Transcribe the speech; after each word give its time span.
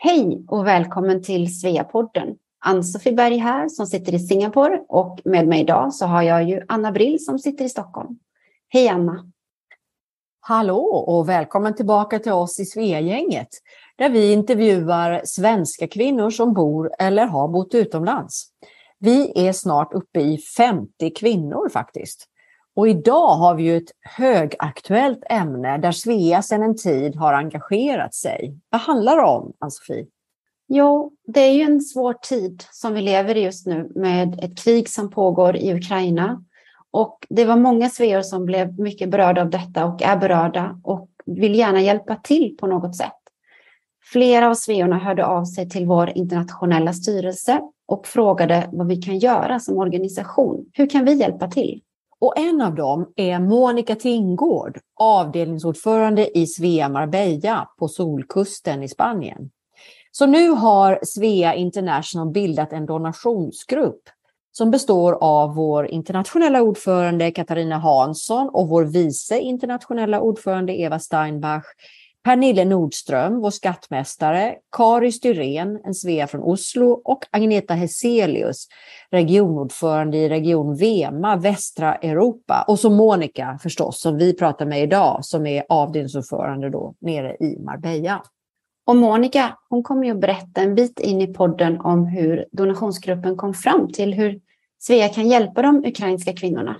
Hej 0.00 0.44
och 0.48 0.66
välkommen 0.66 1.22
till 1.22 1.60
Sveapodden. 1.60 2.36
Ann-Sofie 2.64 3.12
Berg 3.12 3.36
här 3.36 3.68
som 3.68 3.86
sitter 3.86 4.14
i 4.14 4.18
Singapore 4.18 4.84
och 4.88 5.20
med 5.24 5.48
mig 5.48 5.60
idag 5.60 5.94
så 5.94 6.06
har 6.06 6.22
jag 6.22 6.48
ju 6.48 6.62
Anna 6.68 6.92
Brill 6.92 7.24
som 7.24 7.38
sitter 7.38 7.64
i 7.64 7.68
Stockholm. 7.68 8.18
Hej 8.68 8.88
Anna! 8.88 9.30
Hallå 10.40 10.80
och 10.82 11.28
välkommen 11.28 11.74
tillbaka 11.74 12.18
till 12.18 12.32
oss 12.32 12.60
i 12.60 12.64
Sveagänget 12.64 13.48
där 13.96 14.10
vi 14.10 14.32
intervjuar 14.32 15.22
svenska 15.24 15.88
kvinnor 15.88 16.30
som 16.30 16.54
bor 16.54 16.90
eller 16.98 17.26
har 17.26 17.48
bott 17.48 17.74
utomlands. 17.74 18.46
Vi 18.98 19.46
är 19.48 19.52
snart 19.52 19.94
uppe 19.94 20.20
i 20.20 20.38
50 20.38 21.10
kvinnor 21.10 21.68
faktiskt. 21.68 22.26
Och 22.78 22.88
idag 22.88 23.28
har 23.34 23.54
vi 23.54 23.62
ju 23.62 23.76
ett 23.76 23.90
högaktuellt 24.00 25.24
ämne 25.30 25.78
där 25.78 25.92
Svea 25.92 26.42
sedan 26.42 26.62
en 26.62 26.76
tid 26.76 27.16
har 27.16 27.32
engagerat 27.32 28.14
sig. 28.14 28.58
Vad 28.70 28.80
handlar 28.80 29.16
det 29.16 29.22
om, 29.22 29.52
Ann-Sofie? 29.58 30.06
Jo, 30.68 31.12
det 31.26 31.40
är 31.40 31.52
ju 31.52 31.62
en 31.62 31.80
svår 31.80 32.12
tid 32.12 32.64
som 32.70 32.94
vi 32.94 33.00
lever 33.00 33.36
i 33.36 33.42
just 33.42 33.66
nu 33.66 33.92
med 33.94 34.44
ett 34.44 34.64
krig 34.64 34.88
som 34.88 35.10
pågår 35.10 35.56
i 35.56 35.74
Ukraina. 35.74 36.44
Och 36.90 37.26
det 37.28 37.44
var 37.44 37.56
många 37.56 37.90
sveor 37.90 38.22
som 38.22 38.44
blev 38.44 38.80
mycket 38.80 39.10
berörda 39.10 39.40
av 39.40 39.50
detta 39.50 39.84
och 39.84 40.02
är 40.02 40.16
berörda 40.16 40.80
och 40.84 41.08
vill 41.26 41.54
gärna 41.54 41.80
hjälpa 41.80 42.16
till 42.16 42.56
på 42.60 42.66
något 42.66 42.96
sätt. 42.96 43.12
Flera 44.12 44.50
av 44.50 44.54
sveorna 44.54 44.98
hörde 44.98 45.26
av 45.26 45.44
sig 45.44 45.68
till 45.68 45.86
vår 45.86 46.10
internationella 46.10 46.92
styrelse 46.92 47.60
och 47.86 48.06
frågade 48.06 48.68
vad 48.72 48.88
vi 48.88 48.96
kan 48.96 49.18
göra 49.18 49.60
som 49.60 49.78
organisation. 49.78 50.70
Hur 50.72 50.90
kan 50.90 51.04
vi 51.04 51.14
hjälpa 51.14 51.48
till? 51.48 51.82
Och 52.20 52.38
en 52.38 52.60
av 52.60 52.74
dem 52.74 53.12
är 53.16 53.38
Monica 53.38 53.94
Tingård, 53.94 54.80
avdelningsordförande 55.00 56.38
i 56.38 56.46
Svea 56.46 56.88
Marbella 56.88 57.68
på 57.78 57.88
Solkusten 57.88 58.82
i 58.82 58.88
Spanien. 58.88 59.50
Så 60.10 60.26
nu 60.26 60.48
har 60.48 60.98
Svea 61.02 61.54
International 61.54 62.30
bildat 62.30 62.72
en 62.72 62.86
donationsgrupp 62.86 64.02
som 64.52 64.70
består 64.70 65.18
av 65.20 65.54
vår 65.54 65.86
internationella 65.86 66.62
ordförande 66.62 67.30
Katarina 67.30 67.78
Hansson 67.78 68.48
och 68.48 68.68
vår 68.68 68.84
vice 68.84 69.38
internationella 69.38 70.20
ordförande 70.20 70.80
Eva 70.80 70.98
Steinbach 70.98 71.64
Pernille 72.24 72.64
Nordström, 72.64 73.40
vår 73.40 73.50
skattmästare, 73.50 74.54
Kari 74.76 75.12
Styrén, 75.12 75.80
en 75.84 75.94
Svea 75.94 76.26
från 76.26 76.42
Oslo 76.42 77.02
och 77.04 77.24
Agneta 77.30 77.74
Heselius, 77.74 78.66
regionordförande 79.10 80.16
i 80.16 80.28
Region 80.28 80.76
Vema, 80.76 81.36
västra 81.36 81.94
Europa. 81.94 82.64
Och 82.68 82.78
så 82.78 82.90
Monica 82.90 83.58
förstås, 83.62 84.00
som 84.00 84.16
vi 84.16 84.36
pratar 84.36 84.66
med 84.66 84.82
idag, 84.82 85.24
som 85.24 85.46
är 85.46 85.64
avdelningsordförande 85.68 86.70
då 86.70 86.94
nere 87.00 87.36
i 87.40 87.58
Marbella. 87.58 88.22
Och 88.86 88.96
Monica, 88.96 89.58
hon 89.68 89.82
kommer 89.82 90.04
ju 90.04 90.10
att 90.10 90.20
berätta 90.20 90.60
en 90.60 90.74
bit 90.74 91.00
in 91.00 91.20
i 91.20 91.26
podden 91.26 91.80
om 91.80 92.06
hur 92.06 92.46
donationsgruppen 92.52 93.36
kom 93.36 93.54
fram 93.54 93.92
till 93.92 94.14
hur 94.14 94.40
Svea 94.78 95.08
kan 95.08 95.28
hjälpa 95.28 95.62
de 95.62 95.84
ukrainska 95.84 96.32
kvinnorna. 96.32 96.76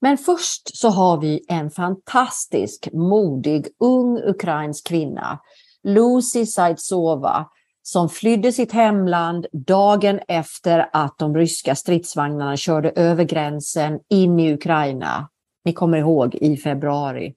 Men 0.00 0.18
först 0.18 0.76
så 0.76 0.88
har 0.88 1.20
vi 1.20 1.44
en 1.48 1.70
fantastisk, 1.70 2.88
modig, 2.92 3.66
ung 3.80 4.18
ukrainsk 4.18 4.88
kvinna, 4.88 5.38
Lucy 5.82 6.46
Saitsova, 6.46 7.46
som 7.82 8.08
flydde 8.08 8.52
sitt 8.52 8.72
hemland 8.72 9.46
dagen 9.52 10.20
efter 10.28 10.88
att 10.92 11.18
de 11.18 11.36
ryska 11.36 11.74
stridsvagnarna 11.74 12.56
körde 12.56 12.90
över 12.90 13.24
gränsen 13.24 14.00
in 14.08 14.40
i 14.40 14.52
Ukraina. 14.52 15.28
Ni 15.64 15.72
kommer 15.72 15.98
ihåg 15.98 16.34
i 16.34 16.56
februari. 16.56 17.34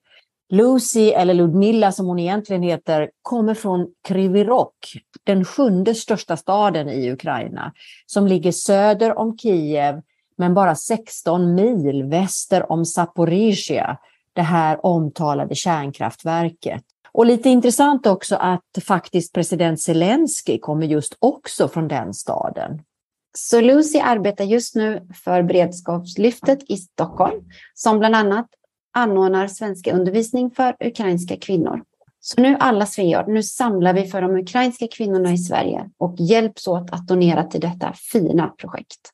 Lucy, 0.49 1.09
eller 1.09 1.33
Ludmilla 1.33 1.91
som 1.91 2.05
hon 2.05 2.19
egentligen 2.19 2.63
heter, 2.63 3.09
kommer 3.21 3.53
från 3.53 3.87
Kryvirok, 4.07 4.75
den 5.23 5.45
sjunde 5.45 5.95
största 5.95 6.37
staden 6.37 6.89
i 6.89 7.11
Ukraina, 7.11 7.73
som 8.05 8.27
ligger 8.27 8.51
söder 8.51 9.17
om 9.17 9.37
Kiev 9.37 10.01
men 10.41 10.53
bara 10.53 10.75
16 10.75 11.55
mil 11.55 12.03
väster 12.03 12.71
om 12.71 12.85
Zaporizjzja, 12.85 13.97
det 14.33 14.41
här 14.41 14.85
omtalade 14.85 15.55
kärnkraftverket. 15.55 16.83
Och 17.11 17.25
lite 17.25 17.49
intressant 17.49 18.07
också 18.07 18.35
att 18.35 18.77
faktiskt 18.87 19.33
president 19.33 19.81
Zelensky 19.81 20.59
kommer 20.59 20.87
just 20.87 21.17
också 21.19 21.67
från 21.67 21.87
den 21.87 22.13
staden. 22.13 22.81
Så 23.37 23.61
Lucy 23.61 23.99
arbetar 23.99 24.43
just 24.43 24.75
nu 24.75 25.07
för 25.23 25.43
beredskapslyftet 25.43 26.59
i 26.69 26.77
Stockholm 26.77 27.41
som 27.73 27.99
bland 27.99 28.15
annat 28.15 28.47
anordnar 28.93 29.47
svenska 29.47 29.93
undervisning 29.93 30.51
för 30.51 30.75
ukrainska 30.79 31.37
kvinnor. 31.37 31.81
Så 32.19 32.41
nu 32.41 32.57
alla 32.59 32.85
svear, 32.85 33.25
nu 33.27 33.43
samlar 33.43 33.93
vi 33.93 34.05
för 34.05 34.21
de 34.21 34.35
ukrainska 34.35 34.87
kvinnorna 34.87 35.31
i 35.31 35.37
Sverige 35.37 35.89
och 35.97 36.15
hjälps 36.19 36.67
åt 36.67 36.91
att 36.91 37.07
donera 37.07 37.43
till 37.43 37.61
detta 37.61 37.93
fina 38.11 38.47
projekt. 38.47 39.11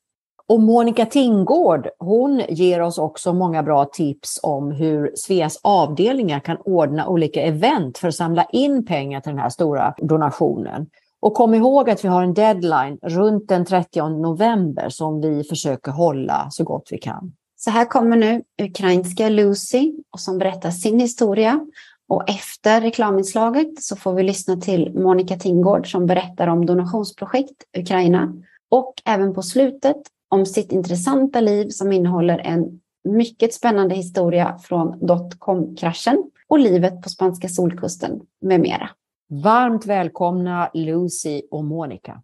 Och 0.48 0.60
Monica 0.60 1.06
Tingård, 1.06 1.88
hon 1.98 2.42
ger 2.48 2.82
oss 2.82 2.98
också 2.98 3.32
många 3.32 3.62
bra 3.62 3.84
tips 3.84 4.40
om 4.42 4.70
hur 4.70 5.12
Sveas 5.16 5.60
avdelningar 5.62 6.40
kan 6.40 6.56
ordna 6.56 7.08
olika 7.08 7.42
event 7.42 7.98
för 7.98 8.08
att 8.08 8.14
samla 8.14 8.44
in 8.44 8.86
pengar 8.86 9.20
till 9.20 9.30
den 9.30 9.38
här 9.38 9.48
stora 9.48 9.94
donationen. 9.98 10.86
Och 11.20 11.34
kom 11.34 11.54
ihåg 11.54 11.90
att 11.90 12.04
vi 12.04 12.08
har 12.08 12.22
en 12.22 12.34
deadline 12.34 12.98
runt 13.02 13.48
den 13.48 13.64
30 13.64 14.08
november 14.08 14.88
som 14.88 15.20
vi 15.20 15.44
försöker 15.44 15.92
hålla 15.92 16.46
så 16.50 16.64
gott 16.64 16.88
vi 16.90 16.98
kan. 16.98 17.32
Så 17.56 17.70
här 17.70 17.84
kommer 17.84 18.16
nu 18.16 18.42
ukrainska 18.62 19.28
Lucy 19.28 19.92
och 20.12 20.20
som 20.20 20.38
berättar 20.38 20.70
sin 20.70 21.00
historia. 21.00 21.60
Och 22.08 22.30
efter 22.30 22.80
reklaminslaget 22.80 23.82
så 23.82 23.96
får 23.96 24.14
vi 24.14 24.22
lyssna 24.22 24.56
till 24.56 24.92
Monica 24.94 25.36
Tingård 25.36 25.90
som 25.90 26.06
berättar 26.06 26.46
om 26.46 26.66
donationsprojekt 26.66 27.64
Ukraina. 27.78 28.32
Och 28.70 28.94
även 29.04 29.34
på 29.34 29.42
slutet 29.42 29.96
om 30.28 30.46
sitt 30.46 30.72
intressanta 30.72 31.40
liv 31.40 31.68
som 31.68 31.92
innehåller 31.92 32.38
en 32.38 32.80
mycket 33.04 33.54
spännande 33.54 33.94
historia 33.94 34.58
från 34.62 35.06
dotcom-kraschen 35.06 36.30
och 36.48 36.58
livet 36.58 37.02
på 37.02 37.08
spanska 37.08 37.48
solkusten 37.48 38.20
med 38.40 38.60
mera. 38.60 38.90
Varmt 39.30 39.86
välkomna 39.86 40.70
Lucy 40.74 41.42
och 41.50 41.64
Monica. 41.64 42.22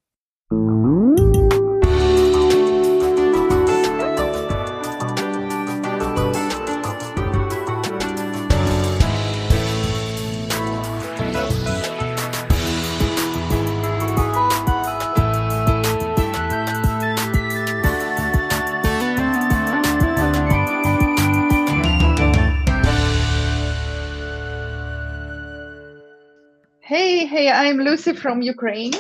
Hey, 27.27 27.51
I'm 27.51 27.79
Lucy 27.79 28.13
from 28.13 28.43
Ukraine. 28.43 28.93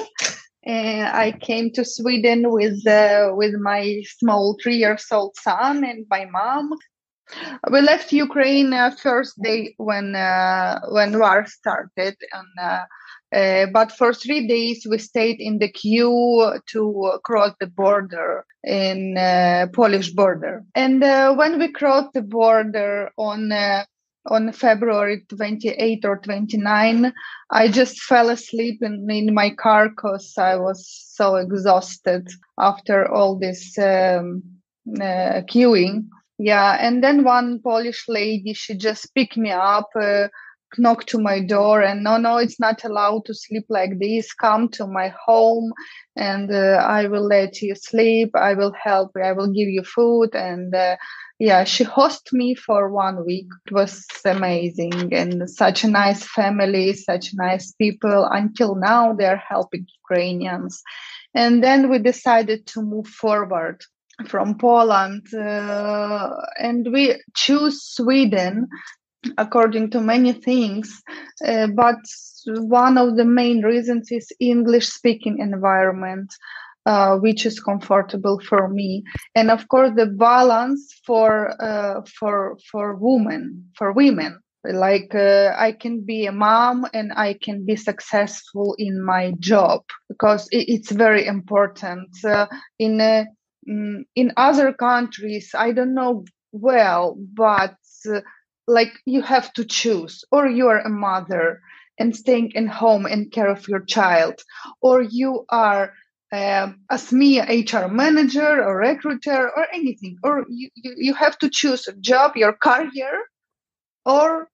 Uh, 0.67 1.11
I 1.27 1.37
came 1.43 1.71
to 1.73 1.85
Sweden 1.85 2.51
with 2.51 2.87
uh, 2.87 3.33
with 3.35 3.55
my 3.61 4.03
small 4.19 4.57
three 4.63 4.77
years 4.77 5.05
old 5.13 5.37
son 5.37 5.85
and 5.85 6.07
my 6.09 6.25
mom. 6.25 6.73
We 7.71 7.83
left 7.83 8.15
Ukraine 8.15 8.73
uh, 8.73 8.93
first 8.93 9.35
day 9.43 9.75
when 9.77 10.17
uh, 10.17 10.81
when 10.89 11.19
war 11.19 11.45
started, 11.47 12.17
and 12.33 12.53
uh, 12.59 12.85
uh, 13.37 13.67
but 13.75 13.93
for 13.93 14.15
three 14.15 14.49
days 14.49 14.87
we 14.89 14.97
stayed 14.97 15.39
in 15.39 15.59
the 15.59 15.69
queue 15.69 16.59
to 16.73 17.19
cross 17.25 17.53
the 17.61 17.67
border 17.67 18.47
in 18.65 19.17
Polish 19.75 20.11
border. 20.13 20.65
And 20.75 21.03
when 21.37 21.59
we 21.59 21.69
crossed 21.73 22.15
the 22.15 22.23
border 22.23 23.11
on 23.19 23.53
on 24.27 24.53
February 24.53 25.25
28 25.29 26.05
or 26.05 26.19
29, 26.19 27.13
I 27.51 27.69
just 27.69 28.01
fell 28.01 28.31
asleep 28.31 28.83
in, 28.83 29.07
in 29.11 29.35
my 29.35 29.51
car 29.51 29.91
because 29.91 30.35
I 30.39 30.57
was 30.57 30.89
so 30.89 31.37
exhausted 31.37 32.29
after 32.59 33.11
all 33.11 33.39
this 33.39 33.77
um, 33.79 34.43
uh, 34.97 35.43
queuing. 35.49 36.09
Yeah, 36.39 36.77
and 36.81 37.03
then 37.03 37.25
one 37.25 37.61
Polish 37.63 38.05
lady, 38.09 38.55
she 38.55 38.75
just 38.75 39.15
picked 39.15 39.37
me 39.37 39.51
up, 39.51 39.89
uh, 40.01 40.29
knocked 40.79 41.09
to 41.11 41.19
my 41.19 41.41
door, 41.41 41.83
and 41.83 42.03
no, 42.03 42.17
no, 42.17 42.39
it's 42.39 42.61
not 42.61 42.85
allowed 42.85 43.25
to 43.27 43.35
sleep 43.35 43.65
like 43.69 43.99
this. 43.99 44.33
Come 44.33 44.69
to 44.71 44.87
my 44.87 45.13
home, 45.27 45.73
and 46.17 46.51
uh, 46.53 46.85
I 46.87 47.07
will 47.07 47.27
let 47.27 47.61
you 47.63 47.75
sleep. 47.75 48.31
I 48.35 48.55
will 48.55 48.73
help. 48.73 49.13
I 49.23 49.33
will 49.33 49.49
give 49.49 49.69
you 49.69 49.83
food, 49.83 50.35
and 50.35 50.75
uh, 50.75 50.97
yeah, 51.39 51.65
she 51.65 51.85
hosted 51.85 52.33
me 52.33 52.55
for 52.55 52.91
one 52.91 53.25
week. 53.27 53.47
It 53.67 53.73
was 53.73 54.07
amazing 54.25 55.13
and 55.13 55.49
such 55.51 55.85
a 55.85 55.89
nice 55.89 56.25
family, 56.25 56.93
such 56.93 57.35
nice 57.35 57.73
people. 57.73 58.29
Until 58.31 58.77
now, 58.77 59.13
they're 59.13 59.43
helping 59.49 59.87
Ukrainians. 60.03 60.83
And 61.35 61.63
then 61.63 61.91
we 61.91 61.99
decided 61.99 62.67
to 62.69 62.83
move 62.83 63.09
forward 63.09 63.83
from 64.29 64.57
Poland 64.59 65.27
uh, 65.35 66.31
and 66.59 66.87
we 66.93 67.21
choose 67.35 67.83
Sweden 67.83 68.69
according 69.39 69.91
to 69.91 70.01
many 70.01 70.33
things, 70.33 71.03
uh, 71.47 71.69
but 71.69 71.97
one 72.47 72.99
of 72.99 73.17
the 73.17 73.25
main 73.25 73.63
reasons 73.63 74.11
is 74.11 74.33
English 74.41 74.89
speaking 74.89 75.39
environment. 75.39 76.33
Uh, 76.87 77.17
which 77.17 77.47
is 77.47 77.61
comfortable 77.61 78.39
for 78.41 78.69
me, 78.69 79.03
and 79.35 79.51
of 79.51 79.67
course 79.69 79.91
the 79.97 80.05
balance 80.05 80.93
for 81.07 81.57
uh, 81.59 82.03
for 82.19 82.59
for 82.71 82.95
women 82.97 83.65
for 83.75 83.91
women 83.93 84.39
like 84.73 85.15
uh, 85.15 85.53
i 85.59 85.73
can 85.73 86.01
be 86.01 86.27
a 86.27 86.33
mom 86.33 86.87
and 86.95 87.13
i 87.17 87.35
can 87.35 87.65
be 87.65 87.77
successful 87.77 88.75
in 88.79 89.03
my 89.03 89.33
job 89.39 89.83
because 90.09 90.49
it, 90.51 90.65
it's 90.69 90.91
very 90.91 91.27
important 91.27 92.09
uh, 92.25 92.47
in 92.79 93.01
uh, 93.01 93.25
mm, 93.69 94.03
in 94.15 94.33
other 94.37 94.73
countries 94.73 95.51
i 95.57 95.73
don't 95.73 95.95
know 95.95 96.25
well 96.53 97.17
but 97.35 97.77
uh, 98.11 98.21
like 98.67 98.93
you 99.05 99.23
have 99.23 99.53
to 99.55 99.65
choose 99.65 100.25
or 100.31 100.47
you 100.47 100.69
are 100.69 100.81
a 100.81 100.89
mother 100.89 101.61
and 101.99 102.17
staying 102.17 102.53
in 102.55 102.67
home 102.67 103.07
and 103.07 103.31
care 103.31 103.49
of 103.49 103.69
your 103.69 103.81
child 103.81 104.41
or 104.81 105.03
you 105.03 105.45
are 105.49 105.93
um, 106.33 106.81
as 106.91 107.13
me 107.13 107.39
hr 107.41 107.87
manager 107.89 108.65
or 108.65 108.79
recruiter 108.79 109.51
or 109.57 109.67
anything 109.73 110.17
or 110.23 110.45
you, 110.49 110.71
you, 110.75 110.95
you 110.97 111.15
have 111.15 111.39
to 111.39 111.49
choose 111.51 111.87
a 111.87 111.93
job 111.93 112.37
your 112.37 112.53
career 112.53 113.23
or 114.05 114.49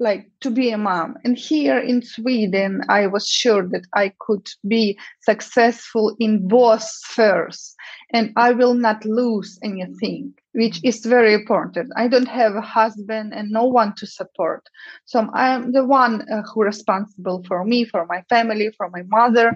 like 0.00 0.30
to 0.40 0.50
be 0.50 0.70
a 0.70 0.78
mom. 0.78 1.16
And 1.24 1.36
here 1.36 1.78
in 1.78 2.02
sweden 2.02 2.82
i 2.88 3.06
was 3.06 3.28
sure 3.28 3.68
that 3.68 3.86
i 3.94 4.12
could 4.18 4.46
be 4.66 4.98
successful 5.20 6.16
in 6.18 6.48
both 6.48 6.82
spheres. 6.82 7.74
And 8.12 8.32
i 8.36 8.52
will 8.52 8.74
not 8.74 9.04
lose 9.04 9.58
anything 9.62 10.34
which 10.52 10.80
is 10.82 11.06
very 11.06 11.32
important. 11.32 11.92
I 11.94 12.08
don't 12.08 12.26
have 12.26 12.56
a 12.56 12.60
husband 12.60 13.32
and 13.32 13.50
no 13.50 13.66
one 13.66 13.94
to 13.96 14.06
support. 14.06 14.62
So 15.04 15.28
i'm 15.34 15.72
the 15.72 15.84
one 15.84 16.22
uh, 16.22 16.42
who 16.42 16.62
responsible 16.62 17.44
for 17.46 17.64
me 17.64 17.84
for 17.84 18.06
my 18.06 18.22
family 18.28 18.70
for 18.76 18.90
my 18.90 19.02
mother 19.06 19.52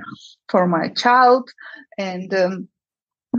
for 0.49 0.69
my 0.69 0.89
child. 0.89 1.51
And 1.99 2.33
um, 2.35 2.69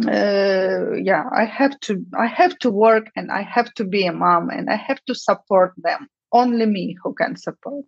uh, 0.07 0.91
yeah 0.93 1.23
i 1.33 1.45
have 1.45 1.79
to 1.79 2.05
i 2.17 2.25
have 2.25 2.57
to 2.59 2.69
work 2.69 3.05
and 3.15 3.31
i 3.31 3.41
have 3.41 3.73
to 3.75 3.85
be 3.85 4.05
a 4.05 4.11
mom 4.11 4.49
and 4.49 4.69
i 4.69 4.75
have 4.75 4.99
to 5.05 5.15
support 5.15 5.73
them 5.77 6.07
only 6.41 6.65
me 6.65 6.95
who 7.01 7.13
can 7.13 7.35
support. 7.35 7.85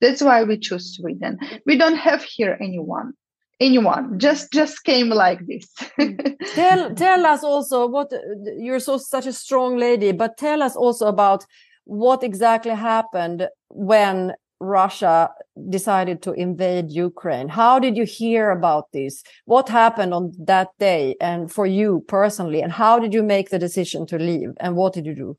That's 0.00 0.22
why 0.22 0.42
we 0.44 0.58
choose 0.58 0.96
Sweden. 0.96 1.38
We 1.66 1.76
don't 1.76 1.96
have 2.08 2.22
here 2.22 2.56
anyone 2.60 3.12
anyone. 3.60 4.18
Just 4.18 4.52
just 4.52 4.84
came 4.84 5.10
like 5.10 5.46
this. 5.46 5.68
Mm. 5.98 6.36
Tell 6.54 6.94
tell 6.94 7.26
us 7.26 7.44
also 7.44 7.86
what 7.86 8.12
you're 8.58 8.80
so 8.80 8.96
such 8.96 9.26
a 9.26 9.32
strong 9.32 9.76
lady 9.76 10.12
but 10.12 10.36
tell 10.36 10.62
us 10.62 10.74
also 10.74 11.06
about 11.06 11.44
what 11.84 12.22
exactly 12.22 12.74
happened 12.74 13.48
when 13.68 14.32
russia 14.60 15.30
decided 15.68 16.22
to 16.22 16.32
invade 16.32 16.90
ukraine. 16.90 17.48
How 17.48 17.78
did 17.78 17.96
you 17.96 18.04
hear 18.04 18.50
about 18.50 18.92
this? 18.92 19.22
What 19.44 19.68
happened 19.68 20.12
on 20.14 20.32
that 20.38 20.68
day 20.78 21.16
and 21.20 21.50
for 21.50 21.66
you 21.66 22.04
personally 22.08 22.60
and 22.62 22.72
how 22.72 22.98
did 22.98 23.14
you 23.14 23.22
make 23.22 23.50
the 23.50 23.58
decision 23.58 24.06
to 24.06 24.18
leave 24.18 24.50
and 24.60 24.76
what 24.76 24.92
did 24.92 25.06
you 25.06 25.14
do 25.14 25.36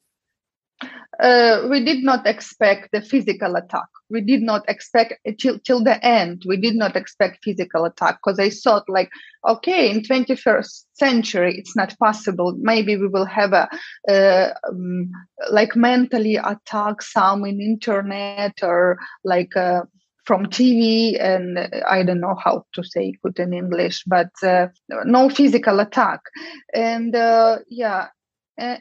uh, 1.21 1.67
we 1.69 1.83
did 1.83 2.03
not 2.03 2.25
expect 2.25 2.89
the 2.91 3.01
physical 3.01 3.55
attack. 3.55 3.87
We 4.09 4.21
did 4.21 4.41
not 4.41 4.67
expect 4.67 5.13
till 5.39 5.59
till 5.59 5.83
the 5.83 6.03
end. 6.03 6.43
We 6.47 6.57
did 6.57 6.75
not 6.75 6.95
expect 6.95 7.43
physical 7.43 7.85
attack 7.85 8.19
because 8.23 8.39
I 8.39 8.49
thought 8.49 8.89
like, 8.89 9.09
okay, 9.47 9.91
in 9.91 10.01
21st 10.01 10.85
century, 10.93 11.57
it's 11.57 11.75
not 11.75 11.97
possible. 11.99 12.55
Maybe 12.57 12.97
we 12.97 13.07
will 13.07 13.25
have 13.25 13.53
a 13.53 13.69
uh, 14.09 14.53
um, 14.67 15.11
like 15.51 15.75
mentally 15.75 16.37
attack 16.37 17.01
some 17.01 17.45
in 17.45 17.61
internet 17.61 18.59
or 18.63 18.97
like. 19.23 19.55
Uh, 19.55 19.83
from 20.23 20.45
TV, 20.45 21.19
and 21.19 21.57
I 21.89 22.03
don't 22.03 22.21
know 22.21 22.35
how 22.35 22.63
to 22.73 22.83
say 22.83 23.13
it 23.23 23.39
in 23.39 23.53
English, 23.53 24.03
but 24.05 24.29
uh, 24.43 24.67
no 25.03 25.29
physical 25.29 25.79
attack. 25.79 26.21
And 26.75 27.15
uh, 27.15 27.57
yeah, 27.67 28.09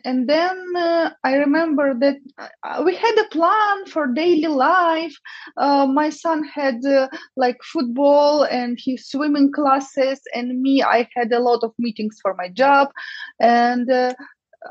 and 0.04 0.28
then 0.28 0.56
uh, 0.76 1.10
i 1.24 1.34
remember 1.34 1.94
that 1.94 2.16
uh, 2.38 2.82
we 2.84 2.94
had 2.94 3.16
a 3.18 3.28
plan 3.28 3.86
for 3.86 4.06
daily 4.06 4.46
life. 4.46 5.14
Uh, 5.56 5.86
my 5.86 6.10
son 6.10 6.44
had 6.44 6.84
uh, 6.84 7.08
like 7.36 7.58
football 7.62 8.44
and 8.44 8.78
his 8.84 9.08
swimming 9.08 9.50
classes 9.52 10.20
and 10.34 10.60
me 10.60 10.82
i 10.82 11.08
had 11.16 11.32
a 11.32 11.40
lot 11.40 11.62
of 11.62 11.72
meetings 11.78 12.18
for 12.22 12.34
my 12.34 12.48
job. 12.48 12.88
And 13.40 13.90
uh, 13.90 14.14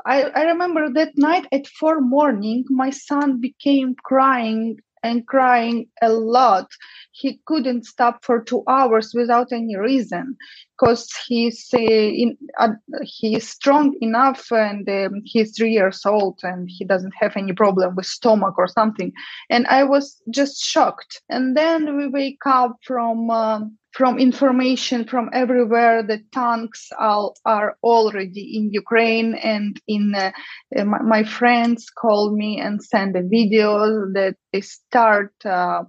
I, 0.06 0.22
I 0.22 0.42
remember 0.42 0.88
that 0.94 1.12
night 1.16 1.46
at 1.52 1.66
four 1.66 2.00
morning 2.00 2.64
my 2.70 2.90
son 2.90 3.40
became 3.40 3.94
crying 4.04 4.78
and 5.02 5.26
crying 5.26 5.86
a 6.02 6.10
lot. 6.10 6.68
He 7.12 7.40
couldn't 7.46 7.86
stop 7.86 8.24
for 8.24 8.42
two 8.42 8.62
hours 8.68 9.12
without 9.14 9.52
any 9.52 9.76
reason 9.76 10.36
because 10.78 11.10
he's 11.26 11.68
uh, 11.74 12.18
uh, 12.58 12.68
he's 13.02 13.48
strong 13.48 13.94
enough 14.00 14.50
and 14.50 14.88
um, 14.88 15.22
he's 15.24 15.56
three 15.56 15.72
years 15.72 16.00
old 16.06 16.38
and 16.42 16.68
he 16.70 16.84
doesn't 16.84 17.14
have 17.18 17.36
any 17.36 17.52
problem 17.52 17.94
with 17.96 18.06
stomach 18.06 18.54
or 18.56 18.68
something. 18.68 19.12
And 19.50 19.66
i 19.66 19.84
was 19.84 20.20
just 20.30 20.62
shocked. 20.62 21.22
And 21.28 21.56
then 21.56 21.96
we 21.96 22.08
wake 22.08 22.46
up 22.46 22.76
from 22.84 23.30
um, 23.30 23.78
from 23.92 24.18
information 24.18 25.04
from 25.04 25.28
everywhere 25.32 26.02
the 26.02 26.20
tanks 26.32 26.88
are, 26.98 27.32
are 27.44 27.76
already 27.82 28.56
in 28.56 28.70
ukraine 28.72 29.34
and 29.34 29.80
in 29.86 30.14
uh, 30.14 30.30
uh 30.76 30.84
my, 30.84 31.02
my, 31.02 31.24
friends 31.24 31.90
call 31.90 32.30
me 32.34 32.60
and 32.60 32.82
send 32.82 33.16
a 33.16 33.22
video 33.22 34.06
that 34.12 34.36
they 34.52 34.60
start 34.60 35.32
uh, 35.44 35.82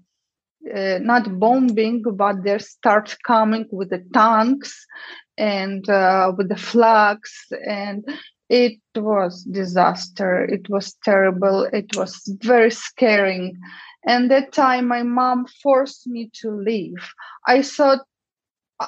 uh, 0.75 1.00
not 1.01 1.39
bombing, 1.39 2.03
but 2.15 2.44
they 2.44 2.57
start 2.59 3.18
coming 3.25 3.65
with 3.71 3.89
the 3.89 4.04
tanks 4.13 4.86
and 5.38 5.89
uh, 5.89 6.31
with 6.38 6.50
the 6.50 6.56
flags, 6.56 7.33
and 7.68 8.06
it 8.51 8.80
was 8.95 9.44
disaster. 9.44 10.44
It 10.44 10.69
was 10.69 10.94
terrible. 11.06 11.63
It 11.71 11.95
was 11.95 12.21
very 12.44 12.71
scaring. 12.71 13.57
And 14.06 14.30
that 14.30 14.51
time, 14.51 14.88
my 14.88 15.03
mom 15.03 15.45
forced 15.63 16.07
me 16.07 16.30
to 16.42 16.51
leave. 16.51 17.13
I 17.48 17.62
thought 17.62 18.00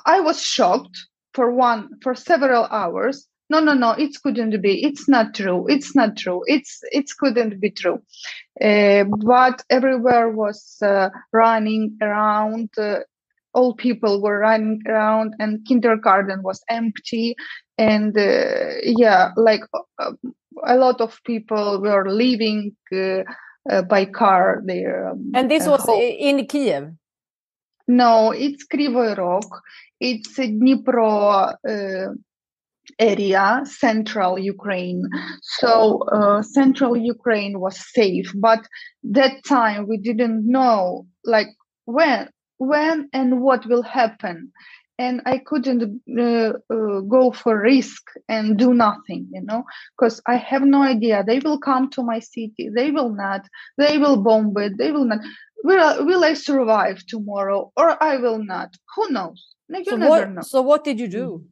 I 0.06 0.20
was 0.20 0.42
shocked 0.42 0.98
for 1.34 1.52
one 1.52 1.90
for 2.02 2.14
several 2.16 2.66
hours 2.66 3.28
no 3.50 3.60
no 3.60 3.74
no 3.74 3.92
it 3.92 4.16
couldn't 4.24 4.62
be 4.62 4.84
it's 4.84 5.08
not 5.10 5.34
true 5.34 5.66
it's 5.68 5.96
not 5.96 6.16
true 6.18 6.42
it's 6.48 6.80
it 6.92 7.06
couldn't 7.20 7.60
be 7.60 7.70
true 7.70 8.00
uh, 8.62 9.04
but 9.26 9.64
everywhere 9.70 10.30
was 10.30 10.78
uh, 10.82 11.10
running 11.32 11.98
around 12.02 12.70
uh, 12.78 13.00
all 13.54 13.74
people 13.76 14.22
were 14.22 14.40
running 14.40 14.82
around 14.88 15.34
and 15.40 15.66
kindergarten 15.68 16.44
was 16.44 16.62
empty. 16.70 17.36
And 17.78 18.16
uh, 18.18 18.76
yeah 18.84 19.32
like 19.36 19.62
uh, 20.00 20.12
a 20.66 20.78
lot 20.78 21.02
of 21.02 21.20
people 21.26 21.82
were 21.82 22.10
leaving 22.12 22.76
uh, 22.96 23.82
by 23.84 24.06
car 24.06 24.62
there 24.66 25.10
um, 25.10 25.32
and 25.34 25.50
this 25.50 25.66
was 25.66 25.84
in 25.90 26.46
kiev 26.46 26.92
no 27.88 28.32
it's 28.32 28.66
krivoy 28.68 29.18
rog. 29.18 29.46
It's 30.00 30.38
a 30.38 30.48
dnipro 30.48 31.56
area, 33.00 33.62
central 33.66 34.38
Ukraine. 34.38 35.08
So 35.42 36.04
uh, 36.12 36.42
central 36.42 36.98
Ukraine 36.98 37.60
was 37.60 37.78
safe, 37.94 38.32
but 38.36 38.60
that 39.04 39.44
time 39.46 39.88
we 39.88 39.98
didn't 39.98 40.46
know 40.46 41.06
like 41.24 41.48
when, 41.86 42.30
when 42.58 43.10
and 43.14 43.42
what 43.42 43.66
will 43.66 43.84
happen. 43.84 44.52
And 45.00 45.22
I 45.26 45.40
couldn't 45.40 46.02
uh, 46.18 46.54
uh, 46.70 47.00
go 47.02 47.32
for 47.32 47.60
risk 47.60 48.04
and 48.30 48.58
do 48.58 48.76
nothing, 48.76 49.28
you 49.34 49.42
know, 49.42 49.64
because 49.98 50.22
I 50.28 50.36
have 50.36 50.62
no 50.62 50.84
idea. 50.84 51.24
They 51.26 51.40
will 51.40 51.58
come 51.58 51.90
to 51.92 52.04
my 52.04 52.20
city. 52.20 52.70
They 52.74 52.92
will 52.92 53.10
not. 53.10 53.42
They 53.78 53.98
will 53.98 54.18
bomb 54.22 54.54
it. 54.58 54.78
They 54.78 54.92
will 54.92 55.06
not. 55.06 55.20
Will, 55.64 56.06
will 56.06 56.24
I 56.24 56.36
survive 56.36 57.04
tomorrow 57.08 57.72
or 57.76 58.02
I 58.04 58.18
will 58.18 58.44
not? 58.44 58.76
Who 58.96 59.10
knows? 59.10 59.56
You 59.68 59.84
so 59.84 59.98
what, 59.98 60.30
know. 60.30 60.42
So 60.42 60.62
what 60.62 60.84
did 60.84 61.00
you 61.00 61.08
do? 61.08 61.46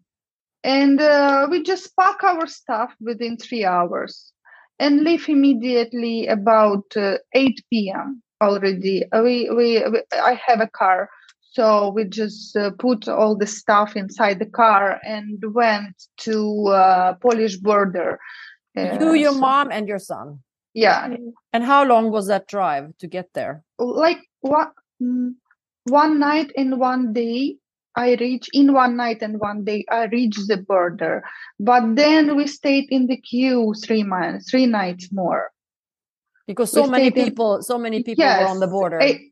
and 0.64 1.02
uh, 1.02 1.48
we 1.50 1.64
just 1.64 1.96
pack 1.98 2.24
our 2.24 2.48
stuff 2.48 2.94
within 3.00 3.38
three 3.38 3.66
hours 3.66 4.32
and 4.80 5.02
leave 5.02 5.28
immediately 5.28 6.28
about 6.28 6.86
uh, 6.96 7.18
8 7.34 7.62
p.m. 7.72 8.22
already. 8.42 9.04
Uh, 9.12 9.22
we, 9.24 9.50
we, 9.50 9.84
we, 9.88 10.02
I 10.14 10.40
have 10.46 10.62
a 10.62 10.68
car, 10.68 11.10
so 11.52 11.90
we 11.90 12.06
just 12.06 12.56
uh, 12.56 12.72
put 12.80 13.08
all 13.08 13.38
the 13.38 13.48
stuff 13.48 13.96
inside 13.96 14.40
the 14.40 14.46
car 14.46 15.00
and 15.04 15.42
went 15.54 15.96
to 16.18 16.68
uh, 16.68 17.14
Polish 17.16 17.58
border. 17.58 18.20
you, 18.76 19.14
your 19.14 19.34
so, 19.34 19.40
mom, 19.40 19.72
and 19.72 19.88
your 19.88 20.00
son. 20.00 20.40
Yeah. 20.74 21.16
And 21.54 21.64
how 21.64 21.84
long 21.84 22.12
was 22.12 22.28
that 22.28 22.48
drive 22.48 22.98
to 23.00 23.08
get 23.08 23.30
there? 23.34 23.64
Like 23.78 24.20
one, 24.40 24.72
one 25.84 26.20
night 26.20 26.52
and 26.56 26.80
one 26.80 27.14
day 27.14 27.58
I 27.96 28.16
reach 28.16 28.50
in 28.54 28.74
one 28.74 28.96
night 28.96 29.22
and 29.22 29.40
one 29.40 29.66
day 29.66 29.86
I 29.92 30.06
reached 30.06 30.48
the 30.48 30.58
border. 30.58 31.24
But 31.60 31.96
then 31.96 32.36
we 32.38 32.48
stayed 32.48 32.88
in 32.90 33.08
the 33.08 33.18
queue 33.18 33.74
three 33.84 34.04
months, 34.04 34.50
three 34.50 34.66
nights 34.66 35.12
more. 35.12 35.52
Because 36.52 36.72
so 36.72 36.86
many 36.88 37.12
people, 37.12 37.62
so 37.62 37.78
many 37.78 38.04
people 38.04 38.26
were 38.26 38.48
on 38.48 38.60
the 38.60 38.68
border. 38.68 39.00
a- 39.00 39.32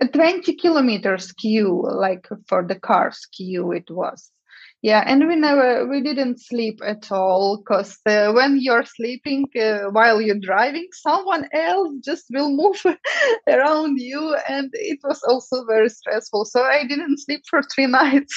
a 0.00 0.06
20 0.08 0.54
kilometers 0.54 1.32
queue, 1.32 1.84
like 2.06 2.26
for 2.46 2.64
the 2.66 2.78
cars 2.78 3.26
queue, 3.36 3.72
it 3.72 3.90
was. 3.90 4.30
Yeah, 4.82 5.04
and 5.06 5.28
we 5.28 5.36
never, 5.36 5.86
we 5.86 6.00
didn't 6.00 6.40
sleep 6.40 6.80
at 6.82 7.12
all 7.12 7.58
because 7.58 7.98
uh, 8.06 8.32
when 8.32 8.58
you're 8.58 8.86
sleeping 8.86 9.44
uh, 9.60 9.90
while 9.90 10.22
you're 10.22 10.38
driving, 10.38 10.88
someone 10.92 11.46
else 11.52 11.92
just 12.02 12.24
will 12.30 12.50
move 12.50 12.82
around 13.46 13.98
you, 14.00 14.34
and 14.48 14.70
it 14.72 14.98
was 15.04 15.22
also 15.24 15.66
very 15.66 15.90
stressful. 15.90 16.46
So 16.46 16.62
I 16.62 16.84
didn't 16.86 17.18
sleep 17.18 17.42
for 17.50 17.62
three 17.62 17.86
nights. 18.00 18.34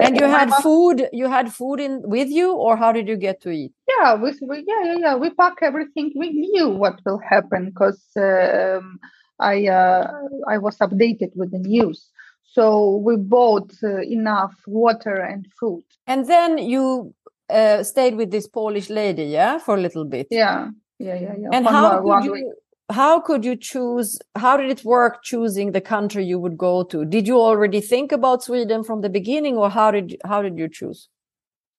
and 0.00 0.16
you 0.16 0.26
had 0.38 0.54
food. 0.54 1.08
You 1.12 1.28
had 1.28 1.52
food 1.52 1.78
in 1.80 2.00
with 2.04 2.28
you, 2.30 2.54
or 2.54 2.76
how 2.76 2.90
did 2.90 3.06
you 3.06 3.16
get 3.16 3.42
to 3.42 3.50
eat? 3.50 3.72
yeah 4.00 4.14
we, 4.14 4.32
we 4.42 4.64
yeah 4.66 4.82
yeah 4.84 4.98
yeah 4.98 5.14
we 5.14 5.30
pack 5.30 5.54
everything 5.62 6.12
we 6.16 6.30
knew 6.30 6.68
what 6.68 7.00
will 7.04 7.18
happen 7.18 7.66
because 7.66 8.02
um, 8.16 8.98
i 9.40 9.66
uh, 9.66 10.10
i 10.48 10.58
was 10.58 10.76
updated 10.78 11.30
with 11.34 11.50
the 11.50 11.58
news 11.58 12.08
so 12.54 12.96
we 13.06 13.14
bought 13.16 13.70
uh, 13.82 14.00
enough 14.18 14.54
water 14.66 15.16
and 15.32 15.46
food 15.58 15.84
And 16.06 16.26
then 16.26 16.58
you 16.58 17.14
uh, 17.48 17.82
stayed 17.82 18.14
with 18.16 18.30
this 18.30 18.46
Polish 18.48 18.88
lady, 18.90 19.24
yeah, 19.24 19.58
for 19.58 19.74
a 19.76 19.80
little 19.86 20.04
bit. 20.04 20.26
yeah 20.30 20.68
yeah 21.06 21.14
yeah 21.24 21.34
yeah 21.42 21.50
And 21.56 21.64
One 21.64 21.74
how 21.74 22.00
more- 22.02 22.20
could 22.20 22.24
you? 22.26 22.32
week. 22.32 22.44
How 23.02 23.20
could 23.20 23.44
you 23.44 23.54
choose? 23.70 24.18
How 24.44 24.56
did 24.60 24.68
it 24.76 24.82
work 24.84 25.14
choosing 25.22 25.68
the 25.72 25.80
country 25.94 26.24
you 26.32 26.38
would 26.44 26.56
go 26.68 26.82
to? 26.92 27.04
Did 27.04 27.24
you 27.30 27.38
already 27.38 27.80
think 27.92 28.10
about 28.18 28.42
Sweden 28.42 28.82
from 28.88 29.00
the 29.04 29.08
beginning, 29.18 29.56
or 29.62 29.68
how 29.78 29.88
did 29.96 30.06
how 30.30 30.42
did 30.42 30.58
you 30.58 30.68
choose? 30.78 31.08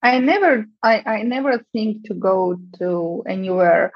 I 0.02 0.20
never 0.20 0.54
I, 0.92 0.96
I 1.16 1.18
never 1.36 1.54
think 1.74 1.92
to 2.08 2.14
go 2.30 2.38
to 2.80 2.90
anywhere. 3.36 3.92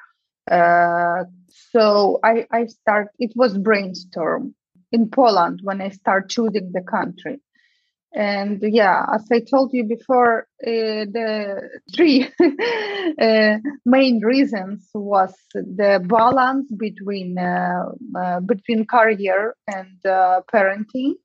Uh, 0.58 1.24
so 1.72 2.20
I, 2.32 2.46
I 2.52 2.66
start 2.68 3.08
it 3.26 3.32
was 3.42 3.58
brainstorm 3.58 4.54
in 4.96 5.10
Poland 5.10 5.60
when 5.64 5.82
I 5.82 5.90
start 5.90 6.30
choosing 6.30 6.72
the 6.72 6.82
country. 6.82 7.38
And 8.16 8.64
yeah, 8.64 9.06
as 9.14 9.26
I 9.30 9.42
told 9.42 9.74
you 9.74 9.84
before, 9.84 10.48
uh, 10.66 11.04
the 11.18 11.70
three 11.94 12.30
uh, 13.22 13.58
main 13.86 14.22
reasons 14.22 14.90
was 14.94 15.34
the 15.54 16.02
balance 16.18 16.72
between 16.72 17.38
uh, 17.38 17.84
uh, 18.18 18.40
between 18.40 18.86
career 18.86 19.56
and 19.68 19.98
uh, 20.06 20.42
parenting, 20.54 21.16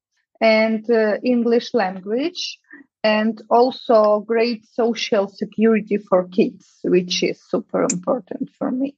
and 0.40 0.82
uh, 0.90 1.18
English 1.22 1.74
language, 1.74 2.58
and 3.04 3.40
also 3.50 4.24
great 4.26 4.66
social 4.66 5.28
security 5.28 5.96
for 5.96 6.26
kids, 6.26 6.66
which 6.82 7.22
is 7.22 7.40
super 7.48 7.82
important 7.82 8.50
for 8.58 8.72
me. 8.72 8.96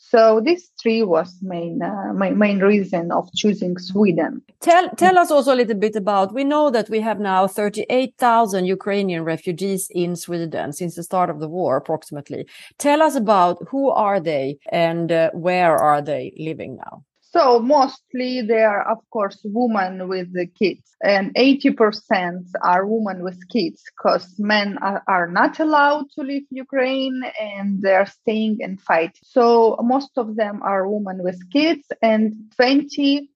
So 0.00 0.40
this 0.42 0.70
three 0.80 1.02
was 1.02 1.36
main 1.42 1.82
uh, 1.82 2.12
my 2.14 2.30
main 2.30 2.60
reason 2.60 3.10
of 3.10 3.28
choosing 3.34 3.76
Sweden. 3.78 4.42
Tell 4.60 4.88
tell 4.90 5.18
us 5.18 5.30
also 5.30 5.52
a 5.52 5.56
little 5.56 5.76
bit 5.76 5.96
about. 5.96 6.32
We 6.32 6.44
know 6.44 6.70
that 6.70 6.88
we 6.88 7.00
have 7.00 7.18
now 7.18 7.48
thirty 7.48 7.84
eight 7.90 8.14
thousand 8.16 8.66
Ukrainian 8.66 9.24
refugees 9.24 9.88
in 9.90 10.14
Sweden 10.14 10.72
since 10.72 10.94
the 10.94 11.02
start 11.02 11.30
of 11.30 11.40
the 11.40 11.48
war, 11.48 11.76
approximately. 11.76 12.46
Tell 12.78 13.02
us 13.02 13.16
about 13.16 13.58
who 13.70 13.90
are 13.90 14.20
they 14.20 14.58
and 14.70 15.10
uh, 15.10 15.30
where 15.32 15.76
are 15.76 16.00
they 16.00 16.32
living 16.38 16.76
now? 16.76 17.02
So 17.30 17.58
mostly 17.58 18.40
they 18.40 18.62
are, 18.62 18.90
of 18.90 18.98
course, 19.10 19.38
women 19.44 20.08
with 20.08 20.32
the 20.32 20.46
kids, 20.46 20.96
and 21.02 21.34
80% 21.34 22.46
are 22.62 22.86
women 22.86 23.22
with 23.22 23.48
kids 23.48 23.82
because 23.96 24.34
men 24.38 24.78
are, 24.78 25.02
are 25.06 25.28
not 25.28 25.60
allowed 25.60 26.06
to 26.12 26.22
leave 26.22 26.46
Ukraine 26.50 27.22
and 27.38 27.82
they're 27.82 28.06
staying 28.06 28.58
and 28.62 28.80
fighting. 28.80 29.20
So 29.24 29.76
most 29.82 30.12
of 30.16 30.36
them 30.36 30.62
are 30.62 30.88
women 30.88 31.22
with 31.22 31.38
kids, 31.52 31.86
and 32.00 32.34
20, 32.56 33.28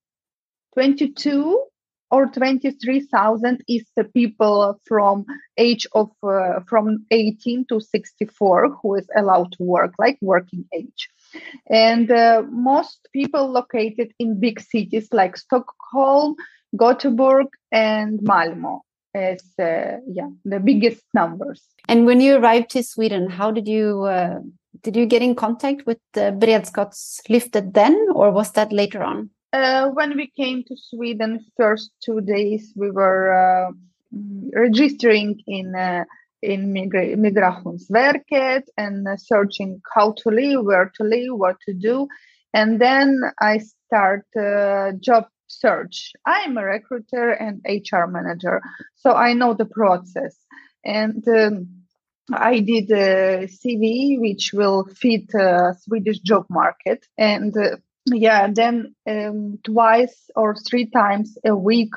22 0.72 1.62
or 2.10 2.26
23,000 2.26 3.62
is 3.68 3.84
the 3.96 4.04
people 4.04 4.80
from 4.86 5.26
age 5.58 5.86
of 5.92 6.10
uh, 6.22 6.60
from 6.66 7.04
18 7.10 7.66
to 7.68 7.80
64 7.80 8.78
who 8.80 8.94
is 8.94 9.08
allowed 9.14 9.52
to 9.52 9.62
work, 9.62 9.92
like 9.98 10.18
working 10.22 10.64
age 10.74 11.10
and 11.70 12.10
uh, 12.10 12.42
most 12.50 13.08
people 13.12 13.50
located 13.50 14.12
in 14.18 14.40
big 14.40 14.60
cities 14.60 15.08
like 15.12 15.36
Stockholm, 15.36 16.34
Gothenburg, 16.76 17.46
and 17.70 18.20
Malmo 18.22 18.82
as 19.14 19.42
uh, 19.58 19.98
yeah 20.06 20.28
the 20.44 20.60
biggest 20.60 21.02
numbers. 21.14 21.62
And 21.88 22.06
when 22.06 22.20
you 22.20 22.36
arrived 22.36 22.70
to 22.70 22.82
Sweden, 22.82 23.28
how 23.28 23.50
did 23.50 23.68
you 23.68 24.02
uh, 24.04 24.40
did 24.82 24.96
you 24.96 25.06
get 25.06 25.22
in 25.22 25.34
contact 25.34 25.86
with 25.86 25.98
the 26.12 26.34
Beredskapslyftet 26.38 27.74
then, 27.74 27.94
or 28.14 28.30
was 28.30 28.52
that 28.52 28.72
later 28.72 29.02
on? 29.02 29.30
Uh, 29.52 29.88
when 29.90 30.16
we 30.16 30.32
came 30.34 30.64
to 30.64 30.76
Sweden, 30.76 31.44
first 31.58 31.90
two 32.02 32.22
days 32.22 32.72
we 32.74 32.90
were 32.90 33.32
uh, 33.32 33.70
registering 34.54 35.40
in. 35.46 35.74
In 36.42 36.72
Migra- 36.72 37.16
Migrationsverket 37.16 38.62
and 38.76 39.06
uh, 39.06 39.16
searching 39.16 39.80
how 39.94 40.14
to 40.18 40.30
live, 40.30 40.64
where 40.64 40.90
to 40.96 41.04
live, 41.04 41.38
what 41.38 41.56
to 41.66 41.74
do. 41.74 42.08
And 42.52 42.80
then 42.80 43.20
I 43.40 43.58
start 43.58 44.26
uh, 44.36 44.92
job 45.00 45.26
search. 45.46 46.12
I'm 46.26 46.56
a 46.56 46.64
recruiter 46.64 47.30
and 47.30 47.60
HR 47.66 48.06
manager, 48.06 48.60
so 48.96 49.12
I 49.12 49.34
know 49.34 49.54
the 49.54 49.66
process. 49.66 50.36
And 50.84 51.26
um, 51.28 51.82
I 52.32 52.60
did 52.60 52.90
a 52.90 53.46
CV 53.46 54.18
which 54.18 54.52
will 54.52 54.84
fit 54.84 55.34
uh, 55.34 55.74
Swedish 55.74 56.20
job 56.20 56.46
market. 56.48 57.06
And 57.18 57.56
uh, 57.56 57.76
yeah, 58.06 58.48
then 58.52 58.94
um, 59.08 59.58
twice 59.64 60.30
or 60.34 60.54
three 60.54 60.86
times 60.90 61.36
a 61.44 61.54
week, 61.54 61.92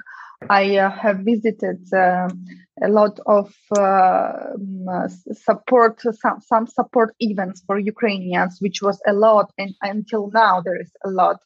I 0.50 0.78
uh, 0.78 0.90
have 0.92 1.20
visited 1.20 1.82
um, 1.94 2.46
a 2.84 2.90
lot 2.90 3.20
of 3.26 3.54
uh, 3.78 4.54
um, 4.56 5.08
support, 5.34 6.02
some, 6.02 6.42
some 6.42 6.68
support 6.68 7.16
events 7.20 7.64
for 7.66 7.80
Ukrainians, 7.80 8.58
which 8.60 8.82
was 8.82 9.02
a 9.08 9.14
lot, 9.14 9.52
and 9.58 9.74
until 9.82 10.30
now 10.34 10.62
there 10.62 10.80
is 10.80 10.92
a 11.04 11.10
lot. 11.10 11.38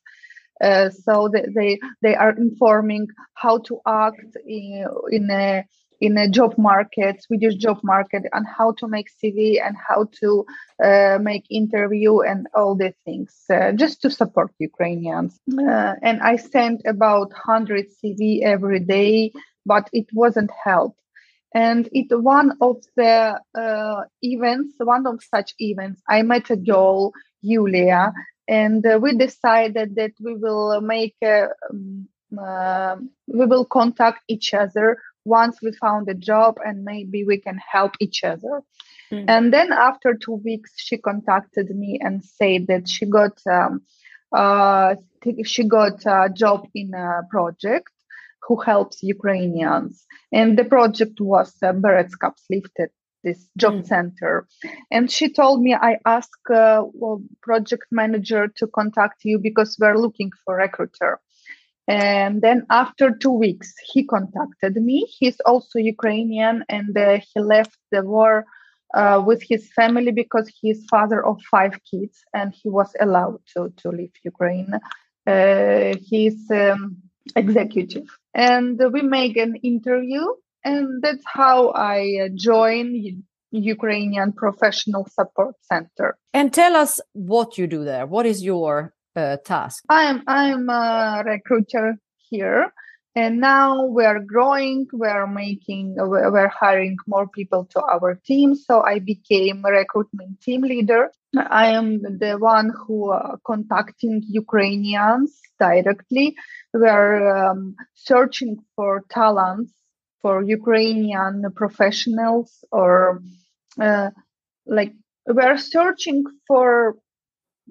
Uh, 0.61 0.89
so 0.89 1.29
they, 1.31 1.45
they 1.55 1.79
they 2.01 2.15
are 2.15 2.35
informing 2.35 3.07
how 3.35 3.59
to 3.59 3.79
act 3.87 4.35
in, 4.45 4.85
in 5.09 5.29
a 5.31 5.63
in 6.01 6.17
a 6.17 6.29
job 6.29 6.57
market, 6.57 7.21
Swedish 7.23 7.55
job 7.55 7.79
market, 7.83 8.23
and 8.31 8.45
how 8.47 8.71
to 8.73 8.87
make 8.87 9.09
CV 9.11 9.61
and 9.65 9.75
how 9.77 10.07
to 10.21 10.45
uh, 10.83 11.17
make 11.21 11.45
interview 11.49 12.19
and 12.19 12.47
all 12.53 12.75
the 12.75 12.93
things, 13.05 13.35
uh, 13.49 13.71
just 13.73 14.01
to 14.01 14.09
support 14.09 14.51
Ukrainians. 14.59 15.39
Uh, 15.51 15.95
and 16.01 16.21
I 16.21 16.37
sent 16.37 16.81
about 16.85 17.29
100 17.29 17.87
CV 17.97 18.43
every 18.43 18.79
day, 18.79 19.31
but 19.65 19.89
it 19.91 20.07
wasn't 20.13 20.51
help. 20.63 20.95
And 21.53 21.89
it 21.91 22.07
one 22.11 22.53
of 22.61 22.77
the 22.95 23.39
uh, 23.55 24.01
events, 24.21 24.75
one 24.77 25.07
of 25.07 25.19
such 25.23 25.53
events, 25.59 26.01
I 26.07 26.21
met 26.21 26.49
a 26.51 26.55
girl, 26.55 27.11
Julia, 27.43 28.13
and 28.47 28.85
uh, 28.85 28.99
we 29.01 29.15
decided 29.15 29.95
that 29.95 30.13
we 30.19 30.35
will 30.35 30.79
make 30.81 31.15
a, 31.23 31.49
um, 31.69 32.07
uh, 32.39 32.97
we 33.27 33.45
will 33.45 33.65
contact 33.65 34.23
each 34.27 34.53
other 34.53 34.97
once 35.25 35.61
we 35.61 35.71
found 35.73 36.09
a 36.09 36.13
job 36.13 36.57
and 36.65 36.83
maybe 36.83 37.23
we 37.23 37.37
can 37.37 37.59
help 37.71 37.93
each 37.99 38.23
other 38.23 38.61
mm. 39.11 39.25
and 39.27 39.53
then 39.53 39.71
after 39.71 40.13
two 40.13 40.35
weeks 40.45 40.73
she 40.77 40.97
contacted 40.97 41.69
me 41.75 41.99
and 42.01 42.23
said 42.23 42.67
that 42.67 42.87
she 42.87 43.05
got 43.05 43.39
um, 43.47 43.81
uh, 44.31 44.95
she 45.43 45.63
got 45.63 46.05
a 46.05 46.29
job 46.33 46.67
in 46.73 46.93
a 46.93 47.21
project 47.29 47.91
who 48.47 48.59
helps 48.61 49.03
ukrainians 49.03 50.05
and 50.31 50.57
the 50.57 50.65
project 50.65 51.19
was 51.19 51.55
uh, 51.63 51.73
Beredskapslyftet 51.73 52.89
this 53.23 53.49
job 53.57 53.73
mm. 53.73 53.85
center 53.85 54.47
and 54.91 55.11
she 55.11 55.31
told 55.31 55.61
me 55.61 55.73
i 55.73 55.97
asked 56.05 56.49
uh, 56.49 56.83
well, 56.93 57.21
project 57.41 57.85
manager 57.91 58.47
to 58.47 58.65
contact 58.67 59.25
you 59.25 59.37
because 59.37 59.77
we're 59.79 59.97
looking 59.97 60.31
for 60.45 60.55
recruiter 60.55 61.19
and 61.89 62.43
then 62.43 62.67
after 62.69 63.09
two 63.15 63.31
weeks, 63.31 63.73
he 63.91 64.05
contacted 64.05 64.75
me. 64.75 65.07
He's 65.17 65.39
also 65.39 65.79
Ukrainian 65.79 66.63
and 66.69 66.95
uh, 66.95 67.19
he 67.33 67.39
left 67.39 67.75
the 67.91 68.03
war 68.03 68.45
uh, 68.93 69.23
with 69.25 69.41
his 69.41 69.73
family 69.73 70.11
because 70.11 70.47
he's 70.61 70.85
father 70.85 71.25
of 71.25 71.41
five 71.49 71.73
kids 71.89 72.19
and 72.31 72.53
he 72.53 72.69
was 72.69 72.95
allowed 73.01 73.39
to, 73.55 73.73
to 73.77 73.89
leave 73.89 74.13
Ukraine. 74.23 74.73
Uh, 75.25 75.95
he's 75.99 76.39
um, 76.51 76.97
executive. 77.35 78.07
And 78.35 78.79
we 78.93 79.01
make 79.01 79.35
an 79.37 79.55
interview, 79.55 80.23
and 80.63 81.01
that's 81.01 81.23
how 81.25 81.71
I 81.73 82.29
joined 82.35 83.23
Ukrainian 83.51 84.31
Professional 84.33 85.07
Support 85.11 85.55
Center. 85.63 86.17
And 86.35 86.53
tell 86.53 86.75
us 86.75 87.01
what 87.13 87.57
you 87.57 87.65
do 87.65 87.83
there. 87.83 88.05
What 88.05 88.27
is 88.27 88.43
your 88.43 88.93
uh, 89.19 89.37
task? 89.37 89.83
I'm 89.89 90.23
I'm 90.27 90.69
a 90.69 91.23
recruiter 91.25 91.97
here, 92.29 92.71
and 93.15 93.39
now 93.39 93.85
we're 93.85 94.19
growing 94.19 94.87
we're 94.93 95.27
making 95.27 95.95
we're 95.97 96.47
hiring 96.47 96.95
more 97.07 97.27
people 97.27 97.65
to 97.65 97.81
our 97.81 98.15
team 98.25 98.55
so 98.55 98.81
i 98.81 98.99
became 98.99 99.63
recruitment 99.63 100.39
team 100.41 100.61
leader 100.61 101.11
i 101.49 101.67
am 101.67 102.01
the 102.01 102.37
one 102.39 102.71
who 102.81 103.11
uh, 103.11 103.35
contacting 103.45 104.21
ukrainians 104.27 105.39
directly 105.59 106.35
we're 106.73 107.17
um, 107.37 107.75
searching 107.95 108.57
for 108.75 109.03
talents 109.09 109.73
for 110.21 110.43
ukrainian 110.43 111.43
professionals 111.55 112.63
or 112.71 113.21
uh, 113.81 114.09
like 114.65 114.93
we're 115.25 115.57
searching 115.57 116.23
for 116.47 116.95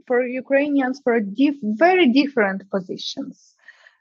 for 0.07 0.27
ukrainians 0.27 1.01
for 1.03 1.21
diff- 1.21 1.63
very 1.63 2.09
different 2.09 2.71
positions 2.71 3.55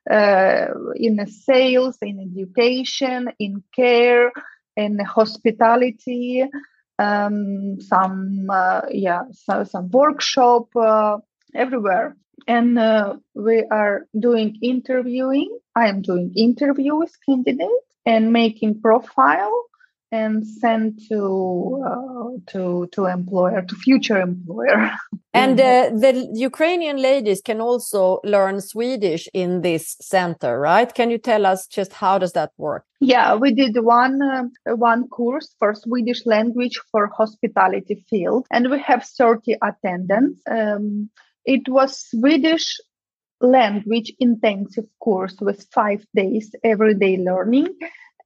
uh, 0.09 0.67
in 0.95 1.25
sales, 1.27 1.97
in 2.01 2.31
education, 2.31 3.29
in 3.39 3.63
care, 3.75 4.31
in 4.75 4.99
hospitality, 4.99 6.45
um, 6.99 7.79
some 7.81 8.47
uh, 8.49 8.81
yeah, 8.89 9.23
so, 9.31 9.63
some 9.63 9.89
workshop 9.89 10.75
uh, 10.75 11.17
everywhere. 11.53 12.15
And 12.47 12.79
uh, 12.79 13.15
we 13.35 13.65
are 13.71 14.05
doing 14.17 14.57
interviewing. 14.61 15.57
I 15.75 15.89
am 15.89 16.01
doing 16.01 16.31
interview 16.35 16.95
with 16.95 17.11
candidates 17.27 17.71
and 18.05 18.31
making 18.31 18.79
profile 18.81 19.65
and 20.11 20.47
send 20.47 20.99
to 21.09 21.83
uh, 21.85 22.51
to 22.51 22.87
to 22.91 23.05
employer 23.05 23.61
to 23.61 23.75
future 23.75 24.19
employer. 24.19 24.91
And 25.33 25.59
uh, 25.59 25.91
the 25.93 26.29
ukrainian 26.33 26.97
ladies 26.97 27.41
can 27.41 27.61
also 27.61 28.19
learn 28.23 28.59
swedish 28.59 29.29
in 29.35 29.61
this 29.61 29.95
center 30.01 30.59
right? 30.59 30.91
Can 30.91 31.11
you 31.11 31.19
tell 31.19 31.45
us 31.45 31.67
just 31.67 31.93
how 31.93 32.17
does 32.17 32.33
that 32.33 32.51
work? 32.57 32.85
Yeah 32.99 33.35
we 33.35 33.53
did 33.53 33.77
one 33.83 34.19
uh, 34.21 34.75
one 34.75 35.07
course 35.09 35.53
for 35.59 35.75
swedish 35.75 36.25
language 36.25 36.79
for 36.91 37.07
hospitality 37.07 38.03
field 38.09 38.47
and 38.49 38.71
we 38.71 38.79
have 38.79 39.05
30 39.05 39.57
attendants. 39.61 40.41
Um, 40.49 41.11
it 41.45 41.69
was 41.69 42.09
swedish 42.09 42.79
language 43.39 44.11
intensive 44.19 44.85
course 44.99 45.35
with 45.39 45.67
five 45.71 46.03
days 46.15 46.55
everyday 46.63 47.17
learning 47.17 47.67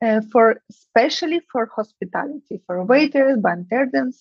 uh, 0.02 0.22
for 0.32 0.62
especially 0.70 1.42
for 1.52 1.70
hospitality, 1.76 2.62
for 2.66 2.84
waiters, 2.84 3.38
bartenders, 3.40 4.20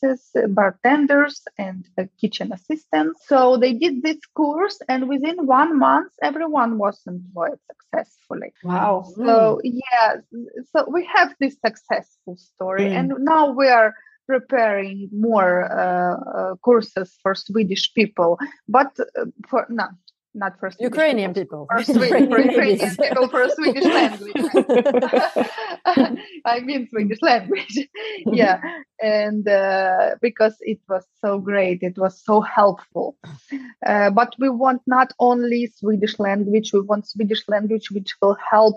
bartenders, 0.48 1.42
and 1.58 1.86
uh, 1.98 2.04
kitchen 2.20 2.52
assistants. 2.52 3.20
So 3.26 3.56
they 3.56 3.72
did 3.72 4.02
this 4.02 4.18
course, 4.34 4.78
and 4.88 5.08
within 5.08 5.46
one 5.46 5.78
month, 5.78 6.12
everyone 6.22 6.78
was 6.78 7.00
employed 7.06 7.58
successfully. 7.70 8.52
Wow! 8.62 9.04
So 9.16 9.60
mm. 9.64 9.80
yeah, 9.92 10.16
so 10.72 10.88
we 10.88 11.08
have 11.14 11.34
this 11.40 11.56
successful 11.64 12.36
story, 12.36 12.84
mm. 12.84 12.96
and 12.98 13.12
now 13.20 13.50
we 13.50 13.68
are 13.68 13.94
preparing 14.26 15.08
more 15.12 15.64
uh, 15.64 16.16
uh, 16.38 16.54
courses 16.56 17.18
for 17.22 17.34
Swedish 17.34 17.92
people, 17.94 18.38
but 18.68 18.92
uh, 19.00 19.24
for 19.48 19.66
no, 19.68 19.88
not 20.34 20.58
for 20.58 20.70
Swedish 20.70 20.90
Ukrainian 20.92 21.34
people. 21.34 21.66
people. 21.66 21.84
For, 21.84 21.92
Swedish, 21.92 22.28
for 22.28 22.40
Ukrainian 22.40 22.96
people 22.96 23.28
for 23.28 23.48
Swedish 23.48 23.84
language. 24.00 24.42
I 26.44 26.60
mean 26.60 26.88
Swedish 26.90 27.22
language. 27.22 27.88
yeah, 28.26 28.60
and 29.02 29.46
uh, 29.48 30.16
because 30.20 30.56
it 30.60 30.80
was 30.88 31.04
so 31.20 31.38
great, 31.38 31.82
it 31.82 31.98
was 31.98 32.22
so 32.22 32.40
helpful. 32.40 33.16
Uh, 33.86 34.10
but 34.10 34.34
we 34.38 34.48
want 34.48 34.82
not 34.86 35.12
only 35.18 35.72
Swedish 35.78 36.18
language, 36.18 36.72
we 36.72 36.80
want 36.80 37.08
Swedish 37.08 37.48
language 37.48 37.90
which 37.90 38.14
will 38.20 38.36
help 38.50 38.76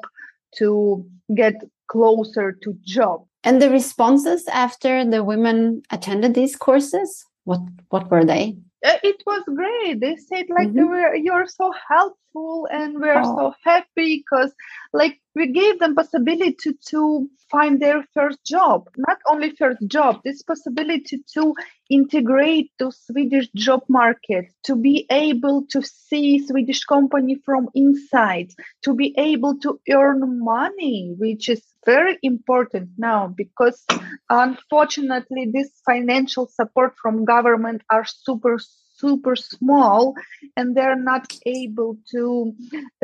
to 0.57 1.05
get 1.35 1.55
closer 1.87 2.51
to 2.63 2.75
job. 2.83 3.25
And 3.43 3.61
the 3.61 3.69
responses 3.69 4.47
after 4.47 5.03
the 5.03 5.23
women 5.23 5.83
attended 5.91 6.33
these 6.33 6.55
courses, 6.55 7.25
what 7.43 7.61
what 7.89 8.09
were 8.09 8.25
they? 8.25 8.57
Uh, 8.83 8.97
it 9.01 9.23
was 9.25 9.43
great. 9.45 9.99
They 9.99 10.17
said 10.17 10.47
like 10.49 10.67
mm-hmm. 10.67 10.89
were, 10.89 11.15
you're 11.15 11.47
so 11.47 11.73
helpful 11.87 12.67
and 12.71 12.99
we're 12.99 13.21
oh. 13.21 13.37
so 13.37 13.53
happy 13.63 14.17
because 14.17 14.51
like 14.91 15.19
we 15.35 15.51
gave 15.51 15.79
them 15.79 15.95
possibility 15.95 16.77
to, 16.89 17.29
find 17.53 17.79
their 17.79 18.03
first 18.15 18.39
job. 18.43 18.89
Not 18.97 19.19
only 19.29 19.51
first 19.51 19.77
job, 19.87 20.21
this 20.25 20.41
possibility 20.41 21.23
to 21.35 21.53
integrate 21.87 22.71
to 22.79 22.91
Swedish 22.91 23.47
job 23.55 23.83
market, 23.87 24.45
to 24.63 24.75
be 24.75 25.05
able 25.11 25.65
to 25.69 25.83
see 25.83 26.45
Swedish 26.47 26.83
company 26.85 27.35
from 27.45 27.69
inside, 27.75 28.49
to 28.83 28.95
be 28.95 29.13
able 29.19 29.59
to 29.59 29.79
earn 29.91 30.43
money, 30.43 31.13
which 31.19 31.47
is 31.47 31.61
very 31.85 32.17
important 32.23 32.89
now 32.97 33.27
because 33.27 33.85
unfortunately 34.29 35.51
this 35.53 35.69
financial 35.85 36.47
support 36.47 36.93
from 36.99 37.23
government 37.23 37.83
are 37.91 38.05
super 38.05 38.57
super 39.03 39.35
small 39.35 40.15
and 40.55 40.75
they're 40.75 41.03
not 41.11 41.25
able 41.45 41.97
to 42.13 42.23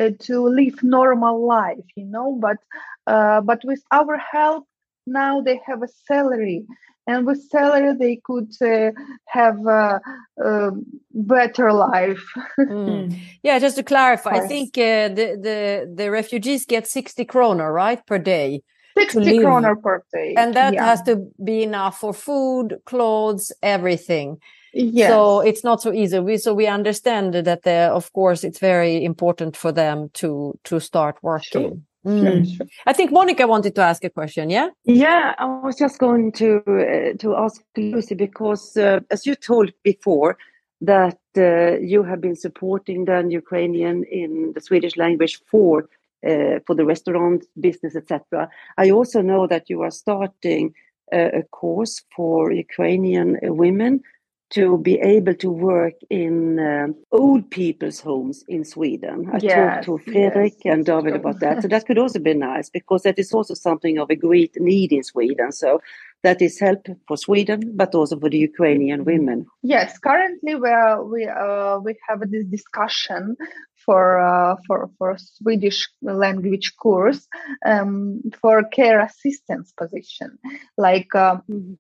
uh, 0.02 0.12
to 0.20 0.36
live 0.60 0.78
normal 0.82 1.36
life 1.46 1.88
you 1.96 2.06
know 2.06 2.30
but 2.46 2.60
uh, 3.08 3.42
but 3.42 3.60
with 3.66 3.84
our 3.92 4.18
help 4.18 4.64
now 5.10 5.42
they 5.42 5.60
have 5.66 5.84
a 5.84 5.88
salary. 6.08 6.66
And 7.08 7.26
with 7.26 7.42
salary 7.50 7.96
they 7.98 8.22
could 8.24 8.52
uh, 8.62 8.92
have 9.26 9.66
a, 9.66 10.00
a, 10.38 10.72
better 11.12 11.74
life. 11.74 12.24
Mm. 12.60 13.18
yeah 13.44 13.58
just 13.58 13.78
to 13.78 13.84
clarify 13.84 14.32
i 14.32 14.48
think 14.48 14.78
uh, 14.78 15.10
the, 15.10 15.28
the 15.48 15.92
the 15.96 16.12
refugees 16.12 16.66
get 16.66 16.88
60 16.88 17.26
kroner 17.26 17.74
right 17.74 18.06
per 18.06 18.20
day 18.20 18.62
60 18.98 19.40
kroner 19.40 19.76
per 19.76 20.04
day 20.14 20.36
and 20.38 20.54
that 20.54 20.74
yeah. 20.74 20.86
has 20.86 21.02
to 21.04 21.32
be 21.44 21.64
enough 21.64 22.00
for 22.00 22.14
food 22.14 22.78
clothes 22.86 23.52
everything 23.64 24.38
Yes. 24.73 25.10
So 25.10 25.41
it's 25.41 25.63
not 25.63 25.82
so 25.82 25.91
easy. 25.91 26.19
We 26.19 26.38
so 26.38 26.53
we 26.53 26.67
understand 26.67 27.34
that 27.34 27.63
the, 27.63 27.89
of 27.91 28.12
course 28.13 28.43
it's 28.43 28.60
very 28.60 29.03
important 29.03 29.58
for 29.58 29.71
them 29.71 30.10
to 30.15 30.58
to 30.65 30.79
start 30.79 31.17
working. 31.21 31.62
Sure. 31.62 31.77
Mm. 32.05 32.45
Sure, 32.45 32.55
sure. 32.55 32.67
I 32.86 32.93
think 32.93 33.12
Monica 33.12 33.45
wanted 33.45 33.75
to 33.75 33.82
ask 33.82 34.03
a 34.03 34.10
question. 34.10 34.49
Yeah. 34.49 34.69
Yeah, 34.86 35.36
I 35.38 35.45
was 35.45 35.77
just 35.77 35.99
going 35.99 36.32
to 36.34 36.62
uh, 36.67 37.17
to 37.17 37.36
ask 37.36 37.62
Lucy 37.75 38.15
because 38.15 38.77
uh, 38.77 39.01
as 39.12 39.25
you 39.25 39.36
told 39.36 39.71
before 39.84 40.38
that 40.82 41.19
uh, 41.38 41.77
you 41.79 42.03
have 42.03 42.21
been 42.21 42.36
supporting 42.36 43.05
the 43.05 43.27
Ukrainian 43.29 44.05
in 44.05 44.53
the 44.53 44.62
Swedish 44.62 44.95
language 44.95 45.41
for 45.51 45.89
uh, 46.25 46.60
for 46.65 46.75
the 46.75 46.86
restaurant 46.86 47.45
business, 47.60 47.95
etc. 47.95 48.49
I 48.77 48.91
also 48.91 49.21
know 49.21 49.47
that 49.47 49.69
you 49.69 49.82
are 49.82 49.91
starting 49.91 50.73
a 51.12 51.41
course 51.49 52.03
for 52.15 52.51
Ukrainian 52.51 53.39
women 53.41 54.03
to 54.52 54.78
be 54.80 55.00
able 55.00 55.36
to 55.36 55.50
work 55.50 55.94
in 56.10 56.60
uh, 56.60 56.88
old 57.12 57.50
people's 57.52 58.00
homes 58.00 58.44
in 58.48 58.66
Sweden. 58.66 59.30
I 59.32 59.38
yes, 59.42 59.86
talked 59.86 59.86
to 59.86 60.12
Fredrik 60.12 60.56
yes, 60.64 60.74
and 60.74 60.86
David 60.86 61.16
about 61.16 61.40
that. 61.40 61.62
So 61.62 61.68
that 61.68 61.86
could 61.86 62.00
also 62.00 62.20
be 62.20 62.34
nice 62.34 62.70
because 62.70 63.04
that 63.04 63.20
is 63.20 63.32
also 63.32 63.54
something 63.54 64.00
of 64.00 64.10
a 64.10 64.16
great 64.16 64.60
need 64.60 64.92
in 64.92 65.04
Sweden. 65.04 65.52
So 65.52 65.82
that 66.24 66.42
is 66.42 66.60
help 66.60 66.88
for 67.08 67.16
Sweden, 67.16 67.74
but 67.76 67.94
also 67.96 68.20
for 68.20 68.30
the 68.30 68.40
Ukrainian 68.40 69.06
women. 69.06 69.46
Yes, 69.62 69.98
currently 70.00 70.56
we 70.56 70.70
are, 70.70 71.04
we 71.04 71.26
uh, 71.28 71.80
we 71.80 71.96
have 72.08 72.20
this 72.32 72.46
discussion 72.46 73.38
for 73.86 74.20
uh, 74.20 74.56
for 74.66 74.90
for 74.98 75.16
Swedish 75.18 75.88
language 76.02 76.76
course 76.76 77.28
um, 77.66 78.22
for 78.42 78.64
care 78.64 79.00
assistance 79.00 79.72
position, 79.78 80.40
like. 80.78 81.14
Uh, 81.14 81.38
mm-hmm 81.50 81.74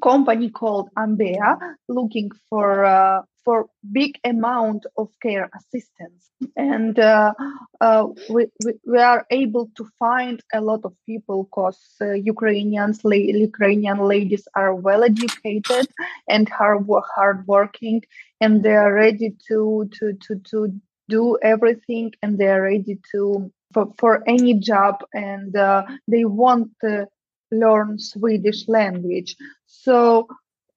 company 0.00 0.50
called 0.50 0.88
Ambea 0.96 1.58
looking 1.88 2.30
for 2.48 2.84
uh, 2.84 3.22
for 3.44 3.66
big 3.90 4.18
amount 4.24 4.86
of 4.96 5.08
care 5.20 5.50
assistance. 5.56 6.30
And 6.56 6.98
uh, 6.98 7.34
uh, 7.80 8.06
we, 8.28 8.46
we, 8.64 8.72
we, 8.86 8.98
are 8.98 9.26
able 9.30 9.70
to 9.76 9.86
find 9.98 10.40
a 10.52 10.60
lot 10.60 10.80
of 10.84 10.94
people 11.06 11.44
because 11.44 11.80
uh, 12.00 12.12
ukrainians 12.12 13.04
la- 13.04 13.30
ukrainian 13.50 13.98
ladies 13.98 14.46
are 14.54 14.74
well 14.74 15.04
educated 15.04 15.86
and 16.28 16.48
hard, 16.48 16.86
hard 17.14 17.46
working 17.46 18.02
and 18.40 18.62
they 18.62 18.76
are 18.76 18.92
ready 18.92 19.34
to 19.48 19.88
to 19.98 20.12
to, 20.24 20.36
to 20.50 20.80
do 21.08 21.38
everything 21.42 22.12
and 22.22 22.38
they 22.38 22.48
are 22.48 22.62
ready 22.62 22.98
to 23.12 23.50
for, 23.72 23.92
for 23.98 24.22
any 24.26 24.54
job 24.54 25.02
and 25.12 25.56
uh, 25.56 25.84
they 26.08 26.24
want 26.24 26.70
to 26.80 27.06
learn 27.52 27.98
swedish 27.98 28.66
language. 28.68 29.36
So 29.66 30.28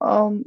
um, 0.02 0.44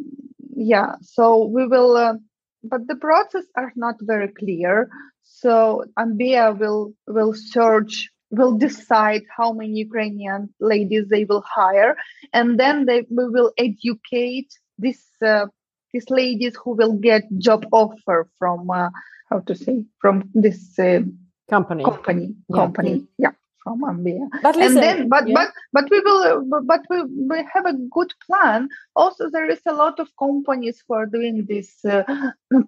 yeah 0.54 0.96
so 1.02 1.44
we 1.44 1.66
will 1.66 1.96
uh, 1.96 2.14
but 2.62 2.86
the 2.88 2.96
process 2.96 3.44
are 3.56 3.72
not 3.76 3.96
very 4.00 4.28
clear. 4.28 4.90
So 5.24 5.84
ambia 5.98 6.58
will 6.58 6.92
will 7.06 7.34
search 7.34 8.10
will 8.30 8.58
decide 8.58 9.22
how 9.34 9.52
many 9.52 9.78
ukrainian 9.78 10.48
ladies 10.60 11.08
they 11.08 11.24
will 11.24 11.42
hire 11.42 11.96
and 12.32 12.60
then 12.60 12.84
they 12.84 13.06
we 13.08 13.28
will 13.28 13.52
educate 13.56 14.50
this 14.78 15.00
uh, 15.24 15.46
these 15.92 16.10
ladies 16.10 16.54
who 16.62 16.72
will 16.72 16.92
get 16.92 17.22
job 17.38 17.64
offer 17.72 18.28
from 18.38 18.70
uh, 18.70 18.90
how 19.30 19.40
to 19.40 19.54
say 19.54 19.84
from 19.98 20.28
this 20.34 20.78
uh, 20.78 21.00
company. 21.48 21.84
company 21.84 22.34
yeah. 22.48 22.56
company 22.56 23.06
yeah 23.18 23.32
from 23.68 24.04
Ambia. 24.04 24.28
But 24.42 24.56
listen, 24.56 24.78
and 24.78 25.00
then, 25.00 25.08
but 25.08 25.28
yeah. 25.28 25.34
but 25.34 25.52
but 25.72 25.90
we 25.90 26.00
will, 26.00 26.44
but 26.64 26.80
we, 26.88 27.02
we 27.04 27.46
have 27.52 27.66
a 27.66 27.74
good 27.74 28.12
plan. 28.26 28.68
Also, 28.96 29.30
there 29.30 29.50
is 29.50 29.60
a 29.66 29.72
lot 29.72 30.00
of 30.00 30.08
companies 30.18 30.82
who 30.86 30.94
are 30.94 31.06
doing 31.06 31.46
this 31.46 31.84
uh, 31.84 32.04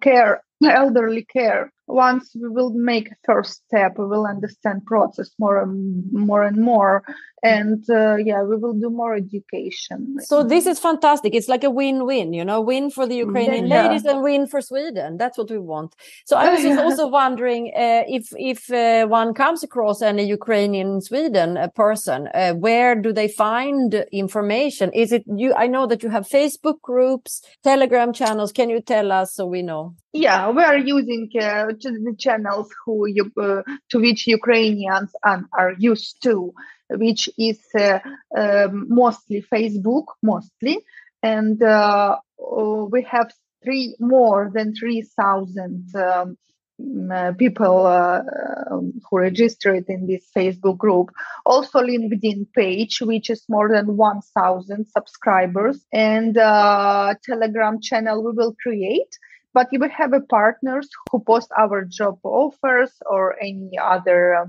care, 0.01 0.43
elderly 0.69 1.25
care. 1.25 1.73
Once 1.87 2.31
we 2.41 2.49
will 2.49 2.71
make 2.71 3.09
first 3.25 3.63
step, 3.67 3.99
we 3.99 4.07
will 4.07 4.27
understand 4.27 4.85
process 4.87 5.31
more 5.39 5.61
and 5.61 6.05
more 6.13 6.45
and 6.45 6.59
more, 6.59 7.03
and 7.43 7.85
uh, 7.91 8.17
yeah, 8.17 8.43
we 8.43 8.57
will 8.57 8.75
do 8.75 8.91
more 8.91 9.15
education. 9.15 10.17
So 10.21 10.45
this 10.45 10.67
is 10.67 10.79
fantastic. 10.79 11.35
It's 11.35 11.49
like 11.49 11.65
a 11.65 11.71
win-win, 11.71 12.33
you 12.33 12.45
know, 12.45 12.61
win 12.61 12.91
for 12.91 13.07
the 13.07 13.17
Ukrainian 13.17 13.67
Yeah. 13.67 13.83
ladies 13.89 14.05
and 14.05 14.23
win 14.23 14.47
for 14.47 14.61
Sweden. 14.61 15.17
That's 15.17 15.37
what 15.39 15.51
we 15.51 15.59
want. 15.59 15.97
So 16.27 16.37
I 16.37 16.51
was 16.55 16.65
also 16.85 17.09
wondering 17.09 17.73
uh, 17.75 18.05
if 18.07 18.29
if 18.37 18.71
uh, 18.71 19.07
one 19.09 19.35
comes 19.35 19.63
across 19.63 20.03
any 20.03 20.25
Ukrainian 20.27 20.89
in 20.95 21.01
Sweden 21.01 21.57
a 21.57 21.69
person, 21.69 22.29
uh, 22.35 22.53
where 22.55 22.95
do 22.95 23.13
they 23.13 23.29
find 23.29 23.95
information? 24.13 24.93
Is 24.93 25.11
it 25.11 25.25
you? 25.27 25.55
I 25.55 25.67
know 25.67 25.87
that 25.87 26.03
you 26.05 26.11
have 26.11 26.29
Facebook 26.29 26.81
groups, 26.83 27.43
Telegram 27.65 28.13
channels. 28.13 28.53
Can 28.53 28.69
you 28.71 28.81
tell 28.81 29.11
us 29.11 29.35
so 29.35 29.47
we 29.47 29.63
know? 29.63 29.95
Yeah, 30.13 30.51
we 30.51 30.63
are 30.65 30.77
using 30.77 31.31
uh, 31.41 31.67
the 31.67 32.15
channels 32.19 32.69
who 32.85 33.07
you, 33.07 33.31
uh, 33.41 33.63
to 33.91 34.01
which 34.01 34.27
Ukrainians 34.27 35.13
are, 35.23 35.75
used 35.79 36.21
to, 36.25 36.53
which 36.91 37.29
is 37.39 37.61
uh, 37.79 38.01
um, 38.37 38.87
mostly 38.89 39.45
Facebook, 39.53 40.07
mostly, 40.21 40.79
and 41.23 41.63
uh, 41.63 42.17
oh, 42.41 42.87
we 42.87 43.03
have 43.03 43.31
three 43.63 43.95
more 44.01 44.51
than 44.53 44.75
three 44.75 45.03
thousand 45.03 45.87
um, 45.95 46.37
mm, 46.81 47.13
uh, 47.13 47.33
people 47.35 47.87
uh, 47.87 48.23
um, 48.69 48.95
who 49.09 49.19
registered 49.19 49.85
in 49.89 50.09
this 50.09 50.27
Facebook 50.37 50.77
group. 50.77 51.13
Also, 51.47 51.79
LinkedIn 51.79 52.53
page, 52.53 53.01
which 53.01 53.31
is 53.31 53.45
more 53.49 53.69
than 53.69 53.97
one 53.97 54.23
thousand 54.35 54.89
subscribers, 54.89 55.87
and 55.93 56.35
Telegram 56.35 57.81
channel 57.81 58.25
we 58.25 58.33
will 58.33 58.57
create 58.61 59.17
but 59.55 59.69
we 59.73 59.79
have 59.97 60.13
a 60.13 60.21
partners 60.21 60.89
who 61.11 61.21
post 61.21 61.51
our 61.59 61.85
job 61.85 62.19
offers 62.25 62.93
or 63.11 63.37
any 63.43 63.79
other 63.83 64.35
um, 64.37 64.49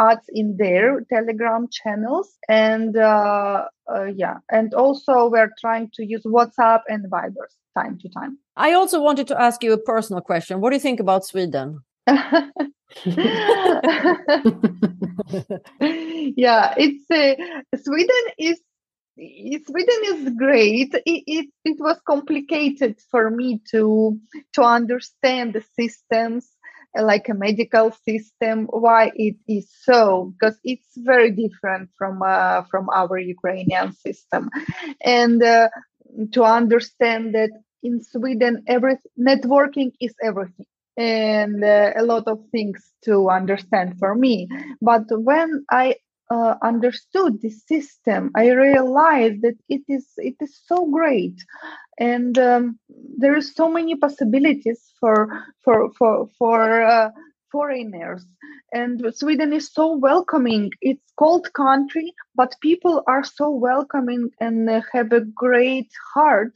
ads 0.00 0.26
in 0.28 0.56
their 0.58 1.00
telegram 1.12 1.68
channels 1.70 2.36
and 2.48 2.96
uh, 2.96 3.64
uh, 3.92 4.04
yeah 4.14 4.38
and 4.50 4.74
also 4.74 5.28
we're 5.28 5.52
trying 5.60 5.90
to 5.94 6.04
use 6.04 6.22
whatsapp 6.24 6.80
and 6.88 7.10
viber 7.10 7.46
time 7.76 7.98
to 7.98 8.08
time 8.08 8.38
I 8.56 8.72
also 8.72 9.02
wanted 9.02 9.28
to 9.28 9.40
ask 9.40 9.62
you 9.62 9.74
a 9.74 9.78
personal 9.78 10.22
question. 10.22 10.62
What 10.62 10.70
do 10.70 10.76
you 10.76 10.80
think 10.80 10.98
about 10.98 11.26
Sweden? 11.26 11.80
yeah 16.36 16.74
it's 16.76 17.10
uh, 17.10 17.34
sweden 17.76 18.24
is 18.38 18.60
Sweden 19.16 20.00
is 20.04 20.30
great. 20.36 20.94
It, 20.94 21.22
it 21.26 21.46
it 21.64 21.80
was 21.80 21.98
complicated 22.06 23.00
for 23.10 23.30
me 23.30 23.60
to 23.70 24.18
to 24.54 24.62
understand 24.62 25.54
the 25.54 25.64
systems 25.78 26.50
like 27.02 27.28
a 27.28 27.34
medical 27.34 27.92
system 27.92 28.66
why 28.70 29.10
it 29.14 29.36
is 29.48 29.70
so 29.82 30.32
because 30.32 30.58
it's 30.64 30.96
very 30.96 31.30
different 31.30 31.90
from 31.96 32.22
uh, 32.22 32.62
from 32.70 32.88
our 32.90 33.18
Ukrainian 33.18 33.92
system 33.92 34.50
and 35.04 35.42
uh, 35.42 35.68
to 36.32 36.44
understand 36.44 37.34
that 37.34 37.50
in 37.82 38.02
Sweden 38.02 38.64
every 38.66 38.96
networking 39.18 39.92
is 40.00 40.14
everything 40.22 40.66
and 40.96 41.62
uh, 41.62 41.92
a 41.96 42.02
lot 42.02 42.26
of 42.26 42.38
things 42.50 42.92
to 43.04 43.28
understand 43.28 43.98
for 43.98 44.14
me 44.14 44.48
but 44.80 45.04
when 45.10 45.64
I 45.70 45.96
uh, 46.30 46.54
understood 46.62 47.40
the 47.40 47.50
system, 47.50 48.30
I 48.34 48.50
realized 48.50 49.42
that 49.42 49.56
it 49.68 49.82
is 49.88 50.06
it 50.18 50.36
is 50.40 50.60
so 50.66 50.86
great, 50.86 51.36
and 51.98 52.36
um, 52.38 52.78
there 53.18 53.36
is 53.36 53.54
so 53.54 53.68
many 53.70 53.94
possibilities 53.96 54.92
for 55.00 55.28
for 55.64 55.92
for 55.98 56.28
for 56.38 56.82
uh, 56.82 57.10
foreigners. 57.52 58.24
And 58.72 59.02
Sweden 59.14 59.52
is 59.52 59.72
so 59.72 59.96
welcoming. 59.96 60.70
It's 60.80 61.12
cold 61.18 61.52
country, 61.54 62.12
but 62.34 62.56
people 62.60 63.02
are 63.06 63.24
so 63.24 63.50
welcoming 63.50 64.30
and 64.40 64.68
have 64.92 65.12
a 65.12 65.20
great 65.20 65.90
heart. 66.14 66.52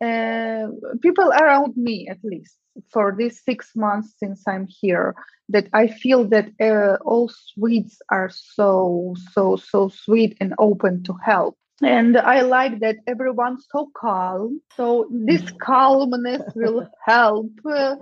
Uh, 0.00 0.68
people 1.02 1.30
around 1.30 1.76
me, 1.76 2.08
at 2.10 2.18
least 2.24 2.56
for 2.92 3.14
these 3.16 3.42
six 3.44 3.70
months 3.76 4.14
since 4.18 4.42
I'm 4.46 4.66
here, 4.68 5.14
that 5.48 5.68
I 5.72 5.86
feel 5.86 6.24
that 6.28 6.48
uh, 6.60 6.96
all 7.04 7.28
Swedes 7.28 8.00
are 8.10 8.30
so 8.30 9.14
so 9.32 9.56
so 9.56 9.88
sweet 9.88 10.36
and 10.40 10.54
open 10.58 11.02
to 11.04 11.14
help. 11.24 11.56
And 11.82 12.16
I 12.16 12.42
like 12.42 12.78
that 12.80 12.96
everyone's 13.08 13.66
so 13.70 13.90
calm. 13.96 14.60
So 14.76 15.08
this 15.10 15.42
calmness 15.60 16.42
will 16.54 16.86
help 17.06 17.50
uh, 17.68 17.96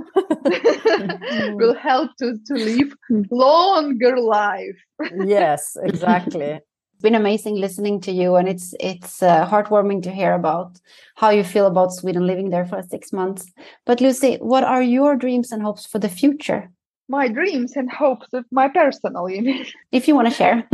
will 1.30 1.74
help 1.74 2.10
to, 2.18 2.36
to 2.46 2.54
live 2.54 2.94
longer 3.30 4.18
life. 4.18 4.78
yes, 5.24 5.76
exactly. 5.82 6.60
It's 7.00 7.08
been 7.08 7.14
amazing 7.14 7.54
listening 7.54 8.02
to 8.02 8.12
you, 8.12 8.36
and 8.36 8.46
it's 8.46 8.74
it's 8.78 9.22
uh, 9.22 9.48
heartwarming 9.48 10.02
to 10.02 10.12
hear 10.12 10.34
about 10.34 10.78
how 11.16 11.30
you 11.30 11.42
feel 11.42 11.66
about 11.66 11.94
Sweden 11.94 12.26
living 12.26 12.50
there 12.50 12.66
for 12.66 12.82
six 12.82 13.10
months. 13.10 13.50
But 13.86 14.02
Lucy, 14.02 14.36
what 14.36 14.64
are 14.64 14.82
your 14.82 15.16
dreams 15.16 15.50
and 15.50 15.62
hopes 15.62 15.86
for 15.86 15.98
the 15.98 16.10
future? 16.10 16.70
My 17.08 17.26
dreams 17.28 17.72
and 17.74 17.90
hopes 17.90 18.26
of 18.34 18.44
my 18.50 18.68
personal? 18.68 19.28
If 19.92 20.08
you 20.08 20.14
want 20.14 20.28
to 20.28 20.34
share. 20.34 20.68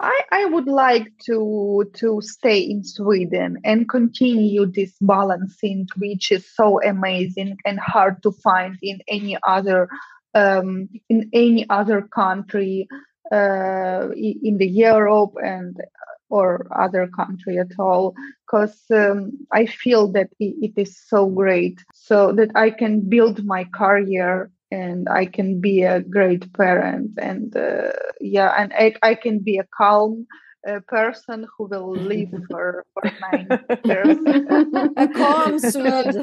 I, 0.00 0.20
I 0.32 0.44
would 0.46 0.66
like 0.66 1.12
to 1.26 1.84
to 1.92 2.22
stay 2.22 2.60
in 2.60 2.82
Sweden 2.82 3.58
and 3.62 3.86
continue 3.86 4.64
this 4.64 4.94
balancing, 5.02 5.88
which 5.98 6.32
is 6.32 6.50
so 6.56 6.80
amazing 6.82 7.58
and 7.66 7.78
hard 7.78 8.22
to 8.22 8.32
find 8.32 8.78
in 8.80 9.00
any 9.08 9.36
other 9.46 9.90
um, 10.34 10.88
in 11.10 11.28
any 11.34 11.68
other 11.68 12.00
country 12.00 12.88
in 13.32 14.56
the 14.58 14.68
Europe 14.68 15.34
and 15.42 15.76
or 16.28 16.66
other 16.78 17.08
country 17.08 17.58
at 17.58 17.78
all. 17.78 18.14
Because 18.46 18.80
um, 18.94 19.32
I 19.52 19.66
feel 19.66 20.12
that 20.12 20.30
it, 20.38 20.54
it 20.62 20.72
is 20.76 20.96
so 21.08 21.26
great, 21.26 21.84
so 21.92 22.32
that 22.32 22.50
I 22.54 22.70
can 22.70 23.08
build 23.08 23.44
my 23.44 23.64
career 23.64 24.50
and 24.70 25.08
I 25.08 25.26
can 25.26 25.60
be 25.60 25.82
a 25.82 26.00
great 26.00 26.52
parent 26.52 27.12
and 27.18 27.56
uh, 27.56 27.92
yeah 28.20 28.54
and 28.56 28.72
I, 28.72 28.94
I 29.02 29.14
can 29.14 29.40
be 29.40 29.58
a 29.58 29.66
calm 29.76 30.26
uh, 30.68 30.80
person 30.88 31.46
who 31.56 31.64
will 31.64 31.92
live 31.92 32.30
for, 32.50 32.84
for 32.92 33.02
nine 33.32 33.48
years. 33.84 34.18
A 34.96 35.08
calm 35.08 35.58
Swede. 35.70 36.14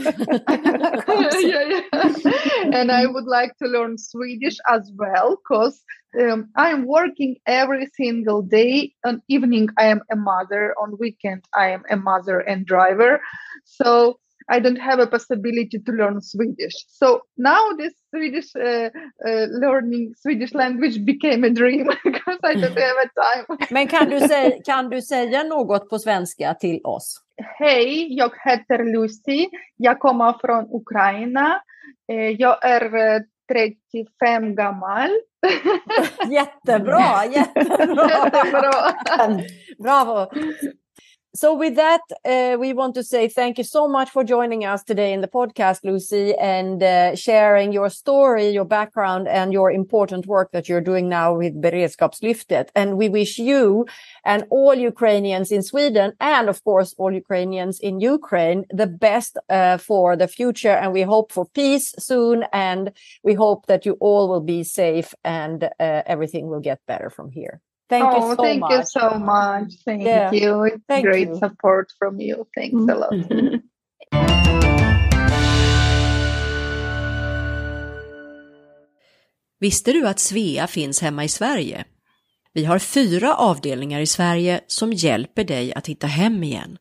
yeah, 1.41 1.81
yeah. 1.93 2.71
and 2.73 2.91
I 2.91 3.05
would 3.05 3.25
like 3.25 3.55
to 3.57 3.67
learn 3.67 3.97
Swedish 3.97 4.57
as 4.69 4.91
well 4.95 5.37
because 5.37 5.81
um, 6.19 6.49
I'm 6.55 6.85
working 6.85 7.37
every 7.45 7.87
single 7.95 8.41
day. 8.41 8.93
On 9.05 9.21
evening, 9.27 9.69
I 9.77 9.87
am 9.87 10.01
a 10.11 10.15
mother. 10.15 10.73
On 10.81 10.97
weekend, 10.99 11.45
I 11.55 11.69
am 11.69 11.83
a 11.89 11.97
mother 11.97 12.39
and 12.39 12.65
driver. 12.65 13.21
So 13.65 14.19
I 14.49 14.59
don't 14.59 14.79
have 14.79 14.99
a 15.03 15.07
possibility 15.07 15.79
to 15.85 15.91
learn 15.91 16.21
Swedish. 16.21 16.85
So 16.87 17.21
now 17.35 17.75
this 17.77 17.93
Swedish 18.09 18.55
uh, 18.55 18.89
uh, 19.27 19.47
learning 19.61 20.13
Swedish 20.15 20.53
language 20.53 21.05
became 21.05 21.43
a 21.43 21.49
dream 21.49 21.89
because 22.03 22.39
I 22.43 22.53
don't 22.53 22.79
have 22.79 22.97
a 23.05 23.09
time. 23.21 23.57
Men 23.71 23.87
kan 23.87 24.09
du, 24.09 24.19
säga, 24.19 24.51
kan 24.65 24.89
du 24.89 25.01
säga 25.01 25.43
något 25.43 25.89
på 25.89 25.99
svenska 25.99 26.53
till 26.53 26.81
oss? 26.83 27.21
Hej, 27.59 28.07
jag 28.17 28.31
heter 28.45 28.83
Lucy. 28.83 29.47
Jag 29.77 29.99
kommer 29.99 30.33
från 30.41 30.75
Ukraina. 30.75 31.61
Eh, 32.11 32.29
Jag 32.29 32.65
är 32.65 33.15
eh, 33.15 33.21
35 33.51 34.55
gammal. 34.55 35.09
Jättebra, 36.29 37.25
jättebra. 37.25 38.09
Jättebra. 38.09 38.73
Bravo. 39.79 40.31
So, 41.37 41.53
with 41.53 41.75
that, 41.75 42.01
uh, 42.25 42.57
we 42.59 42.73
want 42.73 42.95
to 42.95 43.03
say 43.03 43.27
thank 43.27 43.59
you 43.59 43.63
so 43.63 43.87
much 43.87 44.09
for 44.09 44.23
joining 44.23 44.65
us 44.65 44.83
today 44.83 45.13
in 45.13 45.21
the 45.21 45.27
podcast, 45.27 45.81
Lucy, 45.83 46.33
and 46.33 46.81
uh, 46.81 47.15
sharing 47.15 47.71
your 47.71 47.91
story, 47.91 48.49
your 48.49 48.65
background, 48.65 49.27
and 49.27 49.53
your 49.53 49.71
important 49.71 50.25
work 50.25 50.51
that 50.53 50.67
you're 50.67 50.81
doing 50.81 51.09
now 51.09 51.35
with 51.35 51.53
Beredskapslyftet. 51.61 52.69
And 52.75 52.97
we 52.97 53.07
wish 53.07 53.37
you 53.37 53.85
and 54.25 54.45
all 54.49 54.73
Ukrainians 54.73 55.51
in 55.51 55.61
Sweden, 55.61 56.13
and 56.19 56.49
of 56.49 56.63
course, 56.63 56.95
all 56.97 57.13
Ukrainians 57.13 57.79
in 57.81 57.99
Ukraine, 57.99 58.65
the 58.71 58.87
best 58.87 59.37
uh, 59.47 59.77
for 59.77 60.15
the 60.15 60.27
future. 60.27 60.75
And 60.81 60.91
we 60.91 61.03
hope 61.03 61.31
for 61.31 61.45
peace 61.45 61.93
soon. 61.99 62.45
And 62.51 62.93
we 63.21 63.35
hope 63.35 63.67
that 63.67 63.85
you 63.85 63.95
all 63.99 64.27
will 64.27 64.41
be 64.55 64.63
safe 64.63 65.13
and 65.23 65.65
uh, 65.65 66.01
everything 66.07 66.47
will 66.47 66.61
get 66.61 66.79
better 66.87 67.11
from 67.11 67.29
here. 67.29 67.61
Thank 67.89 68.05
oh, 68.05 68.15
you 68.29 68.35
so 68.35 68.43
thank 68.43 68.59
much. 68.59 68.71
you 68.71 68.83
so 68.85 69.19
much. 69.19 69.83
Thank 69.85 70.03
Yeah. 70.03 70.33
you. 70.33 70.65
It's 70.67 70.85
Thank 70.87 71.05
great 71.05 71.29
you. 71.29 71.35
support 71.35 71.85
from 71.99 72.19
you. 72.19 72.45
Thanks 72.55 72.93
a 72.93 72.95
lot. 72.95 73.13
Visste 79.59 79.91
du 79.93 80.07
att 80.07 80.19
Svea 80.19 80.67
finns 80.67 81.01
hemma 81.01 81.23
i 81.23 81.29
Sverige? 81.29 81.85
Vi 82.53 82.65
har 82.65 82.79
fyra 82.79 83.35
avdelningar 83.35 83.99
i 83.99 84.05
Sverige 84.05 84.61
som 84.67 84.93
hjälper 84.93 85.43
dig 85.43 85.73
att 85.73 85.87
hitta 85.87 86.07
hem 86.07 86.43
igen. 86.43 86.77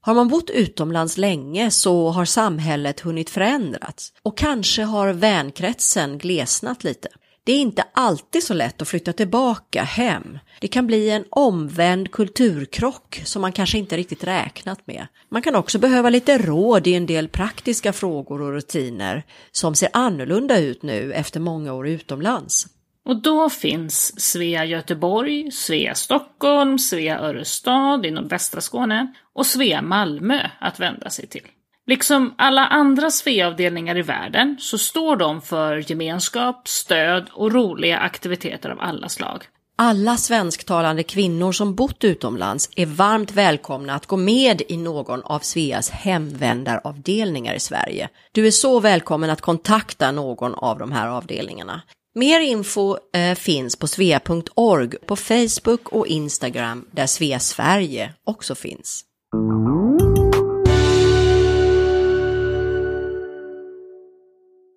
Har 0.00 0.14
man 0.14 0.28
bott 0.28 0.50
utomlands 0.50 1.16
länge 1.18 1.70
så 1.70 2.08
har 2.10 2.24
samhället 2.24 3.00
hunnit 3.00 3.30
förändras 3.30 4.12
och 4.22 4.38
kanske 4.38 4.82
har 4.82 5.12
vänkretsen 5.12 6.18
glesnat 6.18 6.84
lite. 6.84 7.08
Det 7.44 7.52
är 7.52 7.60
inte 7.60 7.84
alltid 7.92 8.42
så 8.42 8.54
lätt 8.54 8.82
att 8.82 8.88
flytta 8.88 9.12
tillbaka 9.12 9.82
hem. 9.82 10.38
Det 10.60 10.68
kan 10.68 10.86
bli 10.86 11.10
en 11.10 11.24
omvänd 11.30 12.12
kulturkrock 12.12 13.22
som 13.24 13.42
man 13.42 13.52
kanske 13.52 13.78
inte 13.78 13.96
riktigt 13.96 14.24
räknat 14.24 14.86
med. 14.86 15.06
Man 15.28 15.42
kan 15.42 15.54
också 15.54 15.78
behöva 15.78 16.10
lite 16.10 16.38
råd 16.38 16.86
i 16.86 16.94
en 16.94 17.06
del 17.06 17.28
praktiska 17.28 17.92
frågor 17.92 18.42
och 18.42 18.52
rutiner 18.52 19.22
som 19.52 19.74
ser 19.74 19.88
annorlunda 19.92 20.58
ut 20.58 20.82
nu 20.82 21.12
efter 21.12 21.40
många 21.40 21.72
år 21.72 21.88
utomlands. 21.88 22.66
Och 23.04 23.22
då 23.22 23.50
finns 23.50 24.20
Svea 24.20 24.64
Göteborg, 24.64 25.50
Svea 25.50 25.94
Stockholm, 25.94 26.78
Svea 26.78 27.18
Örestad 27.18 28.06
inom 28.06 28.28
västra 28.28 28.60
Skåne 28.60 29.14
och 29.34 29.46
Svea 29.46 29.82
Malmö 29.82 30.48
att 30.60 30.80
vända 30.80 31.10
sig 31.10 31.26
till. 31.26 31.46
Liksom 31.92 32.34
alla 32.38 32.66
andra 32.66 33.10
Svea-avdelningar 33.10 33.98
i 33.98 34.02
världen 34.02 34.56
så 34.60 34.78
står 34.78 35.16
de 35.16 35.40
för 35.40 35.90
gemenskap, 35.90 36.68
stöd 36.68 37.30
och 37.32 37.52
roliga 37.52 37.98
aktiviteter 37.98 38.70
av 38.70 38.80
alla 38.80 39.08
slag. 39.08 39.44
Alla 39.76 40.16
svensktalande 40.16 41.02
kvinnor 41.02 41.52
som 41.52 41.74
bott 41.74 42.04
utomlands 42.04 42.70
är 42.76 42.86
varmt 42.86 43.32
välkomna 43.32 43.94
att 43.94 44.06
gå 44.06 44.16
med 44.16 44.62
i 44.68 44.76
någon 44.76 45.22
av 45.22 45.38
Sveas 45.38 45.90
hemvändaravdelningar 45.90 47.54
i 47.54 47.60
Sverige. 47.60 48.08
Du 48.32 48.46
är 48.46 48.50
så 48.50 48.80
välkommen 48.80 49.30
att 49.30 49.40
kontakta 49.40 50.12
någon 50.12 50.54
av 50.54 50.78
de 50.78 50.92
här 50.92 51.08
avdelningarna. 51.08 51.82
Mer 52.14 52.40
info 52.40 52.96
eh, 53.14 53.34
finns 53.34 53.76
på 53.76 53.86
svea.org 53.86 54.90
på 55.06 55.16
Facebook 55.16 55.88
och 55.88 56.06
Instagram 56.06 56.84
där 56.90 57.06
Svea 57.06 57.38
Sverige 57.38 58.12
också 58.24 58.54
finns. 58.54 59.04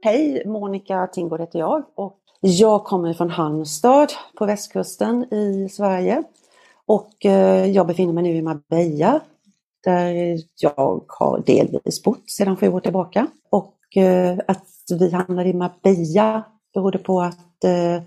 Hej, 0.05 0.43
Monica 0.45 1.07
Tingård 1.07 1.39
heter 1.39 1.59
jag 1.59 1.83
och 1.95 2.19
jag 2.41 2.83
kommer 2.83 3.13
från 3.13 3.29
Halmstad 3.29 4.13
på 4.37 4.45
västkusten 4.45 5.33
i 5.33 5.69
Sverige. 5.69 6.23
Och 6.85 7.25
eh, 7.25 7.65
jag 7.65 7.87
befinner 7.87 8.13
mig 8.13 8.23
nu 8.23 8.29
i 8.29 8.41
Marbella 8.41 9.19
där 9.83 10.39
jag 10.59 11.03
har 11.07 11.43
delvis 11.45 12.03
bott 12.03 12.29
sedan 12.29 12.57
sju 12.57 12.69
år 12.69 12.79
tillbaka. 12.79 13.27
Och 13.49 13.97
eh, 13.97 14.39
att 14.47 14.67
vi 14.99 15.11
hamnade 15.11 15.49
i 15.49 15.53
Marbella 15.53 16.43
berodde 16.73 16.97
på 16.97 17.21
att 17.21 17.63
eh, 17.63 18.03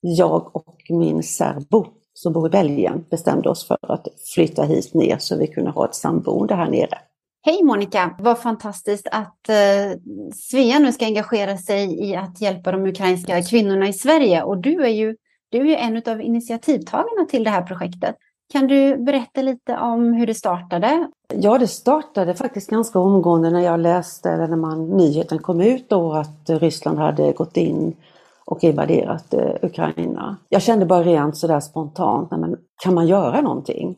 jag 0.00 0.56
och 0.56 0.76
min 0.88 1.22
särbo 1.22 1.86
som 2.14 2.32
bor 2.32 2.46
i 2.46 2.50
Belgien 2.50 3.04
bestämde 3.10 3.48
oss 3.48 3.66
för 3.66 3.78
att 3.80 4.08
flytta 4.34 4.62
hit 4.62 4.94
ner 4.94 5.18
så 5.18 5.36
vi 5.36 5.46
kunde 5.46 5.70
ha 5.70 5.84
ett 5.84 5.94
samboende 5.94 6.54
här 6.54 6.70
nere. 6.70 6.98
Hej 7.46 7.62
Monica! 7.62 8.16
Vad 8.18 8.38
fantastiskt 8.38 9.08
att 9.10 9.48
eh, 9.48 9.98
Svea 10.34 10.78
nu 10.78 10.92
ska 10.92 11.04
engagera 11.04 11.56
sig 11.56 12.10
i 12.10 12.16
att 12.16 12.40
hjälpa 12.40 12.72
de 12.72 12.86
ukrainska 12.86 13.42
kvinnorna 13.42 13.88
i 13.88 13.92
Sverige. 13.92 14.42
Och 14.42 14.58
du 14.58 14.84
är 14.84 14.88
ju, 14.88 15.16
du 15.48 15.60
är 15.60 15.64
ju 15.64 15.74
en 15.74 16.02
av 16.06 16.20
initiativtagarna 16.20 17.24
till 17.28 17.44
det 17.44 17.50
här 17.50 17.62
projektet. 17.62 18.16
Kan 18.52 18.66
du 18.66 18.96
berätta 18.96 19.42
lite 19.42 19.78
om 19.78 20.12
hur 20.12 20.26
det 20.26 20.34
startade? 20.34 21.08
Ja, 21.34 21.58
det 21.58 21.66
startade 21.66 22.34
faktiskt 22.34 22.70
ganska 22.70 22.98
omgående 22.98 23.50
när 23.50 23.60
jag 23.60 23.80
läste, 23.80 24.30
eller 24.30 24.48
när 24.48 24.56
man, 24.56 24.88
nyheten 24.88 25.38
kom 25.38 25.60
ut 25.60 25.88
då 25.88 26.12
att 26.12 26.50
Ryssland 26.50 26.98
hade 26.98 27.32
gått 27.32 27.56
in 27.56 27.96
och 28.44 28.64
invaderat 28.64 29.34
eh, 29.34 29.54
Ukraina. 29.62 30.36
Jag 30.48 30.62
kände 30.62 30.86
bara 30.86 31.02
rent 31.02 31.36
sådär 31.36 31.60
spontant, 31.60 32.30
men 32.30 32.56
kan 32.82 32.94
man 32.94 33.06
göra 33.06 33.40
någonting? 33.40 33.96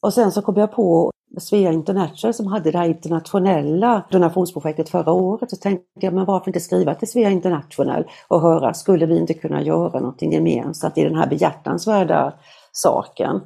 Och 0.00 0.14
sen 0.14 0.32
så 0.32 0.42
kom 0.42 0.56
jag 0.56 0.72
på 0.72 1.14
Svea 1.40 1.72
International 1.72 2.34
som 2.34 2.46
hade 2.46 2.70
det 2.70 2.78
här 2.78 2.88
internationella 2.88 4.04
donationsprojektet 4.10 4.88
förra 4.88 5.12
året 5.12 5.50
så 5.50 5.56
tänkte 5.56 5.84
jag, 6.00 6.14
men 6.14 6.24
varför 6.24 6.48
inte 6.48 6.60
skriva 6.60 6.94
till 6.94 7.10
Svea 7.10 7.30
International 7.30 8.04
och 8.28 8.40
höra, 8.40 8.74
skulle 8.74 9.06
vi 9.06 9.18
inte 9.18 9.34
kunna 9.34 9.62
göra 9.62 10.00
någonting 10.00 10.32
gemensamt 10.32 10.98
i 10.98 11.04
den 11.04 11.16
här 11.16 11.26
behjärtansvärda 11.26 12.34
saken? 12.72 13.40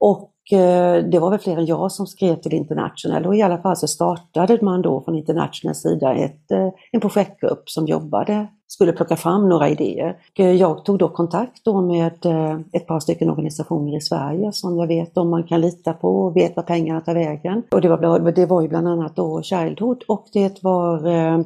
Och 0.00 0.58
eh, 0.58 1.04
det 1.04 1.18
var 1.18 1.30
väl 1.30 1.38
fler 1.38 1.56
än 1.56 1.66
jag 1.66 1.92
som 1.92 2.06
skrev 2.06 2.36
till 2.36 2.54
International 2.54 3.26
och 3.26 3.36
i 3.36 3.42
alla 3.42 3.58
fall 3.58 3.76
så 3.76 3.88
startade 3.88 4.58
man 4.62 4.82
då 4.82 5.00
från 5.04 5.14
Internationals 5.14 5.82
sida 5.82 6.14
ett, 6.14 6.50
eh, 6.50 6.68
en 6.92 7.00
projektgrupp 7.00 7.70
som 7.70 7.86
jobbade 7.86 8.46
skulle 8.72 8.92
plocka 8.92 9.16
fram 9.16 9.48
några 9.48 9.68
idéer. 9.68 10.16
Eh, 10.34 10.52
jag 10.52 10.84
tog 10.84 10.98
då 10.98 11.08
kontakt 11.08 11.64
då 11.64 11.80
med 11.80 12.26
eh, 12.26 12.60
ett 12.72 12.86
par 12.86 13.00
stycken 13.00 13.30
organisationer 13.30 13.96
i 13.96 14.00
Sverige 14.00 14.52
som 14.52 14.78
jag 14.78 14.86
vet 14.86 15.16
om 15.16 15.30
man 15.30 15.44
kan 15.44 15.60
lita 15.60 15.92
på 15.92 16.22
och 16.22 16.36
vet 16.36 16.56
var 16.56 16.62
pengarna 16.62 17.00
tar 17.00 17.14
vägen. 17.14 17.62
Och 17.70 17.80
det 17.80 17.88
var, 17.88 18.32
det 18.32 18.46
var 18.46 18.62
ju 18.62 18.68
bland 18.68 18.88
annat 18.88 19.16
då 19.16 19.42
Childhood 19.42 20.04
och 20.08 20.26
det 20.32 20.62
var 20.62 21.06
eh, 21.06 21.40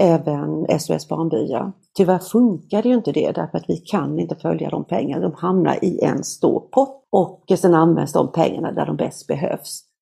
även 0.00 0.78
SOS 0.80 1.08
Barnbyar. 1.08 1.72
Tyvärr 1.96 2.18
funkade 2.18 2.88
ju 2.88 2.94
inte 2.94 3.12
det 3.12 3.32
därför 3.32 3.58
att 3.58 3.68
vi 3.68 3.76
kan 3.76 4.18
inte 4.18 4.34
följa 4.34 4.70
de 4.70 4.84
pengarna. 4.84 5.28
De 5.28 5.34
hamnar 5.36 5.84
i 5.84 6.00
en 6.00 6.24
stor 6.24 6.60
pott 6.60 7.04
och 7.10 7.58
sen 7.58 7.74
används 7.74 8.12
de 8.12 8.32
pengarna 8.32 8.72
där 8.72 8.86
de 8.86 8.96
bäst 8.96 9.26
behövs. 9.26 9.93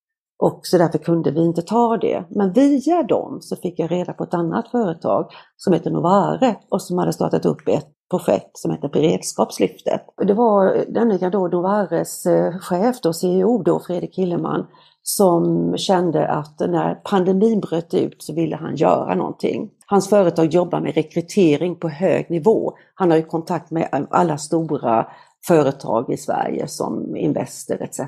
Och 0.42 0.60
så 0.62 0.78
därför 0.78 0.98
kunde 0.98 1.30
vi 1.30 1.44
inte 1.44 1.62
ta 1.62 1.96
det. 1.96 2.24
Men 2.28 2.52
via 2.52 3.02
dem 3.02 3.38
så 3.40 3.56
fick 3.56 3.78
jag 3.78 3.90
reda 3.90 4.12
på 4.12 4.24
ett 4.24 4.34
annat 4.34 4.68
företag 4.68 5.30
som 5.56 5.72
heter 5.72 5.90
Novare 5.90 6.56
och 6.68 6.82
som 6.82 6.98
hade 6.98 7.12
startat 7.12 7.46
upp 7.46 7.68
ett 7.68 7.86
projekt 8.10 8.58
som 8.58 8.70
heter 8.70 8.88
Beredskapslyftet. 8.88 10.02
Det 10.26 10.34
var 10.34 10.84
nämligen 10.88 11.30
då 11.30 11.48
Novares 11.48 12.26
eh, 12.26 12.58
chef, 12.58 13.00
då, 13.02 13.12
CEO 13.12 13.62
då, 13.62 13.80
Fredrik 13.80 14.18
Hilleman, 14.18 14.66
som 15.02 15.74
kände 15.76 16.28
att 16.28 16.60
när 16.60 16.94
pandemin 16.94 17.60
bröt 17.60 17.94
ut 17.94 18.22
så 18.22 18.34
ville 18.34 18.56
han 18.56 18.76
göra 18.76 19.14
någonting. 19.14 19.70
Hans 19.86 20.08
företag 20.08 20.46
jobbar 20.46 20.80
med 20.80 20.94
rekrytering 20.94 21.76
på 21.76 21.88
hög 21.88 22.30
nivå. 22.30 22.72
Han 22.94 23.10
har 23.10 23.18
ju 23.18 23.24
kontakt 23.24 23.70
med 23.70 24.06
alla 24.10 24.38
stora 24.38 25.06
företag 25.46 26.12
i 26.12 26.16
Sverige 26.16 26.68
som 26.68 27.16
Investor 27.16 27.82
etc. 27.82 28.00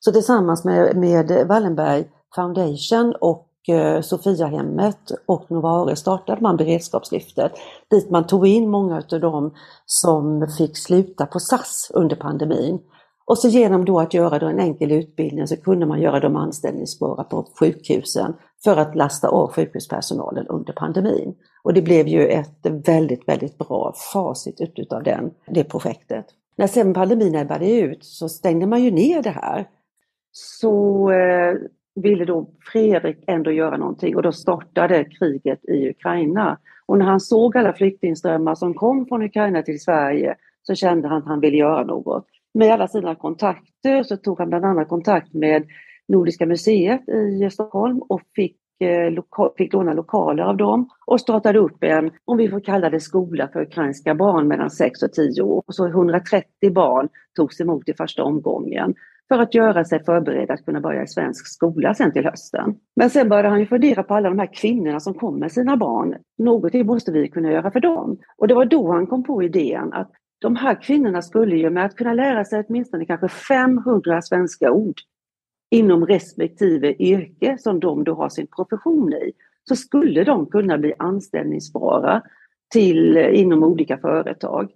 Så 0.00 0.12
tillsammans 0.12 0.64
med, 0.64 0.96
med 0.96 1.46
Wallenberg 1.48 2.04
Foundation 2.34 3.14
och 3.20 3.48
eh, 3.68 4.00
Sofiahemmet 4.00 5.12
och 5.26 5.50
Novare 5.50 5.96
startade 5.96 6.40
man 6.40 6.56
beredskapslyftet 6.56 7.52
dit 7.90 8.10
man 8.10 8.26
tog 8.26 8.46
in 8.46 8.70
många 8.70 9.02
av 9.12 9.20
dem 9.20 9.54
som 9.86 10.48
fick 10.58 10.76
sluta 10.76 11.26
på 11.26 11.40
SAS 11.40 11.90
under 11.94 12.16
pandemin. 12.16 12.78
Och 13.24 13.38
så 13.38 13.48
genom 13.48 13.84
då 13.84 14.00
att 14.00 14.14
göra 14.14 14.38
då 14.38 14.46
en 14.46 14.60
enkel 14.60 14.92
utbildning 14.92 15.46
så 15.46 15.56
kunde 15.56 15.86
man 15.86 16.00
göra 16.00 16.20
dem 16.20 16.36
anställningsbara 16.36 17.24
på 17.24 17.46
sjukhusen 17.60 18.34
för 18.64 18.76
att 18.76 18.94
lasta 18.96 19.28
av 19.28 19.52
sjukhuspersonalen 19.52 20.46
under 20.46 20.72
pandemin. 20.72 21.34
Och 21.62 21.74
det 21.74 21.82
blev 21.82 22.08
ju 22.08 22.26
ett 22.26 22.66
väldigt, 22.86 23.28
väldigt 23.28 23.58
bra 23.58 23.94
facit 24.12 24.60
utav 24.76 25.02
den, 25.02 25.30
det 25.46 25.64
projektet. 25.64 26.26
När 26.60 26.66
sen 26.66 26.94
pandemin 26.94 27.34
ebbade 27.34 27.80
ut 27.80 28.04
så 28.04 28.28
stängde 28.28 28.66
man 28.66 28.82
ju 28.82 28.90
ner 28.90 29.22
det 29.22 29.30
här. 29.30 29.68
Så 30.32 31.10
eh, 31.10 31.54
ville 31.94 32.24
då 32.24 32.50
Fredrik 32.72 33.24
ändå 33.26 33.52
göra 33.52 33.76
någonting 33.76 34.16
och 34.16 34.22
då 34.22 34.32
startade 34.32 35.04
kriget 35.04 35.64
i 35.64 35.90
Ukraina. 35.90 36.58
Och 36.86 36.98
när 36.98 37.04
han 37.06 37.20
såg 37.20 37.56
alla 37.56 37.72
flyktingströmmar 37.72 38.54
som 38.54 38.74
kom 38.74 39.06
från 39.06 39.22
Ukraina 39.22 39.62
till 39.62 39.80
Sverige 39.80 40.36
så 40.62 40.74
kände 40.74 41.08
han 41.08 41.18
att 41.18 41.26
han 41.28 41.40
ville 41.40 41.56
göra 41.56 41.84
något. 41.84 42.26
Med 42.54 42.72
alla 42.72 42.88
sina 42.88 43.14
kontakter 43.14 44.02
så 44.02 44.16
tog 44.16 44.38
han 44.38 44.48
bland 44.48 44.64
annat 44.64 44.88
kontakt 44.88 45.34
med 45.34 45.66
Nordiska 46.08 46.46
museet 46.46 47.08
i 47.08 47.50
Stockholm 47.50 47.98
och 47.98 48.22
fick 48.34 48.56
Eh, 48.80 49.22
fick 49.56 49.72
låna 49.72 49.92
lokaler 49.92 50.42
av 50.42 50.56
dem 50.56 50.88
och 51.06 51.20
startade 51.20 51.58
upp 51.58 51.84
en, 51.84 52.10
om 52.24 52.36
vi 52.36 52.48
får 52.48 52.60
kalla 52.60 52.90
det 52.90 53.00
skola 53.00 53.48
för 53.48 53.62
ukrainska 53.62 54.14
barn 54.14 54.48
mellan 54.48 54.70
6 54.70 55.02
och 55.02 55.12
10 55.12 55.42
år. 55.42 55.62
Och 55.66 55.74
så 55.74 55.86
130 55.86 56.72
barn 56.72 57.08
togs 57.36 57.60
emot 57.60 57.88
i 57.88 57.94
första 57.94 58.24
omgången 58.24 58.94
för 59.28 59.38
att 59.38 59.54
göra 59.54 59.84
sig 59.84 60.04
förberedda 60.04 60.54
att 60.54 60.64
kunna 60.64 60.80
börja 60.80 61.02
i 61.02 61.06
svensk 61.06 61.46
skola 61.46 61.94
sen 61.94 62.12
till 62.12 62.24
hösten. 62.24 62.74
Men 62.96 63.10
sen 63.10 63.28
började 63.28 63.48
han 63.48 63.60
ju 63.60 63.66
fundera 63.66 64.02
på 64.02 64.14
alla 64.14 64.28
de 64.28 64.38
här 64.38 64.54
kvinnorna 64.54 65.00
som 65.00 65.14
kom 65.14 65.38
med 65.38 65.52
sina 65.52 65.76
barn. 65.76 66.16
Någonting 66.38 66.86
måste 66.86 67.12
vi 67.12 67.28
kunna 67.28 67.52
göra 67.52 67.70
för 67.70 67.80
dem. 67.80 68.18
Och 68.36 68.48
det 68.48 68.54
var 68.54 68.64
då 68.64 68.92
han 68.92 69.06
kom 69.06 69.24
på 69.24 69.42
idén 69.42 69.92
att 69.92 70.10
de 70.40 70.56
här 70.56 70.82
kvinnorna 70.82 71.22
skulle 71.22 71.56
ju 71.56 71.70
med 71.70 71.84
att 71.84 71.96
kunna 71.96 72.14
lära 72.14 72.44
sig 72.44 72.64
åtminstone 72.68 73.04
kanske 73.04 73.28
500 73.28 74.22
svenska 74.22 74.70
ord 74.70 75.00
inom 75.70 76.06
respektive 76.06 76.94
yrke 77.02 77.58
som 77.58 77.80
de 77.80 78.04
då 78.04 78.14
har 78.14 78.28
sin 78.28 78.46
profession 78.46 79.12
i, 79.12 79.32
så 79.68 79.76
skulle 79.76 80.24
de 80.24 80.46
kunna 80.46 80.78
bli 80.78 80.94
anställningsbara 80.98 82.22
till, 82.72 83.16
inom 83.16 83.62
olika 83.62 83.98
företag. 83.98 84.70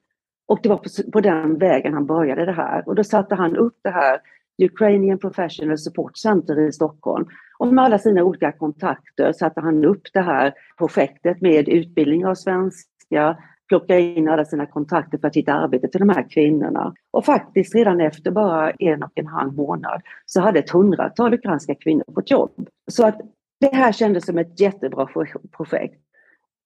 Och 0.46 0.58
det 0.62 0.68
var 0.68 0.76
på, 0.76 1.10
på 1.12 1.20
den 1.20 1.58
vägen 1.58 1.94
han 1.94 2.06
började 2.06 2.44
det 2.44 2.52
här. 2.52 2.88
Och 2.88 2.94
då 2.94 3.04
satte 3.04 3.34
han 3.34 3.56
upp 3.56 3.78
det 3.82 3.90
här 3.90 4.20
Ukrainian 4.62 5.18
Professional 5.18 5.78
Support 5.78 6.16
Center 6.16 6.60
i 6.60 6.72
Stockholm. 6.72 7.26
Och 7.58 7.74
med 7.74 7.84
alla 7.84 7.98
sina 7.98 8.24
olika 8.24 8.52
kontakter 8.52 9.32
satte 9.32 9.60
han 9.60 9.84
upp 9.84 10.02
det 10.12 10.20
här 10.20 10.54
projektet 10.78 11.40
med 11.40 11.68
utbildning 11.68 12.26
av 12.26 12.34
svenska, 12.34 13.38
plocka 13.68 13.98
in 13.98 14.28
alla 14.28 14.44
sina 14.44 14.66
kontakter 14.66 15.18
för 15.18 15.28
att 15.28 15.36
hitta 15.36 15.52
arbete 15.52 15.88
till 15.88 16.00
de 16.00 16.08
här 16.08 16.30
kvinnorna. 16.30 16.94
Och 17.10 17.24
faktiskt 17.24 17.74
redan 17.74 18.00
efter 18.00 18.30
bara 18.30 18.70
en 18.70 19.02
och 19.02 19.12
en 19.14 19.26
halv 19.26 19.54
månad 19.54 20.02
så 20.26 20.40
hade 20.40 20.58
ett 20.58 20.70
hundratal 20.70 21.34
ukrainska 21.34 21.74
kvinnor 21.74 22.04
fått 22.14 22.30
jobb. 22.30 22.68
Så 22.90 23.06
att 23.06 23.20
det 23.60 23.74
här 23.74 23.92
kändes 23.92 24.26
som 24.26 24.38
ett 24.38 24.60
jättebra 24.60 25.08
projekt. 25.56 26.00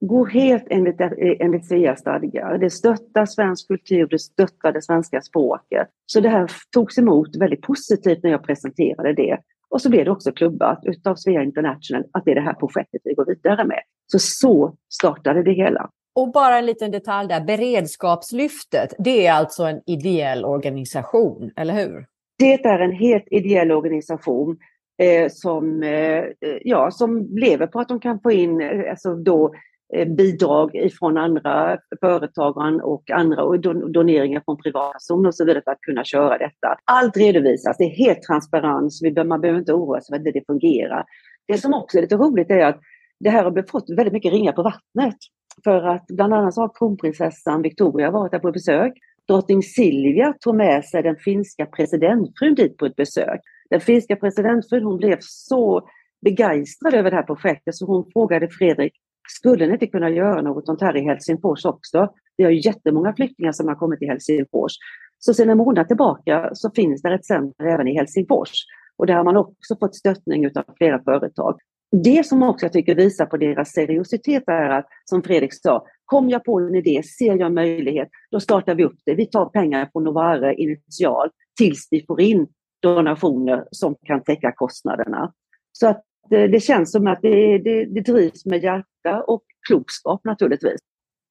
Går 0.00 0.26
helt 0.26 0.66
enligt, 0.70 1.00
enligt 1.40 1.68
Sveas 1.68 2.00
stadgar. 2.00 2.58
Det 2.58 2.70
stöttar 2.70 3.26
svensk 3.26 3.68
kultur, 3.68 4.06
det 4.10 4.18
stöttar 4.18 4.72
det 4.72 4.82
svenska 4.82 5.20
språket. 5.20 5.88
Så 6.06 6.20
det 6.20 6.28
här 6.28 6.50
togs 6.74 6.98
emot 6.98 7.36
väldigt 7.36 7.62
positivt 7.62 8.22
när 8.22 8.30
jag 8.30 8.42
presenterade 8.42 9.12
det. 9.12 9.38
Och 9.70 9.82
så 9.82 9.90
blev 9.90 10.04
det 10.04 10.10
också 10.10 10.32
klubbat 10.32 10.80
utav 10.82 11.14
Svea 11.14 11.42
International 11.42 12.04
att 12.12 12.24
det 12.24 12.30
är 12.30 12.34
det 12.34 12.40
här 12.40 12.54
projektet 12.54 13.00
vi 13.04 13.14
går 13.14 13.24
vidare 13.24 13.64
med. 13.64 13.80
Så 14.06 14.18
så 14.18 14.76
startade 14.92 15.42
det 15.42 15.52
hela. 15.52 15.90
Och 16.18 16.32
bara 16.32 16.58
en 16.58 16.66
liten 16.66 16.90
detalj 16.90 17.28
där, 17.28 17.40
Beredskapslyftet, 17.40 18.94
det 18.98 19.26
är 19.26 19.32
alltså 19.32 19.64
en 19.64 19.80
ideell 19.86 20.44
organisation, 20.44 21.50
eller 21.56 21.74
hur? 21.74 22.06
Det 22.38 22.64
är 22.64 22.78
en 22.78 22.92
helt 22.92 23.24
ideell 23.30 23.72
organisation 23.72 24.58
eh, 25.02 25.30
som, 25.30 25.82
eh, 25.82 26.18
eh 26.18 26.58
ja, 26.64 26.90
som 26.90 27.28
lever 27.36 27.66
på 27.66 27.80
att 27.80 27.88
de 27.88 28.00
kan 28.00 28.20
få 28.20 28.32
in 28.32 28.60
eh, 28.60 28.90
alltså 28.90 29.14
då, 29.14 29.54
eh, 29.94 30.08
bidrag 30.08 30.74
ifrån 30.74 31.16
andra 31.16 31.78
företag 32.00 32.56
och 32.82 33.10
andra 33.10 33.44
och 33.44 33.60
doneringar 33.92 34.42
från 34.44 34.56
privatpersoner 34.56 35.28
och 35.28 35.34
så 35.34 35.44
vidare 35.44 35.62
för 35.64 35.70
att 35.70 35.80
kunna 35.80 36.04
köra 36.04 36.38
detta. 36.38 36.78
Allt 36.84 37.16
redovisas, 37.16 37.76
det 37.76 37.84
är 37.84 37.96
helt 38.06 38.22
transparens, 38.22 39.02
man 39.26 39.40
behöver 39.40 39.58
inte 39.58 39.72
oroa 39.72 40.00
sig 40.00 40.12
för 40.12 40.28
att 40.28 40.34
det 40.34 40.46
fungerar. 40.46 41.04
Det 41.48 41.58
som 41.58 41.74
också 41.74 41.98
är 41.98 42.02
lite 42.02 42.16
roligt 42.16 42.50
är 42.50 42.64
att 42.64 42.80
det 43.20 43.30
här 43.30 43.44
har 43.44 43.70
fått 43.70 43.90
väldigt 43.90 44.12
mycket 44.12 44.32
ringar 44.32 44.52
på 44.52 44.62
vattnet. 44.62 45.16
För 45.64 45.82
att 45.82 46.06
bland 46.06 46.34
annat 46.34 46.56
har 46.56 46.70
kronprinsessan 46.78 47.62
Victoria 47.62 48.10
varit 48.10 48.32
där 48.32 48.38
på 48.38 48.52
besök. 48.52 48.92
Drottning 49.28 49.62
Silvia 49.62 50.34
tog 50.40 50.54
med 50.54 50.84
sig 50.84 51.02
den 51.02 51.16
finska 51.16 51.66
presidentfrun 51.66 52.54
dit 52.54 52.76
på 52.76 52.86
ett 52.86 52.96
besök. 52.96 53.40
Den 53.70 53.80
finska 53.80 54.16
presidentfrun 54.16 54.84
hon 54.84 54.96
blev 54.96 55.16
så 55.20 55.88
begeistrad 56.24 56.94
över 56.94 57.10
det 57.10 57.16
här 57.16 57.22
projektet 57.22 57.74
så 57.74 57.86
hon 57.86 58.10
frågade 58.12 58.48
Fredrik, 58.48 58.92
skulle 59.28 59.66
ni 59.66 59.72
inte 59.72 59.86
kunna 59.86 60.10
göra 60.10 60.42
något 60.42 60.66
sånt 60.66 60.80
här 60.80 60.96
i 60.96 61.00
Helsingfors 61.00 61.64
också? 61.64 62.08
Vi 62.36 62.44
har 62.44 62.50
jättemånga 62.50 63.14
flyktingar 63.14 63.52
som 63.52 63.68
har 63.68 63.74
kommit 63.74 63.98
till 63.98 64.08
Helsingfors. 64.08 64.72
Så 65.18 65.34
sedan 65.34 65.50
en 65.50 65.58
månad 65.58 65.88
tillbaka 65.88 66.50
så 66.52 66.70
finns 66.70 67.02
det 67.02 67.14
ett 67.14 67.24
center 67.24 67.66
även 67.66 67.88
i 67.88 67.94
Helsingfors. 67.94 68.50
Och 68.96 69.06
där 69.06 69.14
har 69.14 69.24
man 69.24 69.36
också 69.36 69.76
fått 69.80 69.96
stöttning 69.96 70.46
av 70.46 70.64
flera 70.76 71.02
företag. 71.02 71.58
Det 71.90 72.26
som 72.26 72.42
också 72.42 72.66
jag 72.66 72.72
tycker 72.72 72.94
visar 72.94 73.26
på 73.26 73.36
deras 73.36 73.72
seriositet 73.72 74.42
är 74.46 74.70
att, 74.70 74.86
som 75.04 75.22
Fredrik 75.22 75.54
sa, 75.54 75.86
kom 76.04 76.28
jag 76.28 76.44
på 76.44 76.58
en 76.58 76.74
idé, 76.74 77.02
ser 77.02 77.26
jag 77.26 77.40
en 77.40 77.54
möjlighet, 77.54 78.08
då 78.30 78.40
startar 78.40 78.74
vi 78.74 78.84
upp 78.84 78.98
det. 79.04 79.14
Vi 79.14 79.26
tar 79.26 79.46
pengar 79.46 79.88
från 79.92 80.04
Novare 80.04 80.54
initialt 80.54 81.32
tills 81.58 81.88
vi 81.90 82.04
får 82.06 82.20
in 82.20 82.46
donationer 82.82 83.64
som 83.70 83.94
kan 84.02 84.22
täcka 84.22 84.52
kostnaderna. 84.52 85.32
Så 85.72 85.88
att 85.88 86.04
det, 86.30 86.48
det 86.48 86.60
känns 86.60 86.92
som 86.92 87.06
att 87.06 87.18
det, 87.22 87.58
det, 87.58 87.84
det 87.84 88.00
drivs 88.00 88.46
med 88.46 88.62
hjärta 88.62 89.22
och 89.26 89.42
klokskap 89.68 90.24
naturligtvis. 90.24 90.80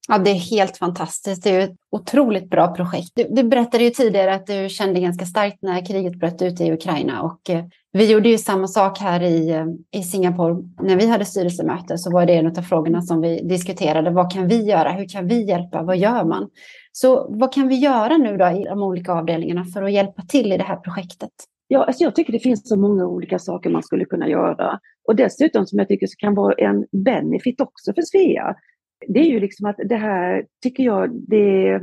Ja, 0.08 0.18
det 0.18 0.30
är 0.30 0.36
helt 0.36 0.78
fantastiskt. 0.78 1.44
Det 1.44 1.50
är 1.50 1.60
ett 1.60 1.76
otroligt 1.92 2.50
bra 2.50 2.68
projekt. 2.68 3.12
Du, 3.16 3.28
du, 3.30 3.44
berättade 3.44 3.84
ju 3.84 3.90
tidigare 3.90 4.34
att 4.34 4.48
du 4.48 4.70
kände 4.70 5.00
ganska 5.00 5.26
starkt 5.26 5.62
när 5.62 5.86
kriget 5.86 6.16
bröt 6.16 6.42
ut 6.42 6.62
i 6.62 6.72
Ukraina 6.72 7.22
och 7.22 7.50
eh, 7.50 7.66
vi 7.92 8.12
gjorde 8.12 8.30
ju 8.30 8.38
samma 8.38 8.68
sak 8.68 9.00
här 9.00 9.24
i, 9.24 9.50
eh, 9.50 9.66
i 9.92 10.04
Singapore. 10.04 10.56
När 10.82 10.96
vi 10.96 11.08
hade 11.08 11.26
styrelsemöte 11.26 11.98
så 11.98 12.12
var 12.12 12.26
det 12.26 12.34
en 12.34 12.48
av 12.48 12.62
frågorna 12.62 13.02
som 13.02 13.22
vi 13.22 13.42
diskuterade. 13.42 14.12
Vad 14.12 14.32
kan 14.34 14.48
vi 14.48 14.64
göra? 14.64 14.92
Hur 14.92 15.08
kan 15.08 15.28
vi 15.28 15.44
hjälpa? 15.44 15.84
Vad 15.84 15.98
gör 15.98 16.26
man? 16.26 16.50
Så 16.92 17.28
vad 17.30 17.54
kan 17.54 17.68
vi 17.68 17.76
göra 17.76 18.18
nu 18.18 18.38
då 18.38 18.46
i 18.48 18.64
de 18.64 18.84
olika 18.84 19.14
avdelningarna 19.14 19.66
för 19.66 19.84
att 19.84 19.92
hjälpa 19.92 20.22
till 20.22 20.54
i 20.54 20.58
det 20.58 20.64
här 20.64 20.76
projektet? 20.76 21.32
Ja, 21.68 21.84
alltså 21.84 22.04
jag 22.04 22.16
tycker 22.16 22.34
det 22.34 22.40
finns 22.40 22.70
så 22.70 22.80
många 22.80 23.06
olika 23.06 23.40
saker 23.40 23.70
man 23.70 23.84
skulle 23.84 24.06
kunna 24.06 24.30
göra. 24.30 24.80
Och 25.08 25.16
dessutom 25.16 25.66
som 25.66 25.80
jag 25.80 25.88
tycker 25.88 26.08
kan 26.18 26.36
vara 26.36 26.54
en 26.54 26.86
benefit 26.92 27.62
också 27.62 27.94
för 27.94 28.02
Svea 28.02 28.56
det 29.08 29.20
är 29.20 29.30
ju 29.30 29.40
liksom 29.40 29.66
att 29.66 29.76
det 29.86 29.96
här 29.96 30.46
tycker 30.64 30.84
jag, 30.84 31.10
det 31.28 31.82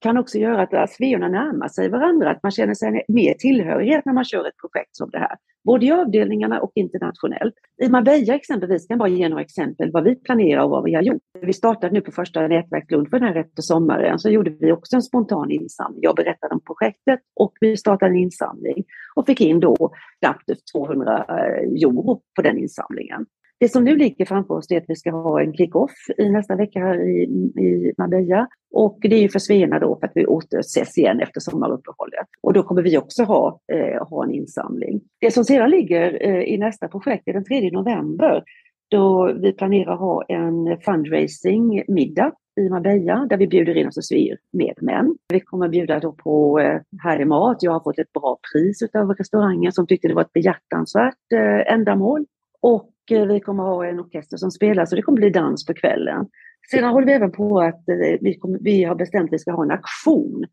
kan 0.00 0.18
också 0.18 0.38
göra 0.38 0.82
att 0.82 0.90
sveorna 0.90 1.28
närmar 1.28 1.68
sig 1.68 1.88
varandra, 1.88 2.30
att 2.30 2.42
man 2.42 2.52
känner 2.52 2.74
sig 2.74 3.04
mer 3.08 3.34
tillhörighet 3.34 4.04
när 4.04 4.12
man 4.12 4.24
kör 4.24 4.48
ett 4.48 4.56
projekt 4.60 4.96
som 4.96 5.10
det 5.10 5.18
här. 5.18 5.36
Både 5.64 5.86
i 5.86 5.90
avdelningarna 5.90 6.60
och 6.60 6.72
internationellt. 6.74 7.54
I 7.82 7.88
Marbella 7.88 8.34
exempelvis 8.34 8.86
kan 8.86 8.98
bara 8.98 9.08
ge 9.08 9.28
några 9.28 9.42
exempel 9.42 9.92
vad 9.92 10.04
vi 10.04 10.14
planerar 10.14 10.62
och 10.62 10.70
vad 10.70 10.84
vi 10.84 10.94
har 10.94 11.02
gjort. 11.02 11.22
Vi 11.42 11.52
startade 11.52 11.92
nu 11.92 12.00
på 12.00 12.12
första 12.12 12.46
nätverkslund 12.46 13.10
för 13.10 13.18
den 13.18 13.28
här 13.28 13.34
efter 13.34 13.62
sommaren, 13.62 14.18
så 14.18 14.30
gjorde 14.30 14.50
vi 14.50 14.72
också 14.72 14.96
en 14.96 15.02
spontan 15.02 15.50
insamling. 15.50 16.00
Jag 16.02 16.16
berättade 16.16 16.54
om 16.54 16.60
projektet 16.60 17.20
och 17.36 17.52
vi 17.60 17.76
startade 17.76 18.10
en 18.10 18.18
insamling 18.18 18.84
och 19.14 19.26
fick 19.26 19.40
in 19.40 19.60
då 19.60 19.92
knappt 20.20 20.50
200 20.74 21.24
euro 21.24 22.20
på 22.36 22.42
den 22.42 22.58
insamlingen. 22.58 23.26
Det 23.60 23.68
som 23.68 23.84
nu 23.84 23.96
ligger 23.96 24.24
framför 24.24 24.54
oss 24.54 24.70
är 24.70 24.76
att 24.76 24.84
vi 24.88 24.96
ska 24.96 25.10
ha 25.10 25.42
en 25.42 25.54
kick-off 25.54 25.92
i 26.18 26.30
nästa 26.30 26.56
vecka 26.56 26.78
här 26.78 27.08
i, 27.08 27.22
i 27.62 27.92
Marbella. 27.98 28.48
Och 28.70 28.98
det 29.00 29.16
är 29.16 29.20
ju 29.20 29.28
för 29.28 29.38
Svena 29.38 29.78
då 29.78 29.98
för 30.00 30.06
att 30.06 30.12
vi 30.14 30.26
återses 30.26 30.98
igen 30.98 31.20
efter 31.20 31.40
sommaruppehållet. 31.40 32.26
Och 32.42 32.52
då 32.52 32.62
kommer 32.62 32.82
vi 32.82 32.98
också 32.98 33.22
ha, 33.22 33.60
eh, 33.72 34.06
ha 34.08 34.24
en 34.24 34.30
insamling. 34.30 35.00
Det 35.20 35.30
som 35.30 35.44
sedan 35.44 35.70
ligger 35.70 36.26
eh, 36.26 36.42
i 36.42 36.58
nästa 36.58 36.88
projekt 36.88 37.28
är 37.28 37.32
den 37.32 37.44
3 37.44 37.70
november 37.70 38.42
då 38.90 39.32
vi 39.32 39.52
planerar 39.52 39.96
ha 39.96 40.24
en 40.28 40.80
fundraising-middag 40.80 42.32
i 42.60 42.68
Marbella 42.68 43.26
där 43.30 43.36
vi 43.36 43.46
bjuder 43.46 43.76
in 43.76 43.86
oss 43.86 44.08
Svir 44.08 44.38
med 44.52 44.74
män. 44.80 45.16
Vi 45.28 45.40
kommer 45.40 45.68
bjuda 45.68 46.00
då 46.00 46.12
på 46.12 46.60
eh, 46.60 46.80
härlig 47.02 47.26
mat. 47.26 47.56
Jag 47.60 47.72
har 47.72 47.80
fått 47.80 47.98
ett 47.98 48.12
bra 48.12 48.38
pris 48.52 48.82
av 48.94 49.10
restaurangen 49.10 49.72
som 49.72 49.86
tyckte 49.86 50.08
det 50.08 50.14
var 50.14 50.22
ett 50.22 50.32
behjärtansvärt 50.32 51.32
eh, 51.34 51.72
ändamål. 51.72 52.26
Och 52.60 52.90
Eh, 53.10 53.26
vi 53.26 53.40
kommer 53.40 53.62
ha 53.62 53.86
en 53.86 54.00
orkester 54.00 54.36
som 54.36 54.50
spelar 54.50 54.84
så 54.84 54.96
det 54.96 55.02
kommer 55.02 55.20
bli 55.20 55.30
dans 55.30 55.66
på 55.66 55.74
kvällen. 55.74 56.26
Sedan 56.70 56.90
håller 56.90 57.06
vi 57.06 57.12
även 57.12 57.32
på 57.32 57.60
att 57.60 57.88
eh, 57.88 58.18
vi, 58.20 58.38
kommer, 58.38 58.58
vi 58.60 58.84
har 58.84 58.94
bestämt 58.94 59.28
att 59.28 59.32
vi 59.32 59.38
ska 59.38 59.52
ha 59.52 59.62
en 59.62 59.70
aktion. 59.70 60.44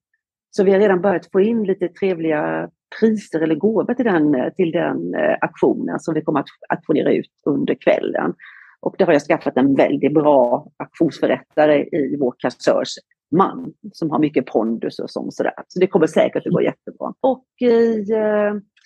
Så 0.52 0.64
vi 0.64 0.72
har 0.72 0.80
redan 0.80 1.02
börjat 1.02 1.32
få 1.32 1.42
in 1.42 1.64
lite 1.64 1.88
trevliga 1.88 2.70
priser 3.00 3.40
eller 3.40 3.56
gåvor 3.56 3.94
till 3.94 4.06
den, 4.06 4.36
eh, 4.36 4.50
till 4.54 4.72
den 4.72 5.16
aktionen 5.42 6.00
som 6.00 6.14
vi 6.14 6.22
kommer 6.22 6.40
att 6.40 6.46
auktionera 6.70 7.12
ut 7.12 7.32
under 7.46 7.76
kvällen. 7.76 8.34
Och 8.80 8.96
där 8.98 9.06
har 9.06 9.14
jag 9.14 9.22
skaffat 9.22 9.58
en 9.58 9.76
väldigt 9.76 10.14
bra 10.14 10.68
auktionsförrättare 10.78 11.84
i 11.84 12.18
vår 12.20 12.34
kassörs 12.38 12.94
man 13.36 13.74
som 13.94 14.12
har 14.12 14.20
mycket 14.20 14.46
pondus 14.46 15.00
och 15.00 15.10
sånt. 15.10 15.34
Sådär. 15.34 15.54
Så 15.68 15.80
det 15.80 15.88
kommer 15.88 16.08
säkert 16.08 16.48
att 16.48 16.54
gå 16.54 16.62
jättebra. 16.62 17.14
Och 17.22 17.46
i 17.62 18.06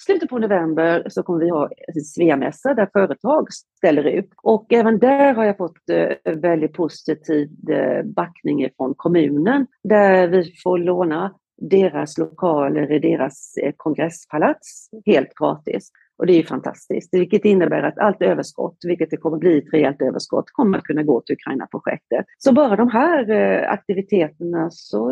slutet 0.05 0.29
på 0.29 0.39
november 0.39 1.03
så 1.09 1.23
kommer 1.23 1.39
vi 1.39 1.49
ha 1.49 1.69
Sveamässa 2.05 2.73
där 2.73 2.89
företag 2.93 3.47
ställer 3.77 4.03
ut. 4.03 4.29
Och 4.43 4.73
även 4.73 4.99
där 4.99 5.33
har 5.33 5.45
jag 5.45 5.57
fått 5.57 5.89
eh, 5.89 6.33
väldigt 6.33 6.73
positiv 6.73 7.49
eh, 7.69 8.03
backning 8.05 8.69
från 8.77 8.93
kommunen 8.97 9.67
där 9.83 10.27
vi 10.27 10.53
får 10.63 10.77
låna 10.77 11.35
deras 11.61 12.17
lokaler 12.17 12.91
i 12.91 12.99
deras 12.99 13.57
eh, 13.57 13.73
kongresspalats 13.77 14.89
helt 15.05 15.33
gratis. 15.39 15.91
Och 16.17 16.25
det 16.25 16.33
är 16.33 16.37
ju 16.37 16.43
fantastiskt, 16.43 17.13
vilket 17.13 17.45
innebär 17.45 17.83
att 17.83 17.99
allt 17.99 18.21
överskott, 18.21 18.77
vilket 18.83 19.09
det 19.09 19.17
kommer 19.17 19.37
bli 19.37 19.57
ett 19.57 19.73
rejält 19.73 20.01
överskott, 20.01 20.45
kommer 20.51 20.77
att 20.77 20.83
kunna 20.83 21.03
gå 21.03 21.21
till 21.21 21.33
Ukraina-projektet. 21.33 22.25
Så 22.37 22.53
bara 22.53 22.75
de 22.75 22.89
här 22.89 23.31
aktiviteterna 23.69 24.69
så 24.71 25.11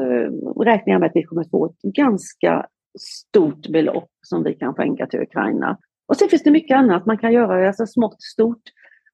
räknar 0.63 0.93
jag 0.93 1.00
med 1.00 1.08
att 1.08 1.15
vi 1.15 1.23
kommer 1.23 1.41
att 1.41 1.52
få 1.52 1.65
ett 1.65 1.82
ganska 1.82 2.65
stort 2.98 3.68
belopp 3.68 4.10
som 4.22 4.44
vi 4.44 4.54
kan 4.54 4.74
skänka 4.74 5.08
till 5.08 5.20
Ukraina. 5.20 5.78
Och 6.08 6.18
sen 6.18 6.30
finns 6.30 6.44
det 6.44 6.52
mycket 6.52 6.78
annat 6.78 7.06
man 7.06 7.18
kan 7.18 7.34
göra, 7.34 7.68
alltså 7.68 7.86
smått, 7.86 8.22
stort. 8.22 8.62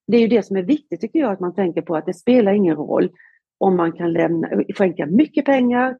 Det 0.07 0.17
är 0.17 0.21
ju 0.21 0.27
det 0.27 0.43
som 0.43 0.57
är 0.57 0.63
viktigt 0.63 1.01
tycker 1.01 1.19
jag, 1.19 1.31
att 1.31 1.39
man 1.39 1.55
tänker 1.55 1.81
på 1.81 1.95
att 1.95 2.05
det 2.05 2.13
spelar 2.13 2.53
ingen 2.53 2.75
roll 2.75 3.11
om 3.57 3.77
man 3.77 3.91
kan 3.91 4.13
lämna, 4.13 4.49
skänka 4.75 5.05
mycket 5.05 5.45
pengar 5.45 5.97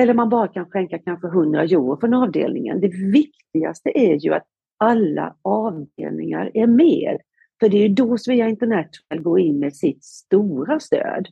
eller 0.00 0.14
man 0.14 0.28
bara 0.28 0.48
kan 0.48 0.70
skänka 0.70 0.98
kanske 0.98 1.26
100 1.26 1.62
euro 1.62 2.00
från 2.00 2.14
avdelningen. 2.14 2.80
Det 2.80 2.88
viktigaste 3.12 3.98
är 3.98 4.14
ju 4.14 4.34
att 4.34 4.46
alla 4.78 5.36
avdelningar 5.42 6.50
är 6.54 6.66
med. 6.66 7.18
För 7.60 7.68
det 7.68 7.76
är 7.76 7.88
ju 7.88 7.94
då 7.94 8.18
Svea 8.18 8.48
International 8.48 9.22
går 9.22 9.40
in 9.40 9.58
med 9.58 9.76
sitt 9.76 10.04
stora 10.04 10.80
stöd. 10.80 11.28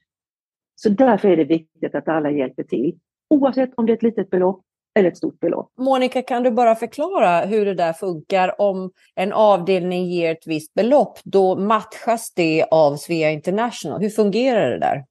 Så 0.74 0.88
därför 0.88 1.28
är 1.28 1.36
det 1.36 1.44
viktigt 1.44 1.94
att 1.94 2.08
alla 2.08 2.30
hjälper 2.30 2.62
till. 2.62 2.98
Oavsett 3.30 3.70
om 3.76 3.86
det 3.86 3.92
är 3.92 3.96
ett 3.96 4.02
litet 4.02 4.30
belopp 4.30 4.64
eller 4.94 5.08
ett 5.08 5.16
stort 5.16 5.40
belopp. 5.40 5.72
Monica, 5.78 6.22
kan 6.22 6.42
du 6.42 6.50
bara 6.50 6.74
förklara 6.74 7.40
hur 7.40 7.66
det 7.66 7.74
där 7.74 7.92
funkar? 7.92 8.60
Om 8.60 8.90
en 9.14 9.32
avdelning 9.32 10.06
ger 10.06 10.32
ett 10.32 10.46
visst 10.46 10.74
belopp, 10.74 11.18
då 11.24 11.56
matchas 11.56 12.32
det 12.34 12.64
av 12.70 12.96
Svea 12.96 13.30
International. 13.30 14.00
Hur 14.00 14.10
fungerar 14.10 14.70
det 14.70 14.78
där? 14.78 15.04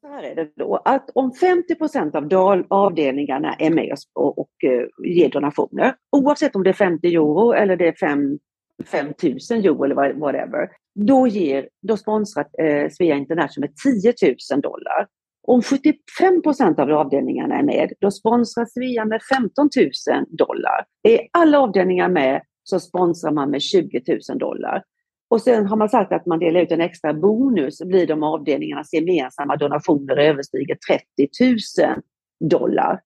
Så 0.00 0.08
här 0.08 0.22
är 0.22 0.34
det 0.34 0.48
då, 0.56 0.82
att 0.84 1.10
om 1.14 1.32
50 1.32 1.74
procent 1.74 2.14
av 2.14 2.64
avdelningarna 2.68 3.54
är 3.54 3.70
med 3.70 3.92
oss 3.92 4.08
och, 4.14 4.38
och 4.38 4.50
uh, 4.64 5.10
ger 5.16 5.28
donationer, 5.28 5.94
oavsett 6.12 6.56
om 6.56 6.62
det 6.62 6.70
är 6.70 6.74
50 6.74 7.06
euro 7.14 7.52
eller 7.52 7.76
det 7.76 7.88
är 7.88 7.92
5 7.92 8.38
5 8.86 9.06
000 9.06 9.14
euro 9.50 9.84
eller 9.84 10.14
whatever, 10.20 10.68
då, 10.94 11.26
ger, 11.26 11.68
då 11.82 11.96
sponsrar 11.96 12.46
eh, 12.58 12.90
Svea 12.90 13.16
International 13.16 13.68
med 13.68 13.76
10 13.76 14.14
000 14.52 14.60
dollar. 14.60 15.06
Om 15.42 15.62
75 15.62 16.42
procent 16.42 16.78
av 16.78 16.90
avdelningarna 16.90 17.58
är 17.58 17.62
med, 17.62 17.92
då 18.00 18.10
sponsrar 18.10 18.64
Svea 18.64 19.04
med 19.04 19.22
15 19.22 19.68
000 19.76 19.90
dollar. 20.28 20.84
Är 21.02 21.20
alla 21.32 21.60
avdelningar 21.60 22.08
med 22.08 22.42
så 22.62 22.80
sponsrar 22.80 23.32
man 23.32 23.50
med 23.50 23.62
20 23.62 24.02
000 24.28 24.38
dollar. 24.38 24.82
Och 25.30 25.40
sen 25.42 25.66
har 25.66 25.76
man 25.76 25.88
sagt 25.88 26.12
att 26.12 26.26
man 26.26 26.38
delar 26.38 26.60
ut 26.60 26.70
en 26.70 26.80
extra 26.80 27.14
bonus 27.14 27.82
blir 27.82 28.06
de 28.06 28.22
avdelningarnas 28.22 28.92
gemensamma 28.92 29.56
donationer 29.56 30.16
överstiger 30.16 30.78
30 30.88 31.28
000 31.80 32.50
dollar 32.50 33.00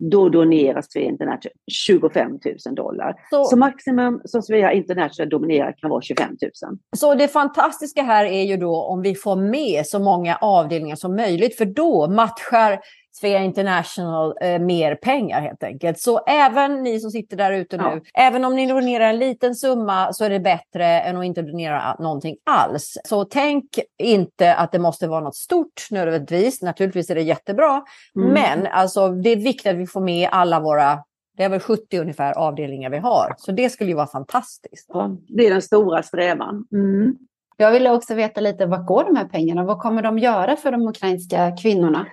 då 0.00 0.28
donerar 0.28 0.82
Svea 0.82 1.04
International 1.04 1.52
25 1.72 2.30
000 2.66 2.74
dollar. 2.74 3.14
Så, 3.30 3.44
så 3.44 3.56
maximum 3.56 4.20
som 4.24 4.42
Svea 4.42 4.72
International 4.72 5.28
dominerar 5.28 5.74
kan 5.78 5.90
vara 5.90 6.02
25 6.02 6.28
000. 6.28 6.78
Så 6.96 7.14
det 7.14 7.28
fantastiska 7.28 8.02
här 8.02 8.24
är 8.24 8.42
ju 8.42 8.56
då 8.56 8.82
om 8.82 9.02
vi 9.02 9.14
får 9.14 9.36
med 9.36 9.86
så 9.86 9.98
många 9.98 10.36
avdelningar 10.36 10.96
som 10.96 11.16
möjligt, 11.16 11.56
för 11.56 11.64
då 11.64 12.08
matchar 12.08 12.80
Svea 13.20 13.44
International 13.44 14.34
eh, 14.40 14.58
mer 14.58 14.94
pengar 14.94 15.40
helt 15.40 15.62
enkelt. 15.62 16.00
Så 16.00 16.18
även 16.26 16.82
ni 16.82 17.00
som 17.00 17.10
sitter 17.10 17.36
där 17.36 17.52
ute 17.52 17.76
nu, 17.76 17.82
ja. 17.84 18.00
även 18.14 18.44
om 18.44 18.56
ni 18.56 18.66
donerar 18.66 19.08
en 19.08 19.18
liten 19.18 19.54
summa 19.54 20.12
så 20.12 20.24
är 20.24 20.30
det 20.30 20.40
bättre 20.40 21.00
än 21.00 21.16
att 21.16 21.24
inte 21.24 21.42
donera 21.42 21.96
någonting 21.98 22.36
alls. 22.50 22.98
Så 23.04 23.24
tänk 23.24 23.64
inte 23.98 24.54
att 24.54 24.72
det 24.72 24.78
måste 24.78 25.08
vara 25.08 25.20
något 25.20 25.36
stort 25.36 25.88
nödvändigtvis. 25.90 26.62
Naturligtvis 26.62 27.10
är 27.10 27.14
det 27.14 27.22
jättebra, 27.22 27.82
mm. 28.16 28.28
men 28.28 28.66
alltså, 28.66 29.08
det 29.08 29.30
är 29.30 29.36
viktigt 29.36 29.72
att 29.72 29.78
vi 29.78 29.86
får 29.86 30.00
med 30.00 30.28
alla 30.32 30.60
våra 30.60 30.98
det 31.36 31.44
är 31.44 31.48
väl 31.48 31.60
70 31.60 31.98
ungefär 31.98 32.38
avdelningar 32.38 32.90
vi 32.90 32.98
har, 32.98 33.34
så 33.38 33.52
det 33.52 33.70
skulle 33.70 33.90
ju 33.90 33.96
vara 33.96 34.06
fantastiskt. 34.06 34.86
Ja, 34.88 35.16
det 35.28 35.46
är 35.46 35.50
den 35.50 35.62
stora 35.62 36.02
strävan. 36.02 36.64
Mm. 36.72 37.16
Jag 37.56 37.72
ville 37.72 37.90
också 37.90 38.14
veta 38.14 38.40
lite, 38.40 38.66
vad 38.66 38.86
går 38.86 39.04
de 39.04 39.16
här 39.16 39.28
pengarna? 39.28 39.64
Vad 39.64 39.78
kommer 39.78 40.02
de 40.02 40.18
göra 40.18 40.56
för 40.56 40.72
de 40.72 40.88
ukrainska 40.88 41.56
kvinnorna? 41.56 42.06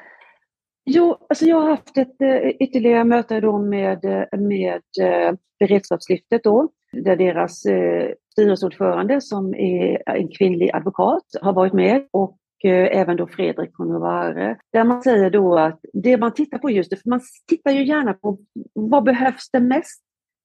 Jo, 0.90 1.18
alltså 1.30 1.46
jag 1.46 1.62
har 1.62 1.70
haft 1.70 1.98
ett 1.98 2.22
eh, 2.22 2.50
ytterligare 2.60 3.04
möte 3.04 3.40
då 3.40 3.58
med, 3.58 4.06
eh, 4.06 4.40
med 4.40 4.82
eh, 5.02 5.34
beredskapslyftet 5.60 6.44
då, 6.44 6.70
där 6.92 7.16
deras 7.16 7.64
styrelseordförande 8.32 9.22
som 9.22 9.56
är 9.56 10.04
en 10.06 10.28
kvinnlig 10.28 10.72
advokat 10.74 11.24
har 11.42 11.54
varit 11.54 11.74
med 11.74 12.08
och 12.12 12.38
även 12.66 13.18
då 13.18 13.28
Fredrik 13.28 13.74
Konovare. 13.74 14.58
Där 14.74 14.84
man 14.84 15.02
säger 15.02 15.30
då 15.30 15.58
att 15.58 15.80
det 15.94 16.18
man 16.18 16.34
tittar 16.34 16.58
på 16.58 16.70
just 16.70 16.90
det, 16.90 16.98
för 16.98 17.10
man 17.10 17.22
tittar 17.48 17.72
ju 17.72 17.86
gärna 17.86 18.14
på 18.14 18.38
vad 18.74 19.04
behövs 19.04 19.50
det 19.52 19.60
mest 19.60 20.02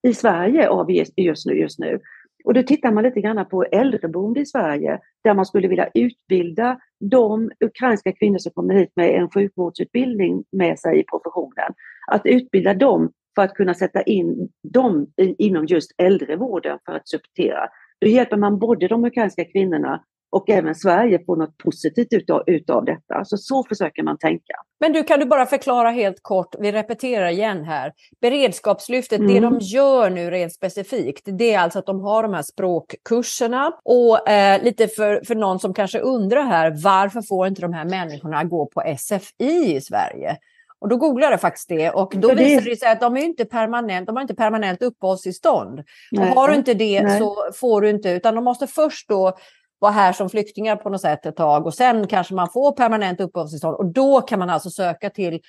i 0.08 0.14
Sverige 0.14 0.68
av 0.68 0.90
just 1.16 1.46
nu, 1.46 1.54
just 1.54 1.78
nu. 1.78 2.00
Och 2.44 2.54
då 2.54 2.62
tittar 2.62 2.92
man 2.92 3.04
lite 3.04 3.20
grann 3.20 3.48
på 3.48 3.64
äldreboende 3.64 4.40
i 4.40 4.46
Sverige 4.46 4.98
där 5.24 5.34
man 5.34 5.46
skulle 5.46 5.68
vilja 5.68 5.88
utbilda 5.94 6.78
de 7.00 7.50
ukrainska 7.64 8.12
kvinnor 8.12 8.38
som 8.38 8.52
kommer 8.52 8.74
hit 8.74 8.92
med 8.96 9.10
en 9.14 9.30
sjukvårdsutbildning 9.30 10.44
med 10.52 10.78
sig 10.78 11.00
i 11.00 11.04
professionen. 11.04 11.72
Att 12.12 12.26
utbilda 12.26 12.74
dem 12.74 13.12
för 13.34 13.42
att 13.42 13.54
kunna 13.54 13.74
sätta 13.74 14.02
in 14.02 14.48
dem 14.72 15.06
inom 15.16 15.66
just 15.66 15.90
äldrevården 15.98 16.78
för 16.86 16.92
att 16.92 17.08
supportera. 17.08 17.68
Då 18.00 18.06
hjälper 18.06 18.36
man 18.36 18.58
både 18.58 18.88
de 18.88 19.04
ukrainska 19.04 19.44
kvinnorna 19.44 20.04
och 20.32 20.50
även 20.50 20.74
Sverige 20.74 21.24
får 21.26 21.36
något 21.36 21.58
positivt 21.58 22.12
utav, 22.12 22.42
utav 22.46 22.84
detta. 22.84 23.24
Så, 23.24 23.36
så 23.36 23.64
försöker 23.64 24.02
man 24.02 24.18
tänka. 24.18 24.54
Men 24.80 24.92
du, 24.92 25.02
kan 25.02 25.20
du 25.20 25.26
bara 25.26 25.46
förklara 25.46 25.90
helt 25.90 26.22
kort, 26.22 26.54
vi 26.58 26.72
repeterar 26.72 27.28
igen 27.28 27.64
här. 27.64 27.92
Beredskapslyftet, 28.20 29.18
mm. 29.18 29.34
det 29.34 29.40
de 29.40 29.58
gör 29.60 30.10
nu 30.10 30.30
rent 30.30 30.54
specifikt, 30.54 31.22
det 31.24 31.54
är 31.54 31.58
alltså 31.58 31.78
att 31.78 31.86
de 31.86 32.00
har 32.00 32.22
de 32.22 32.34
här 32.34 32.42
språkkurserna. 32.42 33.72
Och 33.84 34.28
eh, 34.28 34.62
lite 34.62 34.88
för, 34.88 35.20
för 35.26 35.34
någon 35.34 35.58
som 35.58 35.74
kanske 35.74 35.98
undrar 35.98 36.42
här, 36.42 36.82
varför 36.84 37.22
får 37.22 37.46
inte 37.46 37.62
de 37.62 37.72
här 37.72 37.84
människorna 37.84 38.44
gå 38.44 38.66
på 38.66 38.82
SFI 38.98 39.74
i 39.76 39.80
Sverige? 39.80 40.36
Och 40.82 40.88
då 40.88 40.96
googlade 40.96 41.32
jag 41.32 41.40
faktiskt 41.40 41.68
det 41.68 41.90
och 41.90 42.14
då 42.16 42.34
visade 42.34 42.70
det 42.70 42.76
sig 42.76 42.88
att 42.88 43.00
de 43.00 43.16
är 43.16 43.20
inte 43.20 43.44
permanent, 43.44 44.06
de 44.06 44.16
har 44.16 44.22
inte 44.22 44.34
permanent 44.34 44.82
uppehållstillstånd. 44.82 45.82
Och 46.18 46.26
har 46.26 46.48
du 46.48 46.54
inte 46.54 46.74
det 46.74 47.02
nej. 47.02 47.18
så 47.18 47.36
får 47.54 47.80
du 47.80 47.90
inte, 47.90 48.10
utan 48.10 48.34
de 48.34 48.44
måste 48.44 48.66
först 48.66 49.08
då 49.08 49.36
vara 49.82 49.92
här 49.92 50.12
som 50.12 50.30
flyktingar 50.30 50.76
på 50.76 50.88
något 50.88 51.00
sätt 51.00 51.26
ett 51.26 51.36
tag 51.36 51.66
och 51.66 51.74
sen 51.74 52.06
kanske 52.06 52.34
man 52.34 52.48
får 52.50 52.72
permanent 52.72 53.20
uppehållstillstånd 53.20 53.76
och 53.76 53.86
då 53.86 54.20
kan 54.20 54.38
man 54.38 54.50
alltså 54.50 54.70
söka 54.70 55.10
till 55.10 55.40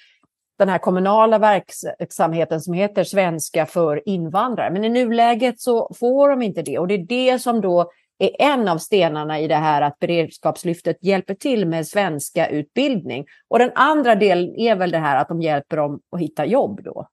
den 0.59 0.69
här 0.69 0.77
kommunala 0.77 1.37
verksamheten 1.37 2.61
som 2.61 2.73
heter 2.73 3.03
Svenska 3.03 3.65
för 3.65 4.09
invandrare. 4.09 4.71
Men 4.71 4.83
i 4.83 4.89
nuläget 4.89 5.59
så 5.59 5.93
får 5.99 6.29
de 6.29 6.41
inte 6.41 6.61
det 6.61 6.79
och 6.79 6.87
det 6.87 6.93
är 6.93 7.05
det 7.07 7.39
som 7.39 7.61
då 7.61 7.91
är 8.19 8.41
en 8.41 8.67
av 8.67 8.77
stenarna 8.77 9.39
i 9.39 9.47
det 9.47 9.55
här 9.55 9.81
att 9.81 9.99
beredskapslyftet 9.99 10.97
hjälper 11.01 11.33
till 11.33 11.67
med 11.67 11.87
svenska 11.87 12.47
utbildning. 12.47 13.25
Och 13.47 13.59
den 13.59 13.71
andra 13.75 14.15
delen 14.15 14.55
är 14.55 14.75
väl 14.75 14.91
det 14.91 14.97
här 14.97 15.21
att 15.21 15.27
de 15.27 15.41
hjälper 15.41 15.77
dem 15.77 15.99
att 16.11 16.19
hitta 16.19 16.45
jobb 16.45 16.83
då. 16.83 17.07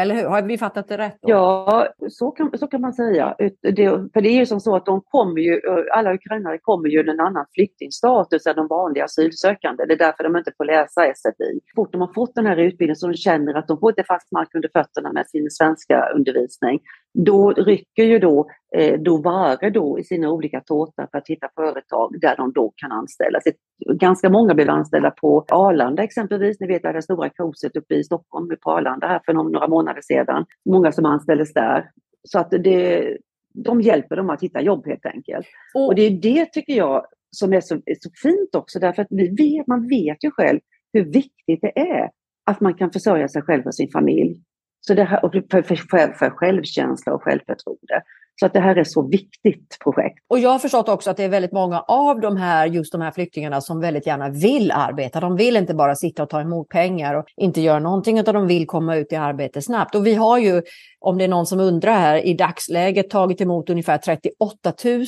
Eller 0.00 0.14
hur? 0.14 0.24
Har 0.24 0.42
vi 0.42 0.58
fattat 0.58 0.88
det 0.88 0.98
rätt? 0.98 1.18
Då? 1.22 1.30
Ja, 1.30 1.88
så 2.10 2.30
kan, 2.30 2.58
så 2.58 2.66
kan 2.66 2.80
man 2.80 2.92
säga. 2.92 3.34
Det, 3.60 4.12
för 4.12 4.20
det 4.20 4.28
är 4.28 4.38
ju 4.38 4.46
som 4.46 4.60
så 4.60 4.76
att 4.76 4.86
de 4.86 5.00
kommer 5.00 5.40
ju, 5.40 5.60
alla 5.92 6.14
ukrainare 6.14 6.58
kommer 6.58 6.88
ju 6.88 7.06
i 7.06 7.10
en 7.10 7.20
annan 7.20 7.46
flyktingstatus 7.54 8.46
än 8.46 8.56
de 8.56 8.66
vanliga 8.66 9.04
asylsökande. 9.04 9.84
Det 9.84 9.94
är 9.94 9.98
därför 9.98 10.24
de 10.24 10.36
inte 10.36 10.52
får 10.56 10.64
läsa 10.64 11.14
SFI. 11.14 11.60
Fort 11.76 11.92
de 11.92 12.00
har 12.00 12.12
fått 12.12 12.34
den 12.34 12.46
här 12.46 12.56
utbildningen 12.56 12.96
så 12.96 13.06
de 13.06 13.14
känner 13.14 13.54
att 13.54 13.68
de 13.68 13.78
får 13.80 13.90
inte 13.90 14.04
fast 14.04 14.32
mark 14.32 14.54
under 14.54 14.70
fötterna 14.72 15.12
med 15.12 15.26
sin 15.26 15.50
svenska 15.50 16.08
undervisning, 16.14 16.80
då 17.24 17.50
rycker 17.52 18.04
ju 18.04 18.18
då 18.18 18.50
eh, 18.76 19.00
Dovare 19.00 19.70
då 19.70 19.98
i 19.98 20.04
sina 20.04 20.30
olika 20.30 20.60
tårtor 20.60 21.08
för 21.10 21.18
att 21.18 21.28
hitta 21.28 21.48
företag 21.54 22.20
där 22.20 22.36
de 22.36 22.52
då 22.52 22.72
kan 22.76 22.92
anställas. 22.92 23.42
Ganska 23.86 24.30
många 24.30 24.54
blev 24.54 24.70
anställda 24.70 25.10
på 25.10 25.44
Arlanda 25.48 26.02
exempelvis. 26.02 26.60
Ni 26.60 26.66
vet 26.66 26.82
det 26.82 27.02
stora 27.02 27.28
kruset 27.28 27.76
uppe 27.76 27.94
i 27.94 28.04
Stockholm 28.04 28.48
på 28.60 28.70
Arlanda 28.70 29.06
här 29.06 29.20
för 29.26 29.32
några 29.32 29.68
månader 29.68 30.00
sedan. 30.02 30.44
Många 30.70 30.92
som 30.92 31.04
anställdes 31.04 31.52
där. 31.52 31.90
Så 32.28 32.38
att 32.38 32.50
det, 32.50 33.16
de 33.54 33.80
hjälper 33.80 34.16
dem 34.16 34.30
att 34.30 34.42
hitta 34.42 34.60
jobb 34.60 34.86
helt 34.86 35.06
enkelt. 35.06 35.46
Och, 35.74 35.86
och 35.86 35.94
det 35.94 36.02
är 36.02 36.10
det 36.10 36.52
tycker 36.52 36.72
jag 36.72 37.06
som 37.30 37.52
är 37.52 37.60
så, 37.60 37.74
är 37.74 37.96
så 38.00 38.10
fint 38.22 38.54
också 38.54 38.78
därför 38.78 39.02
att 39.02 39.08
vi 39.10 39.28
vet, 39.28 39.66
man 39.66 39.88
vet 39.88 40.24
ju 40.24 40.30
själv 40.30 40.60
hur 40.92 41.04
viktigt 41.04 41.60
det 41.60 41.78
är 41.78 42.10
att 42.44 42.60
man 42.60 42.74
kan 42.74 42.90
försörja 42.90 43.28
sig 43.28 43.42
själv 43.42 43.66
och 43.66 43.74
sin 43.74 43.90
familj. 43.90 44.40
Så 44.88 44.94
det 44.94 45.04
här, 45.04 45.20
för, 45.50 45.62
för, 45.62 46.12
för 46.12 46.30
självkänsla 46.30 47.12
och 47.14 47.22
självförtroende. 47.22 48.02
Så 48.40 48.46
att 48.46 48.52
det 48.52 48.60
här 48.60 48.76
är 48.76 48.80
ett 48.80 48.90
så 48.90 49.08
viktigt 49.08 49.76
projekt. 49.82 50.18
Och 50.28 50.38
jag 50.38 50.50
har 50.50 50.58
förstått 50.58 50.88
också 50.88 51.10
att 51.10 51.16
det 51.16 51.24
är 51.24 51.28
väldigt 51.28 51.52
många 51.52 51.80
av 51.80 52.20
de 52.20 52.36
här, 52.36 52.66
just 52.66 52.92
de 52.92 53.00
här 53.00 53.10
flyktingarna 53.10 53.60
som 53.60 53.80
väldigt 53.80 54.06
gärna 54.06 54.30
vill 54.30 54.70
arbeta. 54.70 55.20
De 55.20 55.36
vill 55.36 55.56
inte 55.56 55.74
bara 55.74 55.94
sitta 55.94 56.22
och 56.22 56.28
ta 56.28 56.40
emot 56.40 56.68
pengar 56.68 57.14
och 57.14 57.24
inte 57.36 57.60
göra 57.60 57.78
någonting, 57.78 58.18
utan 58.18 58.34
de 58.34 58.46
vill 58.46 58.66
komma 58.66 58.96
ut 58.96 59.12
i 59.12 59.16
arbete 59.16 59.62
snabbt. 59.62 59.94
Och 59.94 60.06
vi 60.06 60.14
har 60.14 60.38
ju, 60.38 60.62
om 61.00 61.18
det 61.18 61.24
är 61.24 61.28
någon 61.28 61.46
som 61.46 61.60
undrar 61.60 61.92
här, 61.92 62.26
i 62.26 62.34
dagsläget 62.34 63.10
tagit 63.10 63.40
emot 63.40 63.70
ungefär 63.70 63.98
38 63.98 64.72
000 64.84 65.06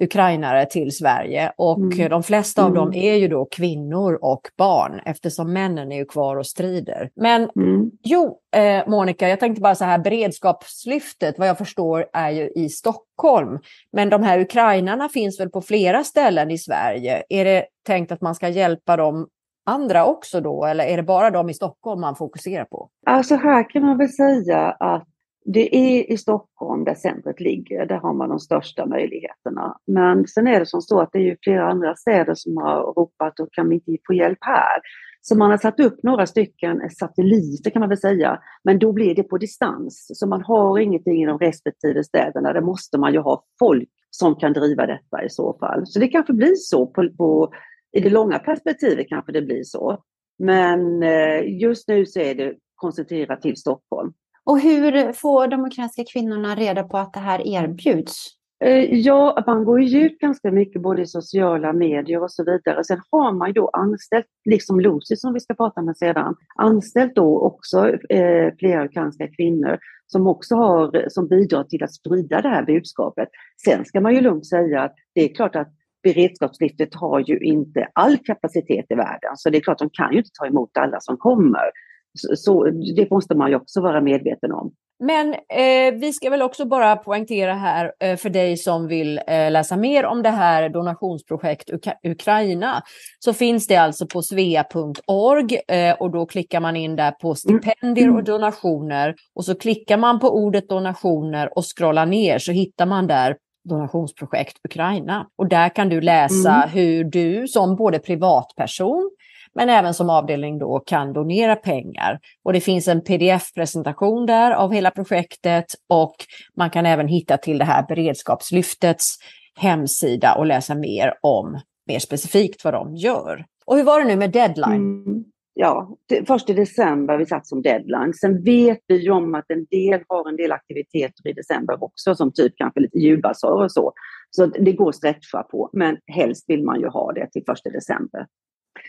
ukrainare 0.00 0.66
till 0.66 0.96
Sverige 0.96 1.52
och 1.56 1.78
mm. 1.78 2.08
de 2.08 2.22
flesta 2.22 2.64
av 2.64 2.74
dem 2.74 2.88
mm. 2.88 3.00
är 3.00 3.14
ju 3.14 3.28
då 3.28 3.44
kvinnor 3.44 4.18
och 4.22 4.40
barn 4.58 5.00
eftersom 5.04 5.52
männen 5.52 5.92
är 5.92 5.96
ju 5.96 6.04
kvar 6.04 6.36
och 6.36 6.46
strider. 6.46 7.10
Men 7.16 7.50
mm. 7.56 7.90
jo, 8.04 8.38
eh, 8.56 8.88
Monica, 8.88 9.28
jag 9.28 9.40
tänkte 9.40 9.60
bara 9.60 9.74
så 9.74 9.84
här, 9.84 9.98
beredskapslyftet 9.98 11.38
vad 11.38 11.48
jag 11.48 11.58
förstår 11.58 12.06
är 12.12 12.30
ju 12.30 12.50
i 12.50 12.68
Stockholm. 12.68 13.58
Men 13.92 14.08
de 14.08 14.22
här 14.22 14.38
ukrainarna 14.38 15.08
finns 15.08 15.40
väl 15.40 15.50
på 15.50 15.62
flera 15.62 16.04
ställen 16.04 16.50
i 16.50 16.58
Sverige. 16.58 17.22
Är 17.28 17.44
det 17.44 17.64
tänkt 17.86 18.12
att 18.12 18.20
man 18.20 18.34
ska 18.34 18.48
hjälpa 18.48 18.96
dem 18.96 19.28
andra 19.66 20.06
också 20.06 20.40
då, 20.40 20.64
eller 20.64 20.84
är 20.84 20.96
det 20.96 21.02
bara 21.02 21.30
de 21.30 21.50
i 21.50 21.54
Stockholm 21.54 22.00
man 22.00 22.16
fokuserar 22.16 22.64
på? 22.64 22.88
Alltså 23.06 23.34
här 23.34 23.70
kan 23.70 23.82
man 23.82 23.98
väl 23.98 24.08
säga 24.08 24.70
att 24.70 25.09
det 25.44 25.76
är 25.76 26.12
i 26.12 26.16
Stockholm 26.16 26.84
där 26.84 26.94
centret 26.94 27.40
ligger, 27.40 27.86
där 27.86 27.96
har 27.96 28.14
man 28.14 28.28
de 28.28 28.38
största 28.38 28.86
möjligheterna. 28.86 29.78
Men 29.86 30.26
sen 30.26 30.46
är 30.46 30.60
det 30.60 30.66
som 30.66 30.80
så 30.82 31.00
att 31.00 31.12
det 31.12 31.18
är 31.18 31.22
ju 31.22 31.36
flera 31.42 31.70
andra 31.70 31.96
städer 31.96 32.34
som 32.34 32.56
har 32.56 32.82
ropat 32.82 33.40
och 33.40 33.52
kan 33.52 33.68
vi 33.68 33.74
inte 33.74 33.96
få 34.06 34.14
hjälp 34.14 34.38
här? 34.40 34.80
Så 35.22 35.36
man 35.36 35.50
har 35.50 35.58
satt 35.58 35.80
upp 35.80 36.02
några 36.02 36.26
stycken 36.26 36.90
satelliter 36.90 37.70
kan 37.70 37.80
man 37.80 37.88
väl 37.88 37.98
säga, 37.98 38.40
men 38.64 38.78
då 38.78 38.92
blir 38.92 39.14
det 39.14 39.22
på 39.22 39.38
distans. 39.38 40.06
Så 40.14 40.26
man 40.26 40.42
har 40.42 40.78
ingenting 40.78 41.22
i 41.22 41.26
de 41.26 41.38
respektive 41.38 42.04
städerna, 42.04 42.52
där 42.52 42.60
måste 42.60 42.98
man 42.98 43.12
ju 43.12 43.18
ha 43.18 43.44
folk 43.58 43.88
som 44.10 44.34
kan 44.34 44.52
driva 44.52 44.86
detta 44.86 45.24
i 45.24 45.30
så 45.30 45.56
fall. 45.60 45.86
Så 45.86 45.98
det 45.98 46.08
kanske 46.08 46.32
blir 46.32 46.54
så 46.54 46.86
på, 46.86 47.08
på 47.18 47.52
i 47.92 48.00
det 48.00 48.10
långa 48.10 48.38
perspektivet 48.38 49.08
kanske 49.08 49.32
det 49.32 49.42
blir 49.42 49.62
så. 49.62 50.02
Men 50.38 51.02
eh, 51.02 51.60
just 51.60 51.88
nu 51.88 52.06
så 52.06 52.20
är 52.20 52.34
det 52.34 52.54
koncentrerat 52.74 53.42
till 53.42 53.56
Stockholm. 53.56 54.12
Och 54.50 54.60
hur 54.60 55.12
får 55.12 55.46
de 55.46 55.64
ukrainska 55.64 56.04
kvinnorna 56.12 56.54
reda 56.54 56.82
på 56.82 56.98
att 56.98 57.12
det 57.12 57.20
här 57.20 57.46
erbjuds? 57.46 58.26
Eh, 58.64 58.98
ja, 58.98 59.44
man 59.46 59.64
går 59.64 59.80
ju 59.80 60.06
ut 60.06 60.18
ganska 60.18 60.50
mycket 60.50 60.82
både 60.82 61.02
i 61.02 61.06
sociala 61.06 61.72
medier 61.72 62.22
och 62.22 62.32
så 62.32 62.44
vidare. 62.44 62.84
Sen 62.84 63.00
har 63.10 63.32
man 63.32 63.48
ju 63.48 63.52
då 63.52 63.68
anställt, 63.72 64.26
liksom 64.44 64.80
Lucy 64.80 65.16
som 65.16 65.32
vi 65.34 65.40
ska 65.40 65.54
prata 65.54 65.82
med 65.82 65.96
sedan, 65.96 66.34
anställt 66.56 67.14
då 67.14 67.40
också 67.40 67.88
eh, 67.88 68.54
flera 68.58 68.84
ukrainska 68.84 69.28
kvinnor 69.28 69.78
som 70.06 70.26
också 70.26 70.54
har, 70.54 71.08
som 71.08 71.28
bidrar 71.28 71.64
till 71.64 71.84
att 71.84 71.94
sprida 71.94 72.40
det 72.40 72.48
här 72.48 72.62
budskapet. 72.62 73.28
Sen 73.64 73.84
ska 73.84 74.00
man 74.00 74.14
ju 74.14 74.20
lugnt 74.20 74.46
säga 74.46 74.82
att 74.82 74.94
det 75.14 75.30
är 75.30 75.34
klart 75.34 75.56
att 75.56 75.68
beredskapslyftet 76.02 76.94
har 76.94 77.20
ju 77.20 77.38
inte 77.38 77.88
all 77.92 78.16
kapacitet 78.16 78.86
i 78.88 78.94
världen, 78.94 79.36
så 79.36 79.50
det 79.50 79.58
är 79.58 79.62
klart 79.62 79.78
de 79.78 79.90
kan 79.92 80.12
ju 80.12 80.18
inte 80.18 80.30
ta 80.40 80.46
emot 80.46 80.70
alla 80.76 81.00
som 81.00 81.16
kommer. 81.16 81.70
Så, 82.14 82.64
det 82.96 83.10
måste 83.10 83.34
man 83.34 83.50
ju 83.50 83.56
också 83.56 83.80
vara 83.80 84.00
medveten 84.00 84.52
om. 84.52 84.72
Men 85.02 85.34
eh, 85.34 85.94
vi 86.00 86.12
ska 86.12 86.30
väl 86.30 86.42
också 86.42 86.64
bara 86.64 86.96
poängtera 86.96 87.54
här 87.54 87.92
eh, 88.00 88.16
för 88.16 88.30
dig 88.30 88.56
som 88.56 88.86
vill 88.86 89.20
eh, 89.26 89.50
läsa 89.50 89.76
mer 89.76 90.04
om 90.04 90.22
det 90.22 90.30
här 90.30 90.68
donationsprojekt 90.68 91.70
Uk 91.70 91.86
Ukraina. 92.02 92.82
Så 93.18 93.32
finns 93.32 93.66
det 93.66 93.76
alltså 93.76 94.06
på 94.06 94.22
svea.org 94.22 95.60
eh, 95.68 95.94
och 95.94 96.10
då 96.10 96.26
klickar 96.26 96.60
man 96.60 96.76
in 96.76 96.96
där 96.96 97.10
på 97.10 97.34
stipendier 97.34 98.16
och 98.16 98.24
donationer 98.24 99.14
och 99.34 99.44
så 99.44 99.54
klickar 99.54 99.96
man 99.96 100.20
på 100.20 100.30
ordet 100.30 100.68
donationer 100.68 101.58
och 101.58 101.64
scrollar 101.76 102.06
ner 102.06 102.38
så 102.38 102.52
hittar 102.52 102.86
man 102.86 103.06
där 103.06 103.36
donationsprojekt 103.68 104.56
Ukraina. 104.64 105.26
Och 105.36 105.48
där 105.48 105.68
kan 105.68 105.88
du 105.88 106.00
läsa 106.00 106.54
mm. 106.54 106.68
hur 106.68 107.04
du 107.04 107.48
som 107.48 107.76
både 107.76 107.98
privatperson 107.98 109.10
men 109.54 109.68
även 109.68 109.94
som 109.94 110.10
avdelning 110.10 110.58
då 110.58 110.80
kan 110.86 111.12
donera 111.12 111.56
pengar. 111.56 112.18
Och 112.44 112.52
det 112.52 112.60
finns 112.60 112.88
en 112.88 113.00
pdf-presentation 113.00 114.26
där 114.26 114.50
av 114.50 114.72
hela 114.72 114.90
projektet 114.90 115.66
och 115.88 116.14
man 116.56 116.70
kan 116.70 116.86
även 116.86 117.08
hitta 117.08 117.36
till 117.36 117.58
det 117.58 117.64
här 117.64 117.86
beredskapslyftets 117.88 119.16
hemsida 119.54 120.34
och 120.34 120.46
läsa 120.46 120.74
mer 120.74 121.14
om 121.20 121.60
mer 121.86 121.98
specifikt 121.98 122.64
vad 122.64 122.74
de 122.74 122.94
gör. 122.96 123.44
Och 123.64 123.76
hur 123.76 123.84
var 123.84 124.00
det 124.00 124.06
nu 124.06 124.16
med 124.16 124.32
deadline? 124.32 125.04
Mm. 125.06 125.24
Ja, 125.54 125.96
första 126.26 126.52
december 126.52 127.18
vi 127.18 127.26
satt 127.26 127.46
som 127.46 127.62
deadline. 127.62 128.14
Sen 128.14 128.44
vet 128.44 128.78
vi 128.86 129.04
ju 129.04 129.10
om 129.10 129.34
att 129.34 129.50
en 129.50 129.66
del 129.70 130.00
har 130.08 130.28
en 130.28 130.36
del 130.36 130.52
aktiviteter 130.52 131.28
i 131.28 131.32
december 131.32 131.84
också, 131.84 132.14
som 132.14 132.32
typ 132.32 132.52
kanske 132.56 132.80
lite 132.80 132.98
julbasar 132.98 133.64
och 133.64 133.72
så. 133.72 133.92
Så 134.30 134.46
det 134.46 134.72
går 134.72 134.88
att 134.88 134.94
stretcha 134.94 135.42
på, 135.42 135.70
men 135.72 135.96
helst 136.06 136.44
vill 136.48 136.64
man 136.64 136.80
ju 136.80 136.88
ha 136.88 137.12
det 137.12 137.30
till 137.32 137.42
första 137.46 137.70
december. 137.70 138.26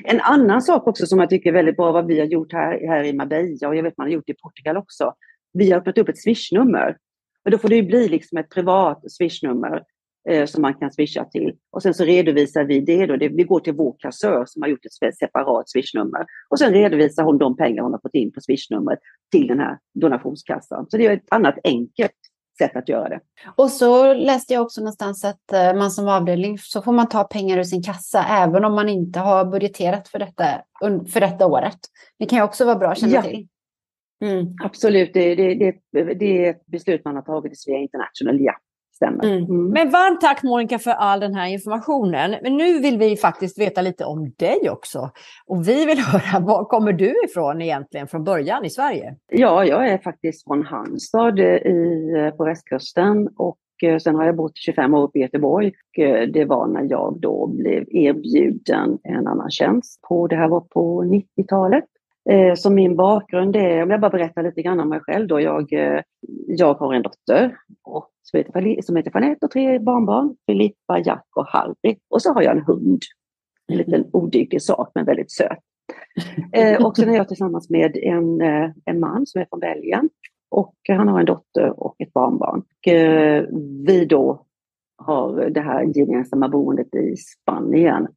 En 0.04 0.22
annan 0.22 0.62
sak 0.62 0.88
också 0.88 1.06
som 1.06 1.20
jag 1.20 1.30
tycker 1.30 1.50
är 1.50 1.54
väldigt 1.54 1.78
bra, 1.78 1.92
vad 1.92 2.08
vi 2.08 2.20
har 2.20 2.28
gjort 2.28 2.54
här, 2.54 2.88
här 2.88 3.04
i 3.04 3.14
Marbella 3.14 3.68
och 3.68 3.76
jag 3.76 3.84
vet 3.84 3.98
man 3.98 4.08
har 4.08 4.12
gjort 4.12 4.30
i 4.30 4.34
Portugal 4.34 4.78
också. 4.78 5.14
Vi 5.54 5.72
har 5.72 5.80
öppnat 5.80 5.98
upp 5.98 6.10
ett 6.10 6.22
swishnummer. 6.22 6.98
Och 7.46 7.52
då 7.52 7.58
får 7.58 7.70
det 7.70 7.76
ju 7.76 7.84
bli 7.84 8.08
liksom 8.08 8.38
ett 8.38 8.50
privat 8.50 9.12
swishnummer 9.12 9.84
eh, 10.30 10.46
som 10.46 10.62
man 10.62 10.74
kan 10.74 10.92
swisha 10.92 11.26
till. 11.26 11.56
Och 11.72 11.84
sen 11.84 11.94
så 11.94 12.04
redovisar 12.04 12.64
vi 12.64 12.80
det 12.80 13.06
då. 13.06 13.16
Det, 13.18 13.30
vi 13.30 13.44
går 13.44 13.60
till 13.60 13.74
vår 13.74 13.96
kassör 14.00 14.46
som 14.48 14.62
har 14.62 14.70
gjort 14.70 14.86
ett 14.86 15.18
separat 15.18 15.70
swishnummer. 15.70 16.26
Och 16.50 16.60
sen 16.60 16.74
redovisar 16.74 17.24
hon 17.24 17.38
de 17.38 17.58
pengar 17.58 17.84
hon 17.84 17.92
har 17.92 18.00
fått 18.00 18.16
in 18.16 18.32
på 18.32 18.42
swishnumret 18.42 19.00
till 19.32 19.48
den 19.48 19.60
här 19.60 19.78
donationskassan. 19.94 20.86
Så 20.90 20.98
det 20.98 21.06
är 21.06 21.14
ett 21.14 21.32
annat 21.32 21.56
enkelt 21.64 22.12
sätt 22.62 22.76
att 22.76 22.90
göra 22.90 23.10
det. 23.10 23.20
Och 23.56 23.72
så 23.72 24.14
läste 24.14 24.54
jag 24.54 24.64
också 24.64 24.82
någonstans 24.82 25.26
att 25.26 25.54
eh, 25.54 25.74
man 25.74 25.92
som 25.92 26.08
avdelning 26.08 26.58
så 26.58 26.82
får 26.82 26.92
man 26.92 27.10
ta 27.10 27.24
pengar 27.24 27.58
ur 27.58 27.64
sin 27.64 27.84
kassa 27.84 28.26
även 28.30 28.66
om 28.66 28.76
man 28.76 28.90
inte 28.90 29.20
har 29.20 29.46
budgeterat 29.46 30.08
för 30.08 30.20
detta, 30.20 30.46
för 31.14 31.20
detta 31.20 31.48
året. 31.48 31.80
Det 32.20 32.26
kan 32.26 32.38
ju 32.38 32.44
också 32.44 32.66
vara 32.66 32.76
bra 32.76 32.92
att 32.92 33.00
känna 33.00 33.14
ja. 33.14 33.22
till. 33.22 33.48
Mm. 34.24 34.56
Absolut, 34.64 35.14
det, 35.14 35.36
det, 35.36 35.56
det, 35.92 36.14
det, 36.14 36.46
är 36.46 36.50
ett 36.50 36.66
beslut 36.66 37.06
man 37.06 37.16
har 37.16 37.22
tagit 37.22 37.54
i 37.54 37.56
Svea 37.56 37.78
International, 37.78 38.42
ja 38.42 38.54
stämmer. 39.02 39.24
Mm. 39.26 39.44
Mm. 39.44 39.70
Men 39.70 39.90
varmt 39.90 40.22
tack 40.22 40.44
Monica 40.44 40.80
för 40.80 40.92
all 40.92 41.20
den 41.20 41.36
här 41.36 41.48
informationen. 41.48 42.36
Men 42.44 42.58
nu 42.58 42.80
vill 42.80 42.98
vi 42.98 43.18
faktiskt 43.18 43.60
veta 43.60 43.82
lite 43.82 44.06
om 44.06 44.32
dig 44.40 44.70
också. 44.70 45.10
Och 45.48 45.68
vi 45.68 45.86
vill 45.86 46.00
höra, 46.12 46.46
var 46.46 46.66
kommer 46.66 46.94
du 46.94 47.14
ifrån 47.26 47.62
egentligen 47.62 48.08
från 48.08 48.24
början 48.24 48.66
i 48.66 48.70
Sverige? 48.70 49.16
Ja, 49.32 49.66
jag 49.66 49.90
är 49.90 49.98
faktiskt 49.98 50.44
från 50.44 50.66
Halmstad 50.66 51.40
i, 51.40 52.32
på 52.38 52.46
västkusten 52.46 53.28
och 53.38 53.58
eh, 53.84 53.98
sen 53.98 54.16
har 54.16 54.26
jag 54.26 54.36
bott 54.36 54.58
25 54.58 54.94
år 54.94 55.04
uppe 55.04 55.20
i 55.20 55.22
Göteborg. 55.22 55.72
Eh, 55.98 56.22
det 56.34 56.46
var 56.46 56.68
när 56.68 56.86
jag 56.90 57.18
då 57.22 57.48
blev 57.48 57.86
erbjuden 57.90 58.98
en 59.04 59.28
annan 59.28 59.52
tjänst. 59.52 60.02
På, 60.02 60.28
det 60.28 60.36
här 60.36 60.48
var 60.48 60.62
på 60.62 61.04
90-talet. 61.04 61.86
Eh, 62.30 62.56
så 62.56 62.70
min 62.70 62.96
bakgrund 62.96 63.56
är, 63.56 63.84
om 63.84 63.90
jag 63.92 64.02
bara 64.02 64.12
berättar 64.12 64.44
lite 64.44 64.62
grann 64.62 64.80
om 64.80 64.90
mig 64.90 65.00
själv 65.00 65.28
då. 65.28 65.42
Jag, 65.42 65.74
eh, 65.74 66.02
jag 66.48 66.74
har 66.74 66.94
en 66.94 67.02
dotter 67.02 67.58
och 67.84 68.10
som 68.22 68.38
heter, 68.38 68.82
som 68.82 68.96
heter 68.96 69.12
Jeanette 69.14 69.46
och 69.46 69.52
tre 69.52 69.80
barnbarn, 69.80 70.36
Filippa, 70.46 71.00
Jack 71.00 71.28
och 71.36 71.48
Harry. 71.48 71.98
Och 72.10 72.22
så 72.22 72.34
har 72.34 72.42
jag 72.42 72.58
en 72.58 72.66
hund. 72.66 73.02
En 73.68 73.78
liten 73.78 74.06
odygdig 74.14 74.62
sak, 74.62 74.92
men 74.96 75.06
väldigt 75.06 75.32
söt. 75.32 75.58
Eh, 76.54 76.86
och 76.86 76.98
sen 76.98 77.10
är 77.10 77.16
jag 77.16 77.28
tillsammans 77.28 77.70
med 77.70 77.98
en, 77.98 78.42
eh, 78.42 78.70
en 78.86 79.00
man 79.00 79.26
som 79.26 79.42
är 79.42 79.46
från 79.46 79.60
Belgien. 79.60 80.10
Och 80.50 80.76
han 80.88 81.08
har 81.08 81.20
en 81.20 81.26
dotter 81.26 81.84
och 81.84 81.96
ett 82.00 82.14
barnbarn. 82.14 82.60
Och, 82.60 82.88
eh, 82.88 83.46
vi 83.88 84.06
då 84.06 84.46
har 84.98 85.50
det 85.50 85.62
här 85.62 85.98
gemensamma 85.98 86.50
boendet 86.50 86.96
i 86.96 87.16
Spanien. 87.18 88.08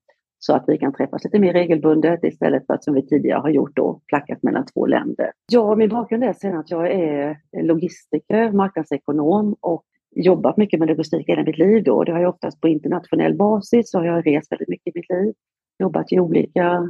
Så 0.46 0.54
att 0.54 0.64
vi 0.66 0.78
kan 0.78 0.92
träffas 0.92 1.24
lite 1.24 1.38
mer 1.38 1.52
regelbundet 1.52 2.24
istället 2.24 2.66
för 2.66 2.74
att 2.74 2.84
som 2.84 2.94
vi 2.94 3.06
tidigare 3.06 3.40
har 3.40 3.50
gjort 3.50 3.76
då, 3.76 4.00
plackat 4.06 4.42
mellan 4.42 4.66
två 4.66 4.86
länder. 4.86 5.30
Ja, 5.52 5.74
min 5.74 5.88
bakgrund 5.88 6.24
är 6.24 6.32
sen 6.32 6.56
att 6.56 6.70
jag 6.70 6.92
är 6.92 7.36
logistiker, 7.62 8.52
marknadsekonom 8.52 9.56
och 9.60 9.84
jobbat 10.16 10.56
mycket 10.56 10.80
med 10.80 10.88
logistik 10.88 11.28
hela 11.28 11.42
mitt 11.42 11.58
liv 11.58 11.84
då. 11.84 12.04
Det 12.04 12.12
har 12.12 12.20
jag 12.20 12.34
oftast 12.34 12.60
på 12.60 12.68
internationell 12.68 13.34
basis, 13.34 13.90
så 13.90 13.98
har 13.98 14.04
jag 14.04 14.26
rest 14.26 14.52
väldigt 14.52 14.68
mycket 14.68 14.96
i 14.96 14.98
mitt 14.98 15.10
liv. 15.10 15.34
Jobbat 15.78 16.12
i 16.12 16.20
olika 16.20 16.88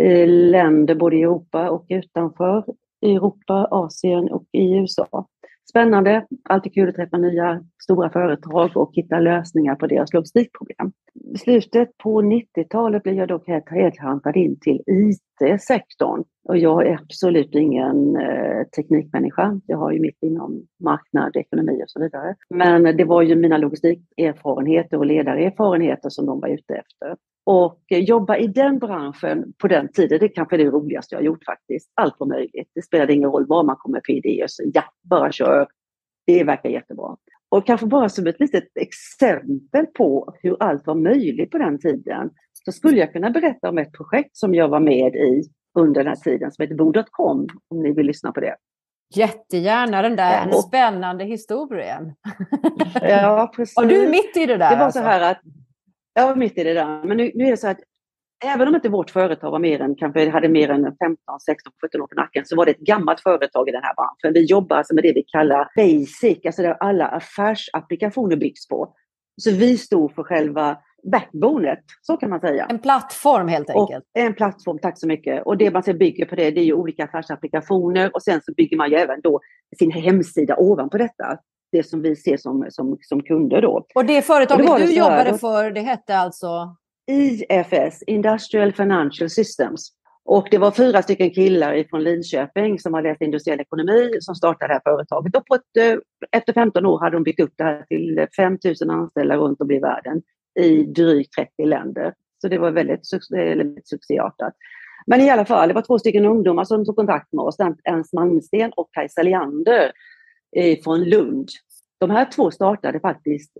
eh, 0.00 0.28
länder, 0.28 0.94
både 0.94 1.16
i 1.16 1.22
Europa 1.22 1.70
och 1.70 1.86
utanför 1.88 2.64
Europa, 3.02 3.68
Asien 3.70 4.28
och 4.28 4.44
i 4.52 4.78
USA. 4.78 5.26
Spännande, 5.70 6.26
alltid 6.44 6.74
kul 6.74 6.88
att 6.88 6.94
träffa 6.94 7.18
nya 7.18 7.64
stora 7.82 8.10
företag 8.10 8.76
och 8.76 8.90
hitta 8.94 9.20
lösningar 9.20 9.74
på 9.74 9.86
deras 9.86 10.12
logistikproblem. 10.12 10.92
I 11.34 11.38
slutet 11.38 11.98
på 11.98 12.22
90-talet 12.22 13.02
blev 13.02 13.14
jag 13.14 13.28
dock 13.28 13.48
headhuntad 13.48 14.36
in 14.36 14.60
till 14.60 14.82
IT-sektorn. 14.86 16.24
Och 16.48 16.58
jag 16.58 16.86
är 16.86 16.94
absolut 16.94 17.54
ingen 17.54 18.16
eh, 18.16 18.64
teknikmänniska. 18.76 19.60
Jag 19.66 19.78
har 19.78 19.92
ju 19.92 20.00
mitt 20.00 20.18
inom 20.22 20.66
marknad, 20.84 21.36
ekonomi 21.36 21.82
och 21.84 21.90
så 21.90 22.00
vidare. 22.00 22.34
Men 22.50 22.96
det 22.96 23.04
var 23.04 23.22
ju 23.22 23.36
mina 23.36 23.58
logistikerfarenheter 23.58 24.98
och 24.98 25.06
ledarerfarenheter 25.06 26.08
som 26.08 26.26
de 26.26 26.40
var 26.40 26.48
ute 26.48 26.74
efter. 26.74 27.16
Och 27.44 27.80
jobba 27.88 28.36
i 28.36 28.46
den 28.46 28.78
branschen 28.78 29.52
på 29.58 29.68
den 29.68 29.88
tiden, 29.92 30.18
det 30.18 30.26
är 30.26 30.34
kanske 30.34 30.56
det 30.56 30.64
roligaste 30.64 31.14
jag 31.14 31.20
har 31.20 31.24
gjort 31.24 31.44
faktiskt. 31.44 31.92
Allt 31.94 32.14
var 32.18 32.26
möjligt. 32.26 32.70
Det 32.74 32.82
spelade 32.82 33.12
ingen 33.12 33.30
roll 33.30 33.46
vad 33.48 33.66
man 33.66 33.76
kommer 33.76 34.00
för 34.06 34.12
idéer, 34.12 34.46
så 34.48 34.62
ja, 34.74 34.82
bara 35.02 35.32
kör. 35.32 35.66
Det 36.26 36.44
verkar 36.44 36.70
jättebra. 36.70 37.16
Och 37.52 37.66
kanske 37.66 37.86
bara 37.86 38.08
som 38.08 38.26
ett 38.26 38.40
litet 38.40 38.64
exempel 38.74 39.86
på 39.86 40.34
hur 40.42 40.62
allt 40.62 40.86
var 40.86 40.94
möjligt 40.94 41.50
på 41.50 41.58
den 41.58 41.78
tiden, 41.78 42.30
så 42.52 42.72
skulle 42.72 42.96
jag 42.98 43.12
kunna 43.12 43.30
berätta 43.30 43.68
om 43.68 43.78
ett 43.78 43.92
projekt 43.92 44.36
som 44.36 44.54
jag 44.54 44.68
var 44.68 44.80
med 44.80 45.14
i 45.14 45.42
under 45.78 46.04
den 46.04 46.06
här 46.06 46.16
tiden 46.16 46.52
som 46.52 46.62
heter 46.62 46.74
Bo.com, 46.74 47.46
om 47.68 47.82
ni 47.82 47.92
vill 47.92 48.06
lyssna 48.06 48.32
på 48.32 48.40
det. 48.40 48.56
Jättegärna 49.14 50.02
den 50.02 50.16
där 50.16 50.48
ja. 50.50 50.62
spännande 50.62 51.24
historien. 51.24 52.14
Ja, 53.00 53.52
precis. 53.56 53.76
Och 53.78 53.86
du 53.86 54.04
är 54.04 54.10
mitt 54.10 54.36
i 54.36 54.46
det 54.46 54.56
där? 54.56 54.70
Det 54.70 54.76
var 54.76 54.84
alltså. 54.84 54.98
så 54.98 55.04
här 55.04 55.30
att, 55.30 55.40
jag 56.14 56.26
var 56.26 56.36
mitt 56.36 56.58
i 56.58 56.64
det 56.64 56.74
där. 56.74 57.04
Men 57.04 57.16
nu, 57.16 57.32
nu 57.34 57.44
är 57.44 57.50
det 57.50 57.56
så 57.56 57.68
att 57.68 57.80
även 58.42 58.68
om 58.68 58.74
inte 58.74 58.88
vårt 58.88 59.10
företag 59.10 59.50
var 59.50 59.58
mer 59.58 59.80
än, 59.80 59.94
kanske 59.94 60.30
hade 60.30 60.48
mer 60.48 60.70
än 60.70 60.82
15, 60.82 61.16
16, 61.46 61.72
17 61.84 62.00
år 62.00 62.06
på 62.06 62.14
nacken 62.14 62.46
så 62.46 62.56
var 62.56 62.64
det 62.66 62.70
ett 62.70 62.78
gammalt 62.78 63.20
företag 63.20 63.68
i 63.68 63.72
den 63.72 63.82
här 63.82 63.94
branschen. 63.94 64.34
Vi 64.34 64.44
jobbar 64.44 64.76
alltså 64.76 64.94
med 64.94 65.04
det 65.04 65.12
vi 65.12 65.22
kallar 65.22 65.68
basic, 65.76 66.46
alltså 66.46 66.62
där 66.62 66.76
alla 66.80 67.06
affärsapplikationer 67.06 68.36
byggs 68.36 68.68
på. 68.68 68.94
Så 69.36 69.50
vi 69.50 69.78
stod 69.78 70.14
för 70.14 70.22
själva 70.22 70.78
backbonet, 71.12 71.84
så 72.02 72.16
kan 72.16 72.30
man 72.30 72.40
säga. 72.40 72.66
En 72.70 72.78
plattform 72.78 73.48
helt 73.48 73.70
enkelt? 73.70 74.04
Och 74.14 74.20
en 74.20 74.34
plattform, 74.34 74.78
tack 74.78 74.98
så 74.98 75.06
mycket. 75.06 75.46
Och 75.46 75.56
det 75.56 75.70
man 75.70 75.82
bygger 75.98 76.26
på 76.26 76.34
det, 76.34 76.50
det 76.50 76.60
är 76.60 76.64
ju 76.64 76.74
olika 76.74 77.04
affärsapplikationer 77.04 78.10
och 78.14 78.22
sen 78.22 78.40
så 78.44 78.52
bygger 78.56 78.76
man 78.76 78.90
ju 78.90 78.96
även 78.96 79.20
då 79.20 79.40
sin 79.78 79.90
hemsida 79.90 80.56
ovanpå 80.56 80.98
detta. 80.98 81.38
Det 81.72 81.82
som 81.82 82.02
vi 82.02 82.16
ser 82.16 82.36
som, 82.36 82.66
som, 82.70 82.98
som 83.00 83.22
kunder 83.22 83.62
då. 83.62 83.86
Och 83.94 84.04
det 84.04 84.22
företaget 84.22 84.70
och 84.70 84.78
det 84.78 84.86
du 84.86 84.94
jobbade 84.94 85.38
för, 85.38 85.70
det 85.70 85.80
hette 85.80 86.16
alltså? 86.16 86.76
IFS, 87.06 88.02
Industrial 88.06 88.72
Financial 88.72 89.30
Systems. 89.30 89.92
Och 90.24 90.48
det 90.50 90.58
var 90.58 90.70
fyra 90.70 91.02
stycken 91.02 91.30
killar 91.30 91.84
från 91.90 92.04
Linköping 92.04 92.78
som 92.78 92.94
har 92.94 93.02
läst 93.02 93.22
industriell 93.22 93.60
ekonomi 93.60 94.10
som 94.20 94.34
startade 94.34 94.68
det 94.68 94.74
här 94.74 94.80
företaget. 94.84 95.36
Och 95.36 95.46
på 95.46 95.54
ett, 95.54 95.76
eh, 95.78 95.98
efter 96.32 96.52
15 96.52 96.86
år 96.86 97.00
hade 97.00 97.16
de 97.16 97.22
byggt 97.22 97.40
upp 97.40 97.52
det 97.56 97.64
här 97.64 97.82
till 97.82 98.26
5 98.36 98.58
000 98.80 98.90
anställda 98.90 99.36
runt 99.36 99.60
om 99.60 99.70
i 99.70 99.78
världen 99.78 100.22
i 100.60 100.82
drygt 100.82 101.32
30 101.32 101.64
länder. 101.64 102.14
Så 102.38 102.48
det 102.48 102.58
var 102.58 102.70
väldigt, 102.70 103.12
eh, 103.12 103.38
väldigt 103.38 103.88
succéartat. 103.88 104.54
Men 105.06 105.20
i 105.20 105.30
alla 105.30 105.44
fall, 105.44 105.68
det 105.68 105.74
var 105.74 105.82
två 105.82 105.98
stycken 105.98 106.26
ungdomar 106.26 106.64
som 106.64 106.84
tog 106.84 106.96
kontakt 106.96 107.32
med 107.32 107.42
oss, 107.42 107.56
Ernst 107.84 108.12
Malmsten 108.12 108.72
och 108.76 108.88
Kajsa 108.92 109.22
Leander 109.22 109.92
eh, 110.56 110.78
från 110.84 111.04
Lund. 111.04 111.48
De 111.98 112.10
här 112.10 112.24
två 112.24 112.50
startade 112.50 113.00
faktiskt 113.00 113.52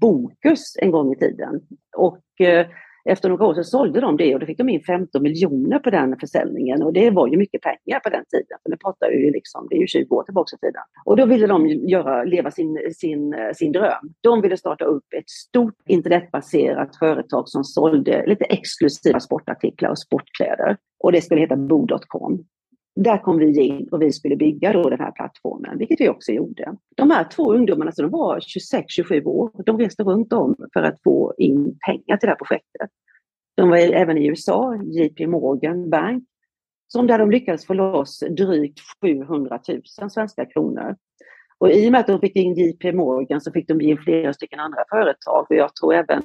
Bokus 0.00 0.76
en 0.78 0.90
gång 0.90 1.12
i 1.12 1.16
tiden. 1.16 1.60
Och 1.96 2.22
efter 3.08 3.28
några 3.28 3.46
år 3.46 3.54
så 3.54 3.64
sålde 3.64 4.00
de 4.00 4.16
det 4.16 4.34
och 4.34 4.40
då 4.40 4.46
fick 4.46 4.58
de 4.58 4.68
in 4.68 4.82
15 4.82 5.22
miljoner 5.22 5.78
på 5.78 5.90
den 5.90 6.16
försäljningen 6.20 6.82
och 6.82 6.92
det 6.92 7.10
var 7.10 7.28
ju 7.28 7.36
mycket 7.36 7.62
pengar 7.62 8.00
på 8.00 8.08
den 8.08 8.24
tiden. 8.24 8.58
För 8.62 8.70
det 8.70 8.76
pratar 8.76 9.10
ju 9.10 9.30
liksom, 9.30 9.66
det 9.70 9.76
är 9.76 9.80
ju 9.80 9.86
20 9.86 10.14
år 10.14 10.22
tillbaka 10.22 10.56
i 10.56 10.58
tiden. 10.58 10.82
Och 11.04 11.16
då 11.16 11.26
ville 11.26 11.46
de 11.46 11.66
göra, 11.68 12.24
leva 12.24 12.50
sin, 12.50 12.92
sin, 12.94 13.34
sin 13.54 13.72
dröm. 13.72 14.14
De 14.20 14.40
ville 14.40 14.56
starta 14.56 14.84
upp 14.84 15.04
ett 15.16 15.30
stort 15.30 15.74
internetbaserat 15.86 16.96
företag 16.96 17.48
som 17.48 17.64
sålde 17.64 18.26
lite 18.26 18.44
exklusiva 18.44 19.20
sportartiklar 19.20 19.90
och 19.90 19.98
sportkläder. 19.98 20.76
Och 20.98 21.12
det 21.12 21.20
skulle 21.20 21.40
heta 21.40 21.56
Bo.com. 21.56 22.44
Där 23.04 23.18
kom 23.18 23.38
vi 23.38 23.60
in 23.60 23.88
och 23.88 24.02
vi 24.02 24.12
skulle 24.12 24.36
bygga 24.36 24.72
då 24.72 24.90
den 24.90 25.00
här 25.00 25.10
plattformen, 25.10 25.78
vilket 25.78 26.00
vi 26.00 26.08
också 26.08 26.32
gjorde. 26.32 26.76
De 26.96 27.10
här 27.10 27.24
två 27.24 27.54
ungdomarna, 27.54 27.92
så 27.92 28.02
de 28.02 28.10
var 28.10 28.40
26-27 28.40 29.24
år, 29.24 29.50
de 29.66 29.78
reste 29.78 30.02
runt 30.02 30.32
om 30.32 30.56
för 30.72 30.82
att 30.82 31.02
få 31.02 31.34
in 31.38 31.78
pengar 31.86 32.16
till 32.16 32.26
det 32.26 32.28
här 32.28 32.34
projektet. 32.34 32.90
De 33.56 33.68
var 33.68 33.76
även 33.76 34.18
i 34.18 34.26
USA, 34.26 34.76
JP 34.76 35.26
Morgan 35.26 35.90
Bank, 35.90 36.24
som 36.88 37.06
där 37.06 37.18
de 37.18 37.30
lyckades 37.30 37.66
få 37.66 37.74
loss 37.74 38.18
drygt 38.30 38.80
700 39.00 39.60
000 40.00 40.10
svenska 40.10 40.44
kronor. 40.44 40.96
Och 41.58 41.70
i 41.70 41.88
och 41.88 41.92
med 41.92 42.00
att 42.00 42.06
de 42.06 42.20
fick 42.20 42.36
in 42.36 42.54
JP 42.54 42.92
Morgan 42.92 43.40
så 43.40 43.52
fick 43.52 43.68
de 43.68 43.80
in 43.80 43.98
flera 43.98 44.32
stycken 44.32 44.60
andra 44.60 44.84
företag 44.90 45.46
och 45.48 45.56
jag 45.56 45.74
tror 45.74 45.94
även 45.94 46.22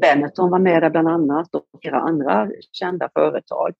Benetton 0.00 0.50
var 0.50 0.58
med 0.58 0.82
där 0.82 0.90
bland 0.90 1.08
annat 1.08 1.54
och 1.54 1.64
flera 1.82 2.00
andra 2.00 2.50
kända 2.72 3.08
företag. 3.14 3.72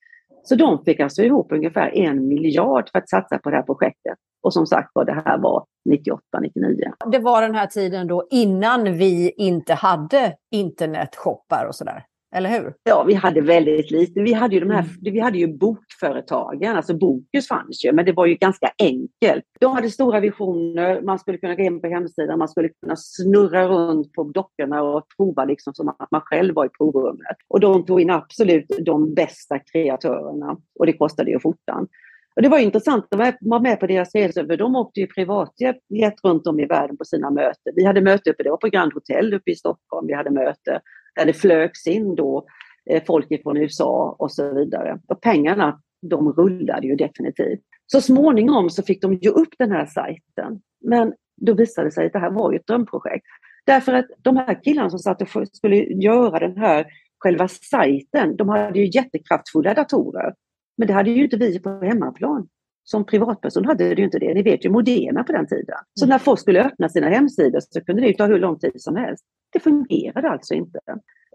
Så 0.48 0.54
de 0.54 0.84
fick 0.84 1.00
alltså 1.00 1.22
ihop 1.22 1.52
ungefär 1.52 1.96
en 1.96 2.28
miljard 2.28 2.88
för 2.92 2.98
att 2.98 3.08
satsa 3.08 3.38
på 3.38 3.50
det 3.50 3.56
här 3.56 3.62
projektet. 3.62 4.14
Och 4.42 4.52
som 4.52 4.66
sagt 4.66 4.90
var, 4.94 5.04
det 5.04 5.22
här 5.24 5.38
var 5.38 5.64
98, 5.90 6.22
99. 6.40 6.76
Det 7.12 7.18
var 7.18 7.42
den 7.42 7.54
här 7.54 7.66
tiden 7.66 8.06
då 8.06 8.26
innan 8.30 8.84
vi 8.84 9.30
inte 9.36 9.74
hade 9.74 10.36
internetshoppar 10.50 11.66
och 11.68 11.74
sådär. 11.74 12.04
Eller 12.36 12.50
hur? 12.50 12.74
Ja, 12.84 13.04
vi 13.04 13.14
hade 13.14 13.40
väldigt 13.40 13.90
lite. 13.90 14.20
Vi 14.20 14.32
hade 14.32 14.54
ju, 14.54 14.60
de 14.60 14.70
här, 14.70 14.82
mm. 14.82 14.94
vi 15.00 15.20
hade 15.20 15.38
ju 15.38 15.58
bokföretagen, 15.58 16.76
alltså 16.76 16.94
Bokus 16.94 17.48
fanns 17.48 17.84
ju, 17.84 17.92
men 17.92 18.04
det 18.04 18.12
var 18.12 18.26
ju 18.26 18.34
ganska 18.34 18.70
enkelt. 18.78 19.44
De 19.60 19.72
hade 19.72 19.90
stora 19.90 20.20
visioner, 20.20 21.02
man 21.02 21.18
skulle 21.18 21.38
kunna 21.38 21.54
gå 21.54 21.62
in 21.62 21.80
på 21.80 21.88
hemsidan, 21.88 22.38
man 22.38 22.48
skulle 22.48 22.68
kunna 22.68 22.96
snurra 22.96 23.68
runt 23.68 24.12
på 24.12 24.24
dockorna 24.24 24.82
och 24.82 25.06
prova 25.16 25.44
liksom 25.44 25.74
som 25.74 25.88
att 25.88 26.10
man 26.10 26.20
själv 26.20 26.54
var 26.54 26.66
i 26.66 26.68
provrummet. 26.68 27.36
Och 27.48 27.60
de 27.60 27.86
tog 27.86 28.00
in 28.00 28.10
absolut 28.10 28.66
de 28.80 29.14
bästa 29.14 29.58
kreatörerna 29.58 30.56
och 30.78 30.86
det 30.86 30.92
kostade 30.92 31.30
ju 31.30 31.40
skjortan. 31.40 31.88
Och 32.36 32.42
det 32.42 32.48
var 32.48 32.58
intressant 32.58 33.06
att 33.10 33.36
vara 33.40 33.60
med 33.60 33.80
på 33.80 33.86
deras 33.86 34.14
resor, 34.14 34.44
för 34.44 34.56
de 34.56 34.76
åkte 34.76 35.00
ju 35.00 35.06
privatjet 35.06 35.76
runt 36.24 36.46
om 36.46 36.60
i 36.60 36.66
världen 36.66 36.96
på 36.96 37.04
sina 37.04 37.30
möten. 37.30 37.72
Vi 37.76 37.84
hade 37.84 38.00
möte 38.00 38.30
uppe, 38.30 38.42
det 38.42 38.50
var 38.50 38.56
på 38.56 38.68
Grand 38.68 38.92
Hotel 38.92 39.34
uppe 39.34 39.50
i 39.50 39.54
Stockholm, 39.56 40.06
vi 40.06 40.14
hade 40.14 40.30
möte 40.30 40.80
där 41.16 41.26
det 41.26 41.32
flögs 41.32 41.86
in 41.86 42.14
då 42.14 42.46
eh, 42.90 43.02
folk 43.06 43.42
från 43.42 43.56
USA 43.56 44.16
och 44.18 44.32
så 44.32 44.54
vidare. 44.54 45.00
Och 45.06 45.20
pengarna, 45.20 45.80
de 46.02 46.32
rullade 46.32 46.86
ju 46.86 46.96
definitivt. 46.96 47.60
Så 47.86 48.00
småningom 48.00 48.70
så 48.70 48.82
fick 48.82 49.02
de 49.02 49.14
ju 49.14 49.30
upp 49.30 49.54
den 49.58 49.72
här 49.72 49.86
sajten. 49.86 50.60
Men 50.84 51.12
då 51.36 51.54
visade 51.54 51.86
det 51.86 51.92
sig 51.92 52.06
att 52.06 52.12
det 52.12 52.18
här 52.18 52.30
var 52.30 52.52
ju 52.52 52.56
ett 52.56 52.66
drömprojekt. 52.66 53.26
Därför 53.66 53.92
att 53.92 54.06
de 54.18 54.36
här 54.36 54.62
killarna 54.64 54.90
som 54.90 54.98
satt 54.98 55.22
och 55.22 55.48
skulle 55.52 55.76
göra 55.76 56.38
den 56.38 56.56
här 56.56 56.86
själva 57.18 57.48
sajten, 57.48 58.36
de 58.36 58.48
hade 58.48 58.78
ju 58.78 58.90
jättekraftfulla 58.94 59.74
datorer. 59.74 60.34
Men 60.76 60.88
det 60.88 60.94
hade 60.94 61.10
ju 61.10 61.24
inte 61.24 61.36
vi 61.36 61.58
på 61.58 61.70
hemmaplan. 61.70 62.48
Som 62.88 63.06
privatperson 63.06 63.64
hade 63.64 63.84
ju 63.84 64.04
inte 64.04 64.18
det. 64.18 64.34
Ni 64.34 64.42
vet 64.42 64.64
ju 64.64 64.70
Modena 64.70 65.24
på 65.24 65.32
den 65.32 65.46
tiden. 65.46 65.76
Så 65.94 66.04
mm. 66.04 66.14
när 66.14 66.18
folk 66.18 66.40
skulle 66.40 66.64
öppna 66.64 66.88
sina 66.88 67.08
hemsidor 67.08 67.60
så 67.60 67.80
kunde 67.80 68.02
det 68.02 68.12
ta 68.12 68.26
hur 68.26 68.38
lång 68.38 68.58
tid 68.58 68.82
som 68.82 68.96
helst. 68.96 69.24
Det 69.52 69.60
fungerade 69.60 70.30
alltså 70.30 70.54
inte. 70.54 70.78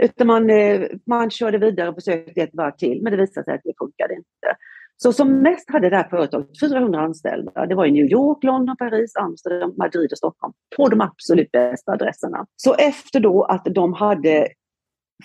Utan 0.01 0.27
man, 0.27 0.49
eh, 0.49 0.81
man 1.05 1.29
körde 1.29 1.57
vidare 1.57 1.89
och 1.89 1.95
försökte 1.95 2.41
ett 2.41 2.53
varv 2.53 2.71
till, 2.71 3.01
men 3.01 3.11
det 3.11 3.17
visade 3.17 3.43
sig 3.43 3.53
att 3.53 3.61
det 3.63 3.73
funkade 3.77 4.13
inte. 4.13 4.57
Så 4.97 5.13
som 5.13 5.29
mest 5.29 5.71
hade 5.71 5.89
det 5.89 5.95
här 5.95 6.09
företaget 6.09 6.59
400 6.59 7.01
anställda. 7.01 7.65
Det 7.65 7.75
var 7.75 7.85
i 7.85 7.91
New 7.91 8.05
York, 8.05 8.43
London, 8.43 8.77
Paris, 8.77 9.15
Amsterdam, 9.15 9.73
Madrid 9.77 10.11
och 10.11 10.17
Stockholm. 10.17 10.53
På 10.77 10.89
de 10.89 11.01
absolut 11.01 11.51
bästa 11.51 11.91
adresserna. 11.91 12.45
Så 12.55 12.73
efter 12.73 13.19
då 13.19 13.43
att 13.43 13.65
de 13.65 13.93
hade 13.93 14.47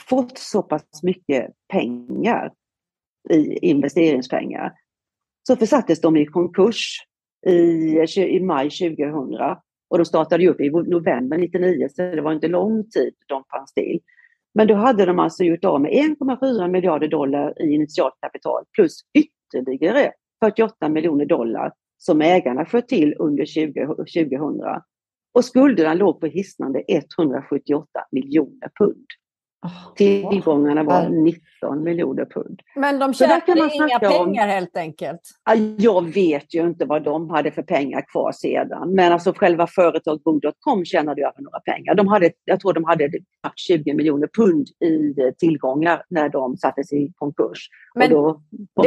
fått 0.09 0.39
så 0.39 0.63
pass 0.63 1.03
mycket 1.03 1.51
pengar 1.73 2.53
i 3.31 3.69
investeringspengar 3.69 4.73
så 5.47 5.57
försattes 5.57 6.01
de 6.01 6.17
i 6.17 6.27
konkurs 6.27 6.99
i, 7.47 8.17
i 8.19 8.41
maj 8.41 8.71
2000 8.71 9.07
och 9.91 9.99
de 9.99 10.05
startade 10.05 10.49
upp 10.49 10.61
i 10.61 10.71
november 10.71 11.39
99 11.39 11.89
så 11.91 12.03
det 12.03 12.21
var 12.21 12.33
inte 12.33 12.49
lång 12.49 12.91
tid 12.91 13.15
de 13.27 13.45
fanns 13.51 13.73
till. 13.75 14.01
Men 14.55 14.67
då 14.67 14.75
hade 14.75 15.07
de 15.07 15.19
alltså 15.19 15.45
gjort 15.45 15.65
av 15.65 15.81
med 15.81 15.91
1,4 15.91 16.69
miljarder 16.69 17.09
dollar 17.09 17.63
i 17.63 17.75
initialt 17.75 18.15
kapital 18.21 18.65
plus 18.77 19.01
ytterligare 19.15 20.13
48 20.45 20.89
miljoner 20.89 21.27
dollar 21.27 21.73
som 21.99 22.21
ägarna 22.21 22.65
sköt 22.65 22.89
till 22.89 23.15
under 23.19 23.45
2000. 24.37 24.61
Och 25.35 25.45
skulderna 25.45 25.95
låg 25.95 26.21
på 26.21 26.27
hisnande 26.27 26.83
178 26.89 27.89
miljoner 28.13 28.71
pund. 28.79 29.07
Tillgångarna 29.97 30.83
var 30.83 31.09
19 31.09 31.83
miljoner 31.83 32.25
pund. 32.25 32.61
Men 32.77 32.99
de 32.99 33.15
tjänade 33.15 33.71
inga 33.75 33.99
pengar 33.99 34.21
om, 34.21 34.35
helt 34.35 34.77
enkelt? 34.77 35.21
Jag 35.77 36.15
vet 36.15 36.55
ju 36.55 36.67
inte 36.67 36.85
vad 36.85 37.05
de 37.05 37.31
hade 37.31 37.51
för 37.51 37.63
pengar 37.63 38.05
kvar 38.13 38.33
sedan. 38.33 38.95
Men 38.95 39.13
alltså 39.13 39.33
själva 39.33 39.67
företaget 39.67 40.25
Bo.com 40.25 40.85
tjänade 40.85 41.21
ju 41.21 41.27
över 41.27 41.43
några 41.43 41.61
pengar. 41.61 41.95
De 41.95 42.09
hade, 42.09 42.31
jag 42.45 42.61
tror 42.61 42.73
de 42.73 42.85
hade 42.85 43.11
20 43.57 43.95
miljoner 43.95 44.29
pund 44.37 44.69
i 44.69 45.15
tillgångar 45.39 46.03
när 46.09 46.29
de 46.29 46.57
sattes 46.57 46.93
i 46.93 47.13
konkurs. 47.17 47.69
Men 47.95 48.09
det, 48.09 48.15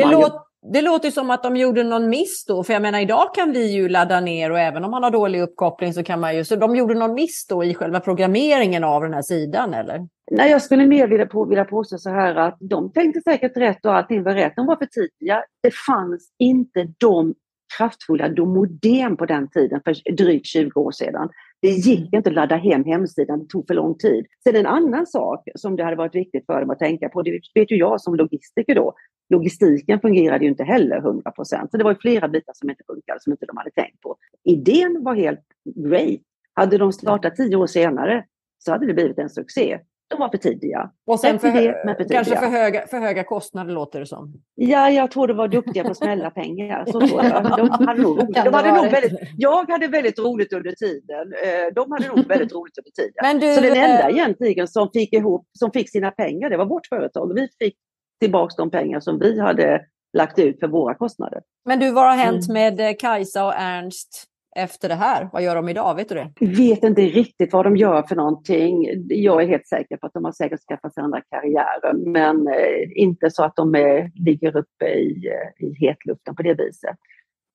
låter 0.05 0.48
det 0.62 0.82
låter 0.82 1.12
som 1.12 1.30
att 1.30 1.43
de 1.43 1.57
gjorde 1.57 1.84
någon 1.84 2.10
miss 2.10 2.45
då, 2.45 2.64
för 2.64 2.74
jag 2.74 2.82
menar 2.82 2.99
idag 2.99 3.36
kan 3.36 3.51
vi 3.51 3.72
ju 3.72 3.89
ladda 3.89 4.20
ner 4.20 4.51
och 4.51 4.60
även 4.60 4.84
om 4.84 4.91
man 4.91 5.03
har 5.03 5.12
dålig 5.12 5.41
uppkoppling 5.41 5.93
så 5.93 6.03
kan 6.03 6.20
man 6.20 6.36
ju, 6.36 6.45
så 6.45 6.55
de 6.55 6.76
gjorde 6.76 6.93
någon 6.93 7.14
miss 7.14 7.47
då 7.47 7.64
i 7.64 7.74
själva 7.74 7.99
programmeringen 7.99 8.84
av 8.84 9.01
den 9.01 9.14
här 9.14 9.22
sidan 9.22 9.74
eller? 9.74 10.07
Nej, 10.32 10.51
jag 10.51 10.62
skulle 10.62 10.86
mer 10.86 11.07
vilja, 11.07 11.26
på, 11.26 11.45
vilja 11.45 11.66
påstå 11.66 11.97
så 11.97 12.10
här 12.10 12.36
att 12.36 12.57
de 12.60 12.91
tänkte 12.91 13.22
säkert 13.22 13.57
rätt 13.57 13.86
och 13.86 13.95
allting 13.95 14.24
var 14.24 14.34
rätt. 14.34 14.53
De 14.55 14.66
var 14.66 14.76
för 14.76 14.86
tidiga. 14.86 15.43
Det 15.64 15.74
fanns 15.74 16.30
inte 16.39 16.88
de 16.97 17.36
kraftfulla 17.78 18.30
domodem 18.30 19.18
på 19.18 19.26
den 19.26 19.49
tiden 19.49 19.82
för 19.84 20.12
drygt 20.12 20.45
20 20.45 20.80
år 20.80 20.91
sedan. 20.91 21.30
Det 21.62 21.70
gick 21.70 22.14
inte 22.14 22.30
att 22.30 22.36
ladda 22.36 22.55
hem 22.55 22.84
hemsidan, 22.86 23.39
det 23.39 23.45
tog 23.45 23.68
för 23.68 23.74
lång 23.74 23.97
tid. 23.97 24.26
Sen 24.43 24.55
en 24.55 24.66
annan 24.66 25.07
sak 25.07 25.47
som 25.55 25.76
det 25.76 25.84
hade 25.84 25.95
varit 25.95 26.16
viktigt 26.16 26.45
för 26.45 26.62
dem 26.62 26.70
att 26.70 26.80
tänka 26.80 27.10
på, 27.10 27.22
det 27.22 27.41
vet 27.55 27.72
ju 27.72 27.76
jag 27.76 28.01
som 28.01 28.16
logistiker 28.16 28.76
då, 28.76 28.93
logistiken 29.30 29.99
fungerade 29.99 30.43
ju 30.43 30.49
inte 30.49 30.64
heller 30.64 30.97
100 30.97 31.32
procent. 31.32 31.72
Så 31.72 31.78
det 31.78 31.84
var 31.84 31.95
flera 32.01 32.28
bitar 32.28 32.53
som 32.55 32.70
inte 32.70 32.84
funkade, 32.88 33.20
som 33.20 33.34
inte 33.34 33.45
de 33.45 33.57
hade 33.57 33.72
tänkt 33.72 34.01
på. 34.01 34.18
Idén 34.43 35.03
var 35.03 35.16
helt 35.16 35.45
great. 35.76 36.20
Hade 36.53 36.78
de 36.78 36.93
startat 36.93 37.36
tio 37.36 37.55
år 37.55 37.68
senare 37.68 38.26
så 38.57 38.72
hade 38.72 38.86
det 38.86 38.93
blivit 38.93 39.18
en 39.18 39.30
succé 39.30 39.80
de 40.10 40.20
var 40.20 40.30
för 40.30 40.38
tidiga. 40.38 40.91
Och 41.07 41.20
sen 41.20 41.39
för, 41.39 41.51
det, 41.51 41.95
för 41.97 42.10
kanske 42.14 42.36
för 42.36 42.47
höga, 42.47 42.88
för 42.88 42.99
höga 42.99 43.24
kostnader 43.24 43.74
låter 43.74 43.99
det 43.99 44.05
som. 44.05 44.34
Ja, 44.55 44.89
jag 44.89 45.12
tror 45.12 45.28
de 45.28 45.38
var 45.38 45.47
duktiga 45.47 45.84
på 45.84 45.91
att 45.91 45.97
smälla 45.97 46.32
pengar. 46.41 46.86
Så 46.86 46.99
tror 46.99 47.24
jag. 47.24 47.43
De 47.43 47.86
hade 47.86 48.01
nog, 48.01 48.34
de 48.34 48.53
hade 48.53 48.72
nog 48.72 48.91
väldigt, 48.91 49.20
jag 49.38 49.70
hade 49.70 49.88
väldigt 49.88 50.20
roligt 50.20 50.53
under 50.53 50.72
tiden. 50.72 51.34
Eh, 51.43 51.74
de 51.76 51.91
hade 51.91 52.07
nog 52.07 52.28
väldigt 52.28 52.53
roligt 52.53 52.78
under 52.78 52.91
tiden. 52.91 53.39
Du, 53.39 53.55
så 53.55 53.62
den 53.62 53.89
enda 53.89 54.10
eh, 54.10 54.16
egentligen 54.16 54.68
som 54.68 54.89
fick, 54.93 55.14
ihop, 55.14 55.47
som 55.60 55.72
fick 55.72 55.91
sina 55.91 56.12
pengar, 56.12 56.49
det 56.49 56.57
var 56.57 56.66
vårt 56.66 56.88
företag. 56.88 57.34
Vi 57.36 57.47
fick 57.60 57.76
tillbaka 58.20 58.53
de 58.57 58.72
pengar 58.72 58.99
som 58.99 59.20
vi 59.20 59.39
hade 59.39 59.82
lagt 60.18 60.39
ut 60.39 60.60
för 60.60 60.68
våra 60.68 60.95
kostnader. 60.95 61.41
Men 61.66 61.80
du, 61.80 61.91
vad 61.91 62.05
har 62.05 62.16
hänt 62.16 62.49
mm. 62.49 62.53
med 62.53 62.89
eh, 62.89 62.95
Kajsa 62.99 63.45
och 63.45 63.53
Ernst 63.55 64.26
efter 64.55 64.89
det 64.89 64.95
här? 64.95 65.29
Vad 65.33 65.43
gör 65.43 65.55
de 65.55 65.69
idag? 65.69 65.95
Vet 65.95 66.09
du 66.09 66.15
det? 66.15 66.31
Vet 66.39 66.83
inte 66.83 67.01
riktigt 67.01 67.53
vad 67.53 67.65
de 67.65 67.77
gör 67.77 68.03
för 68.03 68.15
någonting. 68.15 68.87
Jag 69.07 69.43
är 69.43 69.47
helt 69.47 69.67
säker 69.67 69.97
på 69.97 70.07
att 70.07 70.13
de 70.13 70.25
har 70.25 70.31
säkert 70.31 70.59
skaffat 70.59 70.93
sig 70.93 71.03
andra 71.03 71.21
karriärer 71.21 71.93
men 71.93 72.47
eh, 72.47 73.01
inte 73.01 73.31
så 73.31 73.43
att 73.43 73.55
de 73.55 73.75
är, 73.75 74.11
ligger 74.15 74.57
uppe 74.57 74.85
i, 74.85 75.27
eh, 75.27 75.65
i 75.65 75.73
hetluften 75.79 76.35
på 76.35 76.43
det 76.43 76.53
viset. 76.53 76.95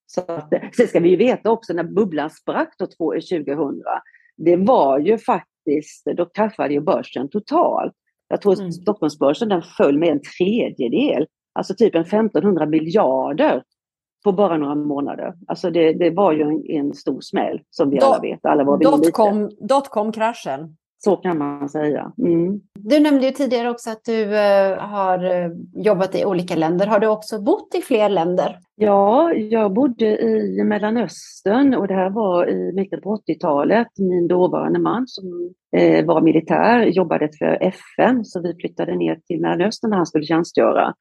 Så 0.06 0.20
att, 0.20 0.52
eh, 0.52 0.60
sen 0.76 0.86
ska 0.86 1.00
vi 1.00 1.08
ju 1.08 1.16
veta 1.16 1.50
också 1.50 1.72
när 1.72 1.84
bubblan 1.84 2.30
sprack 2.30 2.74
då 2.78 2.86
2000, 2.86 3.44
det 4.36 4.56
var 4.56 4.98
ju 4.98 5.18
faktiskt, 5.18 6.04
då 6.16 6.26
kraschade 6.26 6.74
ju 6.74 6.80
börsen 6.80 7.28
totalt. 7.28 7.92
Jag 8.28 8.40
tror 8.40 8.60
mm. 8.60 8.72
Stockholmsbörsen 8.72 9.48
den 9.48 9.62
föll 9.62 9.98
med 9.98 10.08
en 10.08 10.20
tredjedel, 10.38 11.26
alltså 11.52 11.74
typ 11.74 11.94
en 11.94 12.02
1500 12.02 12.66
miljarder 12.66 13.62
på 14.24 14.32
bara 14.32 14.56
några 14.56 14.74
månader. 14.74 15.34
Alltså 15.46 15.70
det, 15.70 15.92
det 15.92 16.10
var 16.10 16.32
ju 16.32 16.42
en, 16.42 16.70
en, 16.70 16.94
stor 16.94 17.20
smäll 17.20 17.60
som 17.70 17.90
vi 17.90 17.98
Do 17.98 18.06
alla 18.06 18.20
vet. 18.20 18.46
Alla 18.46 18.64
var 18.64 18.78
dotcom, 18.78 19.50
dotcom-kraschen. 19.60 20.76
Så 21.04 21.16
kan 21.16 21.38
man 21.38 21.68
säga. 21.68 22.12
Mm. 22.18 22.60
Du 22.74 23.00
nämnde 23.00 23.26
ju 23.26 23.32
tidigare 23.32 23.70
också 23.70 23.90
att 23.90 24.04
du 24.04 24.36
eh, 24.36 24.78
har 24.78 25.24
eh, 25.24 25.50
jobbat 25.74 26.14
i 26.14 26.24
olika 26.24 26.56
länder. 26.56 26.86
Har 26.86 27.00
du 27.00 27.06
också 27.06 27.42
bott 27.42 27.74
i 27.74 27.82
fler 27.82 28.08
länder? 28.08 28.58
Ja, 28.76 29.32
jag 29.32 29.72
bodde 29.72 30.18
i 30.22 30.64
Mellanöstern 30.64 31.74
och 31.74 31.88
det 31.88 31.94
här 31.94 32.10
var 32.10 32.50
i 32.50 32.72
mitten 32.72 33.00
på 33.00 33.16
80-talet. 33.16 33.88
Min 33.98 34.28
dåvarande 34.28 34.78
man 34.78 35.04
som 35.06 35.54
eh, 35.76 36.04
var 36.04 36.20
militär 36.20 36.86
jobbade 36.86 37.28
för 37.38 37.58
FN 37.60 38.24
så 38.24 38.40
vi 38.40 38.54
flyttade 38.54 38.96
ner 38.96 39.20
till 39.26 39.40
Mellanöstern 39.40 39.90
när 39.90 39.96
han 39.96 40.06
skulle 40.06 40.24
tjänstgöra. 40.24 40.94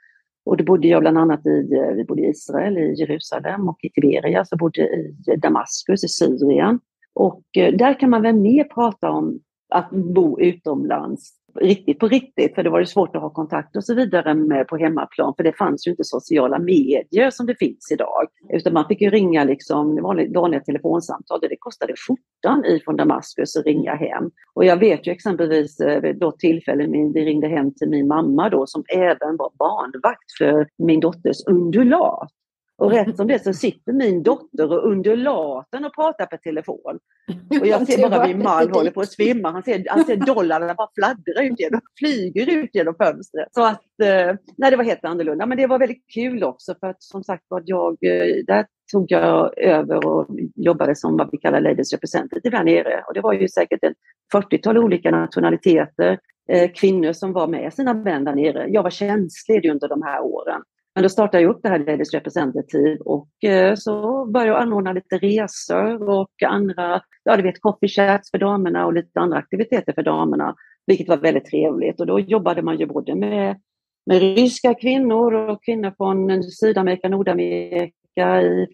Och 0.46 0.58
då 0.58 0.64
bodde 0.64 0.88
jag 0.88 1.02
bland 1.02 1.18
annat 1.18 1.46
i, 1.46 1.74
eh, 1.74 1.96
vi 1.96 2.04
bodde 2.06 2.22
i 2.22 2.30
Israel, 2.30 2.78
i 2.78 2.94
Jerusalem 2.94 3.70
och 3.70 3.78
i 3.84 3.90
Tiberias. 3.90 4.48
Jag 4.52 4.60
bodde 4.60 4.82
i 4.82 5.36
Damaskus 5.38 6.04
i 6.04 6.08
Syrien. 6.08 6.80
Och 7.14 7.44
eh, 7.58 7.74
där 7.74 8.00
kan 8.00 8.10
man 8.10 8.22
väl 8.22 8.36
mer 8.36 8.64
prata 8.64 9.10
om 9.10 9.40
att 9.74 9.90
bo 9.92 10.40
utomlands 10.40 11.44
riktigt 11.62 12.00
på 12.00 12.08
riktigt, 12.08 12.56
för 12.56 12.64
det 12.64 12.70
var 12.70 12.80
ju 12.80 12.86
svårt 12.86 13.16
att 13.16 13.22
ha 13.22 13.30
kontakt 13.30 13.76
och 13.76 13.84
så 13.84 13.96
vidare 13.96 14.34
med 14.34 14.68
på 14.68 14.78
hemmaplan, 14.78 15.34
för 15.38 15.44
det 15.44 15.58
fanns 15.58 15.88
ju 15.88 15.92
inte 15.92 16.04
sociala 16.04 16.60
medier 16.60 17.30
som 17.32 17.46
det 17.46 17.56
finns 17.60 17.92
idag. 17.92 18.28
Utan 18.50 18.74
man 18.74 18.88
fick 18.88 19.02
ju 19.02 19.10
ringa 19.10 19.44
liksom 19.44 20.02
vanliga, 20.02 20.60
telefonsamtal, 20.60 21.40
det 21.42 21.56
kostade 21.60 21.94
skjortan 22.08 22.66
ifrån 22.66 22.98
Damaskus 22.98 23.56
att 23.56 23.66
ringa 23.66 23.96
hem. 23.96 24.32
Och 24.54 24.66
jag 24.66 24.78
vet 24.78 25.08
ju 25.08 25.12
exempelvis 25.12 25.80
eh, 25.80 26.02
vid 26.02 26.20
något 26.20 26.40
tillfälle, 26.40 26.88
vi 27.14 27.26
ringde 27.26 27.48
hem 27.48 27.74
till 27.74 27.90
min 27.90 28.08
mamma 28.08 28.50
då, 28.50 28.68
som 28.68 28.84
även 28.94 29.38
var 29.38 29.52
barnvakt 29.60 30.38
för 30.38 30.68
min 30.78 31.00
dotters 31.00 31.38
undulat. 31.48 32.30
Och 32.78 32.92
rätt 32.92 33.16
som 33.16 33.28
det 33.28 33.44
så 33.44 33.54
sitter 33.54 33.94
min 33.94 34.24
dotter 34.24 34.72
och 34.72 34.92
undulaten 34.92 35.86
och 35.86 35.96
pratar 35.96 36.26
på 36.26 36.38
telefon. 36.38 37.00
Och 37.62 37.68
jag 37.68 37.88
ser 37.88 38.10
bara 38.10 38.28
min 38.28 38.44
man 38.44 38.72
håller 38.72 38.92
på 38.92 39.02
att 39.02 39.12
svimma. 39.12 39.52
Han 39.52 39.64
ser, 39.64 39.86
han 39.90 40.06
ser 40.06 40.16
dollarna 40.16 40.74
bara 40.74 40.90
fladdra 40.96 41.44
ut 41.44 41.60
genom, 41.60 41.82
flyger 42.00 42.50
ut 42.50 42.70
genom 42.74 42.96
fönstret. 42.96 43.48
Så 43.52 43.66
att, 43.66 44.00
eh, 44.04 44.36
nej 44.58 44.72
det 44.72 44.78
var 44.78 44.84
helt 44.84 45.06
annorlunda. 45.06 45.46
Men 45.46 45.58
det 45.58 45.68
var 45.68 45.80
väldigt 45.80 46.04
kul 46.14 46.44
också 46.44 46.76
för 46.80 46.88
att 46.88 47.04
som 47.04 47.24
sagt 47.24 47.44
var 47.48 47.64
jag, 47.66 47.92
eh, 48.02 48.46
där 48.48 48.66
tog 48.92 49.12
jag 49.12 49.58
över 49.58 50.08
och 50.08 50.28
jobbade 50.56 50.96
som 50.96 51.18
vad 51.18 51.30
vi 51.32 51.38
kallar 51.38 51.62
ladies 51.62 51.94
representative 51.94 52.58
där 52.58 52.64
nere. 52.64 53.04
Och 53.08 53.14
det 53.14 53.22
var 53.22 53.34
ju 53.34 53.48
säkert 53.48 53.84
ett 53.84 53.98
40-tal 54.34 54.78
olika 54.78 55.12
nationaliteter, 55.12 56.20
eh, 56.50 56.72
kvinnor 56.72 57.14
som 57.14 57.34
var 57.34 57.48
med 57.48 57.74
sina 57.74 57.94
män 57.94 58.24
där 58.24 58.36
nere. 58.36 58.68
Jag 58.70 58.84
var 58.84 58.90
tjänstledig 58.90 59.72
under 59.72 59.88
de 59.88 60.02
här 60.02 60.22
åren. 60.22 60.62
Men 60.96 61.04
då 61.04 61.10
startade 61.10 61.44
jag 61.44 61.50
upp 61.50 61.60
det 61.64 61.70
här 61.70 61.80
Ladies 61.80 62.14
Representative 62.14 62.98
och 63.06 63.44
eh, 63.44 63.76
så 63.76 64.26
började 64.26 64.52
jag 64.52 64.62
anordna 64.62 64.94
lite 64.94 65.18
resor 65.18 66.10
och 66.10 66.44
andra, 66.46 67.02
ja 67.24 67.38
du 67.38 67.44
vet 67.44 67.62
coffee 67.62 67.88
chats 67.88 68.32
för 68.32 68.38
damerna 68.38 68.86
och 68.86 68.94
lite 68.94 69.20
andra 69.20 69.38
aktiviteter 69.38 69.94
för 69.94 70.04
damerna, 70.04 70.56
vilket 70.88 71.08
var 71.08 71.18
väldigt 71.18 71.46
trevligt. 71.46 72.00
Och 72.00 72.06
då 72.06 72.20
jobbade 72.20 72.62
man 72.62 72.78
ju 72.80 72.86
både 72.86 73.16
med, 73.16 73.60
med 74.06 74.20
ryska 74.20 74.74
kvinnor 74.74 75.34
och 75.34 75.64
kvinnor 75.64 75.94
från 75.98 76.44
Sydamerika, 76.44 77.10
Nordamerika, 77.10 77.94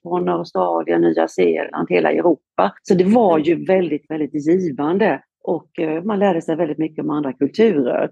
från 0.01 0.29
Australien, 0.29 1.01
Nya 1.01 1.27
Zeeland, 1.27 1.87
hela 1.89 2.11
Europa. 2.11 2.73
Så 2.83 2.93
det 2.93 3.03
var 3.03 3.39
ju 3.39 3.65
väldigt, 3.65 4.05
väldigt 4.09 4.47
givande 4.47 5.21
och 5.43 5.79
eh, 5.79 6.03
man 6.03 6.19
lärde 6.19 6.41
sig 6.41 6.55
väldigt 6.55 6.77
mycket 6.77 7.03
om 7.03 7.09
andra 7.09 7.33
kulturer. 7.33 8.09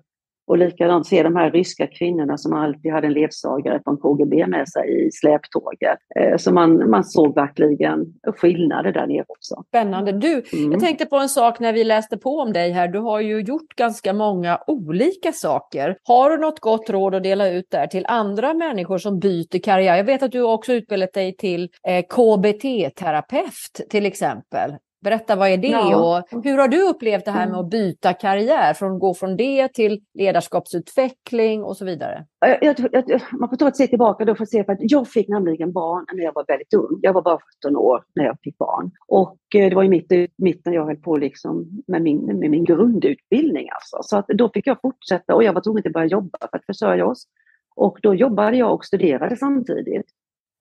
Och 0.47 0.57
likadant 0.57 1.07
se 1.07 1.23
de 1.23 1.35
här 1.35 1.51
ryska 1.51 1.87
kvinnorna 1.87 2.37
som 2.37 2.53
alltid 2.53 2.91
hade 2.91 3.07
en 3.07 3.13
ledsagare 3.13 3.81
från 3.83 3.97
KGB 3.97 4.47
med 4.47 4.69
sig 4.69 5.07
i 5.07 5.11
släptåget. 5.11 5.99
Eh, 6.19 6.37
så 6.37 6.53
man, 6.53 6.89
man 6.89 7.03
såg 7.03 7.35
verkligen 7.35 8.05
skillnader 8.37 8.91
där 8.91 9.07
nere 9.07 9.25
också. 9.27 9.63
Spännande. 9.67 10.11
Du, 10.11 10.43
mm. 10.53 10.71
jag 10.71 10.81
tänkte 10.81 11.05
på 11.05 11.17
en 11.17 11.29
sak 11.29 11.59
när 11.59 11.73
vi 11.73 11.83
läste 11.83 12.17
på 12.17 12.39
om 12.39 12.53
dig 12.53 12.71
här. 12.71 12.87
Du 12.87 12.99
har 12.99 13.19
ju 13.19 13.41
gjort 13.41 13.75
ganska 13.75 14.13
många 14.13 14.59
olika 14.67 15.31
saker. 15.31 15.97
Har 16.03 16.29
du 16.29 16.37
något 16.37 16.59
gott 16.59 16.89
råd 16.89 17.15
att 17.15 17.23
dela 17.23 17.49
ut 17.49 17.67
där 17.69 17.87
till 17.87 18.05
andra 18.05 18.53
människor 18.53 18.97
som 18.97 19.19
byter 19.19 19.63
karriär? 19.63 19.97
Jag 19.97 20.03
vet 20.03 20.23
att 20.23 20.31
du 20.31 20.41
också 20.41 20.73
utbildat 20.73 21.13
dig 21.13 21.35
till 21.35 21.69
eh, 21.87 22.05
KBT-terapeut 22.09 23.89
till 23.89 24.05
exempel. 24.05 24.71
Berätta, 25.03 25.35
vad 25.35 25.49
är 25.49 25.57
det 25.57 25.67
ja. 25.67 26.23
och 26.31 26.43
hur 26.43 26.57
har 26.57 26.67
du 26.67 26.89
upplevt 26.89 27.25
det 27.25 27.31
här 27.31 27.45
med 27.45 27.47
mm. 27.47 27.59
att 27.59 27.69
byta 27.69 28.13
karriär? 28.13 28.73
Från 28.73 28.93
att 28.93 28.99
gå 28.99 29.13
från 29.13 29.37
det 29.37 29.73
till 29.73 30.01
ledarskapsutveckling 30.13 31.63
och 31.63 31.77
så 31.77 31.85
vidare. 31.85 32.25
Jag, 32.39 32.57
jag, 32.61 32.75
jag, 32.91 33.21
man 33.39 33.49
får 33.49 33.55
ta 33.57 33.67
ett 33.67 33.75
steg 33.75 33.89
tillbaka 33.89 34.25
då 34.25 34.35
för 34.35 34.43
att 34.43 34.49
se 34.49 34.63
för 34.63 34.73
att 34.73 34.79
jag 34.81 35.07
fick 35.07 35.27
nämligen 35.27 35.71
barn 35.71 36.05
när 36.13 36.23
jag 36.23 36.33
var 36.33 36.45
väldigt 36.47 36.73
ung. 36.73 36.99
Jag 37.01 37.13
var 37.13 37.21
bara 37.21 37.39
17 37.61 37.75
år 37.75 38.03
när 38.15 38.25
jag 38.25 38.37
fick 38.43 38.57
barn. 38.57 38.91
Och 39.07 39.37
eh, 39.55 39.69
det 39.69 39.75
var 39.75 39.83
i 39.83 39.89
mitt, 39.89 40.11
mitt 40.37 40.65
när 40.65 40.73
jag 40.73 40.85
höll 40.85 40.95
på 40.95 41.17
liksom 41.17 41.83
med, 41.87 42.01
min, 42.01 42.25
med 42.25 42.49
min 42.49 42.63
grundutbildning. 42.63 43.67
Alltså. 43.71 43.97
Så 44.01 44.17
att 44.17 44.27
då 44.27 44.49
fick 44.53 44.67
jag 44.67 44.81
fortsätta 44.81 45.35
och 45.35 45.43
jag 45.43 45.53
var 45.53 45.61
tvungen 45.61 45.83
att 45.85 45.93
börja 45.93 46.07
jobba 46.07 46.37
för 46.51 46.57
att 46.57 46.65
försörja 46.65 47.05
oss. 47.05 47.27
Och 47.75 47.99
då 48.01 48.15
jobbade 48.15 48.57
jag 48.57 48.73
och 48.73 48.85
studerade 48.85 49.35
samtidigt. 49.35 50.05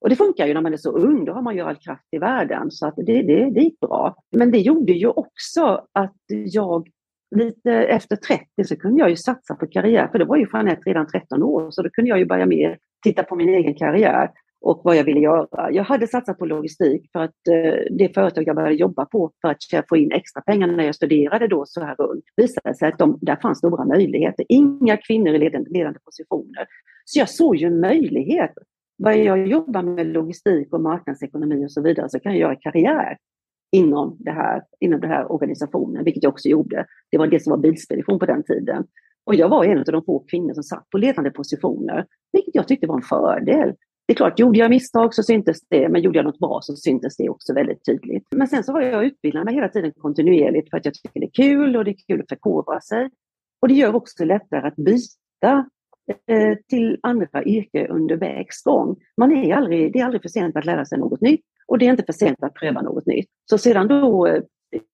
Och 0.07 0.11
det 0.11 0.17
funkar 0.17 0.47
ju 0.47 0.55
när 0.55 0.61
man 0.61 0.73
är 0.73 0.77
så 0.77 0.91
ung, 0.91 1.25
då 1.25 1.33
har 1.33 1.43
man 1.43 1.57
ju 1.57 1.63
all 1.63 1.77
kraft 1.77 2.07
i 2.11 2.19
världen. 2.19 2.71
Så 2.71 2.87
att 2.87 2.95
det, 2.97 3.23
det, 3.23 3.51
det 3.51 3.61
gick 3.61 3.81
bra. 3.81 4.17
Men 4.37 4.51
det 4.51 4.59
gjorde 4.59 4.93
ju 4.93 5.09
också 5.09 5.87
att 5.93 6.17
jag 6.29 6.89
lite 7.37 7.73
efter 7.73 8.17
30 8.17 8.45
så 8.65 8.77
kunde 8.77 9.01
jag 9.01 9.11
ju 9.11 9.17
satsa 9.17 9.55
på 9.55 9.67
karriär, 9.67 10.09
för 10.09 10.19
det 10.19 10.25
var 10.25 10.37
ju 10.37 10.47
Jeanette 10.53 10.91
redan 10.91 11.07
13 11.07 11.43
år, 11.43 11.71
så 11.71 11.83
då 11.83 11.91
kunde 11.91 12.09
jag 12.09 12.19
ju 12.19 12.25
börja 12.25 12.47
mer 12.47 12.79
titta 13.03 13.23
på 13.23 13.37
min 13.37 13.49
egen 13.49 13.75
karriär 13.75 14.31
och 14.61 14.81
vad 14.85 14.97
jag 14.97 15.05
ville 15.05 15.21
göra. 15.21 15.73
Jag 15.73 15.85
hade 15.85 16.07
satsat 16.07 16.39
på 16.39 16.47
logistik 16.47 17.11
för 17.13 17.21
att 17.21 17.49
eh, 17.51 17.97
det 17.99 18.15
företag 18.15 18.45
jag 18.47 18.57
började 18.57 18.75
jobba 18.75 19.05
på 19.05 19.33
för 19.41 19.49
att 19.49 19.89
få 19.89 19.97
in 19.97 20.13
extra 20.13 20.43
pengar 20.43 20.67
när 20.67 20.85
jag 20.85 20.95
studerade 20.95 21.49
då 21.49 21.65
så 21.67 21.81
här 21.81 22.01
ung 22.01 22.23
visade 22.37 22.75
sig 22.75 22.89
att 22.89 22.99
de, 22.99 23.19
där 23.21 23.37
fanns 23.37 23.59
stora 23.59 23.85
möjligheter. 23.85 24.45
Inga 24.49 24.97
kvinnor 24.97 25.35
i 25.35 25.39
ledande, 25.39 25.71
ledande 25.71 25.99
positioner. 26.05 26.67
Så 27.05 27.19
jag 27.19 27.29
såg 27.29 27.57
ju 27.57 27.67
en 27.67 27.81
möjlighet 27.81 28.53
börjar 28.99 29.24
jag 29.36 29.47
jobba 29.47 29.82
med 29.82 30.07
logistik 30.07 30.72
och 30.72 30.80
marknadsekonomi 30.80 31.66
och 31.66 31.72
så 31.72 31.82
vidare 31.82 32.09
så 32.09 32.20
kan 32.20 32.32
jag 32.32 32.40
göra 32.40 32.57
karriär 32.57 33.16
inom 33.72 34.16
det 34.20 34.30
här, 34.30 34.62
inom 34.80 35.01
den 35.01 35.11
här 35.11 35.32
organisationen, 35.32 36.05
vilket 36.05 36.22
jag 36.22 36.32
också 36.32 36.49
gjorde. 36.49 36.86
Det 37.11 37.18
var 37.18 37.26
det 37.26 37.42
som 37.42 37.51
var 37.51 37.59
Bilspedition 37.59 38.18
på 38.18 38.26
den 38.26 38.42
tiden. 38.42 38.86
Och 39.24 39.34
jag 39.34 39.49
var 39.49 39.64
en 39.64 39.78
av 39.78 39.84
de 39.84 40.05
få 40.05 40.18
kvinnor 40.18 40.55
som 40.55 40.62
satt 40.62 40.90
på 40.90 40.99
ledande 40.99 41.30
positioner, 41.30 42.07
vilket 42.32 42.55
jag 42.55 42.68
tyckte 42.68 42.86
var 42.86 42.97
en 42.97 43.03
fördel. 43.03 43.74
Det 44.07 44.12
är 44.12 44.16
klart, 44.16 44.38
gjorde 44.38 44.59
jag 44.59 44.70
misstag 44.70 45.14
så 45.14 45.22
syntes 45.22 45.61
det, 45.68 45.88
men 45.88 46.03
gjorde 46.03 46.18
jag 46.18 46.24
något 46.24 46.38
bra 46.38 46.61
så 46.62 46.76
syntes 46.76 47.16
det 47.16 47.28
också 47.28 47.55
väldigt 47.55 47.84
tydligt. 47.84 48.24
Men 48.30 48.49
sen 48.49 48.64
så 48.64 48.72
har 48.72 48.80
jag 48.80 49.05
utbildat 49.05 49.44
mig 49.44 49.55
hela 49.55 49.68
tiden 49.68 49.92
kontinuerligt 49.97 50.70
för 50.70 50.76
att 50.76 50.84
jag 50.84 50.94
tycker 50.94 51.20
det 51.20 51.26
är 51.26 51.30
kul 51.30 51.76
och 51.76 51.84
det 51.84 51.90
är 51.90 51.97
kul 52.07 52.20
att 52.20 52.28
förkovra 52.28 52.80
sig. 52.80 53.11
Och 53.61 53.68
det 53.68 53.74
gör 53.74 53.94
också 53.94 54.24
lättare 54.24 54.68
att 54.68 54.76
byta 54.76 55.68
Eh, 56.09 56.59
till 56.69 56.99
andra 57.03 57.45
yrke 57.45 57.87
under 57.87 58.17
vägs 58.17 58.63
gång. 58.63 58.97
Man 59.17 59.33
är 59.33 59.55
aldrig, 59.55 59.93
det 59.93 59.99
är 59.99 60.05
aldrig 60.05 60.23
för 60.23 60.29
sent 60.29 60.57
att 60.57 60.65
lära 60.65 60.85
sig 60.85 60.99
något 60.99 61.21
nytt 61.21 61.41
och 61.67 61.79
det 61.79 61.87
är 61.87 61.91
inte 61.91 62.03
för 62.03 62.13
sent 62.13 62.43
att 62.43 62.55
pröva 62.55 62.83
något 62.83 63.07
nytt. 63.07 63.29
Så 63.51 63.59
sedan 63.59 63.89
då, 63.89 64.27
eh, 64.27 64.43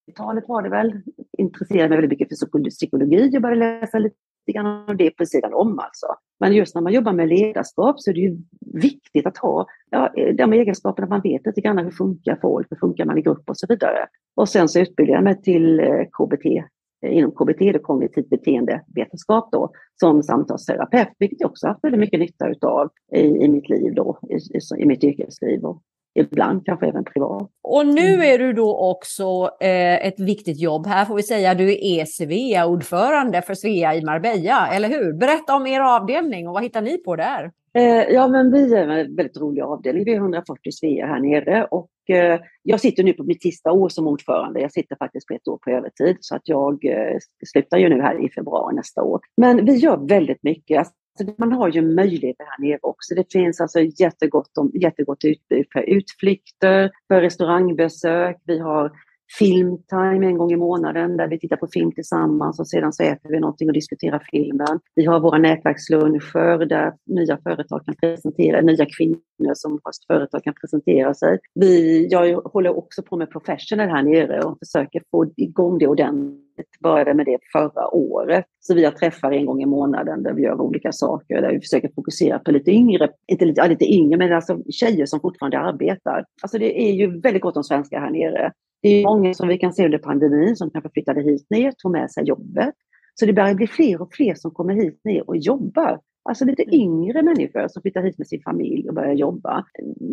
i 0.06 0.12
talet 0.12 0.44
var 0.48 0.62
det 0.62 0.68
väl, 0.68 1.00
intresserade 1.38 1.88
mig 1.88 1.98
väldigt 1.98 2.10
mycket 2.10 2.28
för 2.28 2.70
psykologi. 2.70 3.36
och 3.36 3.42
började 3.42 3.80
läsa 3.80 3.98
lite 3.98 4.16
grann 4.52 4.88
om 4.88 4.96
det 4.96 5.10
på 5.10 5.26
sidan 5.26 5.54
om 5.54 5.78
alltså. 5.78 6.06
Men 6.40 6.52
just 6.52 6.74
när 6.74 6.82
man 6.82 6.92
jobbar 6.92 7.12
med 7.12 7.28
ledarskap 7.28 8.00
så 8.00 8.10
är 8.10 8.14
det 8.14 8.20
ju 8.20 8.38
viktigt 8.60 9.26
att 9.26 9.38
ha 9.38 9.66
ja, 9.90 10.14
eh, 10.16 10.34
de 10.34 10.52
egenskaperna 10.52 11.08
man 11.08 11.20
vet 11.20 11.46
lite 11.46 11.60
grann 11.60 11.78
hur 11.78 11.90
funkar 11.90 12.38
folk, 12.42 12.66
hur 12.70 12.76
funkar 12.76 13.04
man 13.04 13.18
i 13.18 13.22
grupp 13.22 13.50
och 13.50 13.56
så 13.56 13.66
vidare. 13.68 14.06
Och 14.36 14.48
sen 14.48 14.68
så 14.68 14.80
utbildade 14.80 15.16
jag 15.16 15.24
mig 15.24 15.42
till 15.42 15.80
KBT 16.12 16.64
inom 17.06 17.30
KBT, 17.30 17.58
det 17.58 17.78
kognitivt 17.78 18.28
beteendevetenskap 18.28 19.48
då, 19.52 19.70
som 20.00 20.22
samtalsterapeut, 20.22 21.08
vilket 21.18 21.40
jag 21.40 21.50
också 21.50 21.66
haft 21.66 21.84
väldigt 21.84 22.00
mycket 22.00 22.20
nytta 22.20 22.48
utav 22.48 22.90
i, 23.12 23.20
i 23.20 23.48
mitt 23.48 23.68
liv 23.68 23.94
då, 23.94 24.18
i, 24.30 24.82
i, 24.82 24.86
mitt 24.86 25.04
yrkesliv 25.04 25.64
och 25.64 25.82
ibland 26.14 26.66
kanske 26.66 26.86
även 26.86 27.04
privat. 27.04 27.50
Och 27.62 27.86
nu 27.86 28.14
mm. 28.14 28.20
är 28.20 28.38
du 28.38 28.52
då 28.52 28.90
också 28.90 29.50
eh, 29.60 30.06
ett 30.06 30.20
viktigt 30.20 30.60
jobb 30.60 30.86
här 30.86 31.04
får 31.04 31.14
vi 31.14 31.22
säga. 31.22 31.54
Du 31.54 31.72
är 31.72 32.04
Svea-ordförande 32.04 33.42
för 33.42 33.54
Svea 33.54 33.94
i 33.94 34.04
Marbella, 34.04 34.68
eller 34.68 34.88
hur? 34.88 35.12
Berätta 35.12 35.56
om 35.56 35.66
er 35.66 35.80
avdelning 35.80 36.48
och 36.48 36.54
vad 36.54 36.62
hittar 36.62 36.82
ni 36.82 36.98
på 36.98 37.16
där? 37.16 37.50
Eh, 37.74 38.14
ja, 38.14 38.28
men 38.28 38.52
vi 38.52 38.74
är 38.74 38.88
en 38.88 39.16
väldigt 39.16 39.36
rolig 39.36 39.62
avdelning. 39.62 40.04
Vi 40.04 40.12
är 40.12 40.16
140 40.16 40.72
Svea 40.72 41.06
här 41.06 41.20
nere 41.20 41.64
och 41.64 41.90
eh, 42.08 42.40
jag 42.62 42.80
sitter 42.80 43.04
nu 43.04 43.12
på 43.12 43.24
mitt 43.24 43.42
sista 43.42 43.72
år 43.72 43.88
som 43.88 44.06
ordförande. 44.06 44.60
Jag 44.60 44.72
sitter 44.72 44.96
faktiskt 44.96 45.26
på 45.26 45.34
ett 45.34 45.48
år 45.48 45.58
på 45.64 45.70
övertid 45.70 46.16
så 46.20 46.36
att 46.36 46.48
jag 46.48 46.84
eh, 46.84 47.18
slutar 47.52 47.78
ju 47.78 47.88
nu 47.88 48.02
här 48.02 48.24
i 48.24 48.30
februari 48.30 48.74
nästa 48.74 49.02
år. 49.02 49.20
Men 49.36 49.64
vi 49.64 49.74
gör 49.74 50.08
väldigt 50.08 50.42
mycket. 50.42 50.78
Alltså, 50.78 51.34
man 51.38 51.52
har 51.52 51.68
ju 51.68 51.82
möjligheter 51.94 52.44
här 52.44 52.66
nere 52.66 52.78
också. 52.82 53.14
Det 53.14 53.32
finns 53.32 53.60
alltså 53.60 53.80
jättegott, 53.80 54.58
om, 54.58 54.70
jättegott 54.74 55.24
utbud 55.24 55.66
för 55.72 55.80
utflykter, 55.80 56.90
för 57.08 57.20
restaurangbesök. 57.20 58.36
Vi 58.44 58.58
har 58.58 58.92
filmtime 59.38 60.26
en 60.26 60.38
gång 60.38 60.52
i 60.52 60.56
månaden 60.56 61.16
där 61.16 61.28
vi 61.28 61.38
tittar 61.38 61.56
på 61.56 61.66
film 61.72 61.92
tillsammans 61.92 62.60
och 62.60 62.68
sedan 62.68 62.92
så 62.92 63.02
äter 63.02 63.30
vi 63.30 63.40
någonting 63.40 63.68
och 63.68 63.74
diskuterar 63.74 64.22
filmen. 64.30 64.80
Vi 64.94 65.04
har 65.04 65.20
våra 65.20 65.38
nätverksluncher 65.38 66.66
där 66.66 66.92
nya 67.06 67.38
företag 67.42 67.84
kan 67.84 67.94
presentera, 67.94 68.60
nya 68.60 68.86
kvinnor 68.98 69.54
som 69.54 69.72
har 69.72 70.14
företag 70.14 70.44
kan 70.44 70.54
presentera 70.60 71.14
sig. 71.14 71.38
Vi, 71.54 72.06
jag 72.10 72.40
håller 72.40 72.76
också 72.76 73.02
på 73.02 73.16
med 73.16 73.30
professional 73.30 73.88
här 73.88 74.02
nere 74.02 74.42
och 74.42 74.58
försöker 74.58 75.02
få 75.10 75.32
igång 75.36 75.78
det 75.78 75.86
ordentligt 75.86 76.51
började 76.80 77.14
med 77.14 77.26
det 77.26 77.38
förra 77.52 77.94
året. 77.94 78.44
Så 78.60 78.74
vi 78.74 78.84
har 78.84 78.92
träffar 78.92 79.32
en 79.32 79.46
gång 79.46 79.62
i 79.62 79.66
månaden 79.66 80.22
där 80.22 80.32
vi 80.32 80.42
gör 80.42 80.60
olika 80.60 80.92
saker, 80.92 81.42
där 81.42 81.52
vi 81.52 81.60
försöker 81.60 81.90
fokusera 81.94 82.38
på 82.38 82.50
lite 82.50 82.70
yngre, 82.70 83.08
inte 83.26 83.44
lite, 83.44 83.60
ja, 83.60 83.66
lite 83.66 83.92
yngre, 83.92 84.18
men 84.18 84.32
alltså 84.32 84.58
tjejer 84.70 85.06
som 85.06 85.20
fortfarande 85.20 85.58
arbetar. 85.58 86.24
Alltså 86.42 86.58
det 86.58 86.82
är 86.82 86.92
ju 86.92 87.20
väldigt 87.20 87.42
gott 87.42 87.56
om 87.56 87.64
svenskar 87.64 88.00
här 88.00 88.10
nere. 88.10 88.52
Det 88.82 88.88
är 88.88 89.04
många 89.04 89.34
som 89.34 89.48
vi 89.48 89.58
kan 89.58 89.72
se 89.72 89.84
under 89.84 89.98
pandemin 89.98 90.56
som 90.56 90.70
kanske 90.70 90.90
flyttade 90.90 91.22
hit 91.22 91.46
ner, 91.50 91.72
tog 91.72 91.92
med 91.92 92.10
sig 92.10 92.24
jobbet. 92.24 92.74
Så 93.14 93.26
det 93.26 93.32
börjar 93.32 93.54
bli 93.54 93.66
fler 93.66 94.02
och 94.02 94.14
fler 94.14 94.34
som 94.34 94.50
kommer 94.50 94.74
hit 94.74 95.00
ner 95.04 95.28
och 95.28 95.36
jobbar. 95.36 96.00
Alltså 96.24 96.44
lite 96.44 96.62
mm. 96.62 96.74
yngre 96.74 97.22
människor 97.22 97.68
som 97.68 97.82
flyttar 97.82 98.02
hit 98.02 98.18
med 98.18 98.26
sin 98.26 98.42
familj 98.42 98.88
och 98.88 98.94
börjar 98.94 99.12
jobba. 99.12 99.64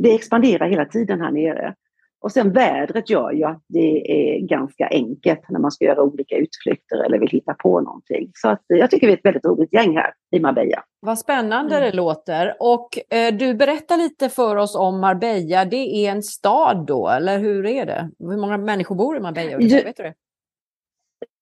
Det 0.03 0.15
expanderar 0.15 0.69
hela 0.69 0.85
tiden 0.85 1.21
här 1.21 1.31
nere. 1.31 1.75
Och 2.21 2.31
sen 2.31 2.51
vädret 2.51 3.09
gör 3.09 3.31
ju 3.31 3.43
att 3.43 3.63
det 3.67 4.11
är 4.11 4.39
ganska 4.39 4.87
enkelt 4.87 5.49
när 5.49 5.59
man 5.59 5.71
ska 5.71 5.85
göra 5.85 6.01
olika 6.01 6.35
utflykter 6.35 7.05
eller 7.05 7.19
vill 7.19 7.29
hitta 7.29 7.53
på 7.53 7.81
någonting. 7.81 8.31
Så 8.33 8.49
att 8.49 8.63
jag 8.67 8.91
tycker 8.91 9.07
vi 9.07 9.13
är 9.13 9.17
ett 9.17 9.25
väldigt 9.25 9.45
roligt 9.45 9.73
gäng 9.73 9.97
här 9.97 10.13
i 10.31 10.39
Marbella. 10.39 10.83
Vad 10.99 11.19
spännande 11.19 11.75
mm. 11.75 11.89
det 11.89 11.95
låter. 11.95 12.55
Och 12.59 13.13
eh, 13.13 13.33
du 13.33 13.53
berättar 13.53 13.97
lite 13.97 14.29
för 14.29 14.55
oss 14.55 14.75
om 14.75 14.99
Marbella. 14.99 15.65
Det 15.65 16.05
är 16.05 16.11
en 16.11 16.23
stad 16.23 16.85
då, 16.87 17.09
eller 17.09 17.39
hur 17.39 17.65
är 17.65 17.85
det? 17.85 18.09
Hur 18.19 18.37
många 18.37 18.57
människor 18.57 18.95
bor 18.95 19.17
i 19.17 19.19
Marbella? 19.19 19.51
Ja, 19.51 19.83
vet 19.83 19.97
du 19.97 20.03
det? 20.03 20.13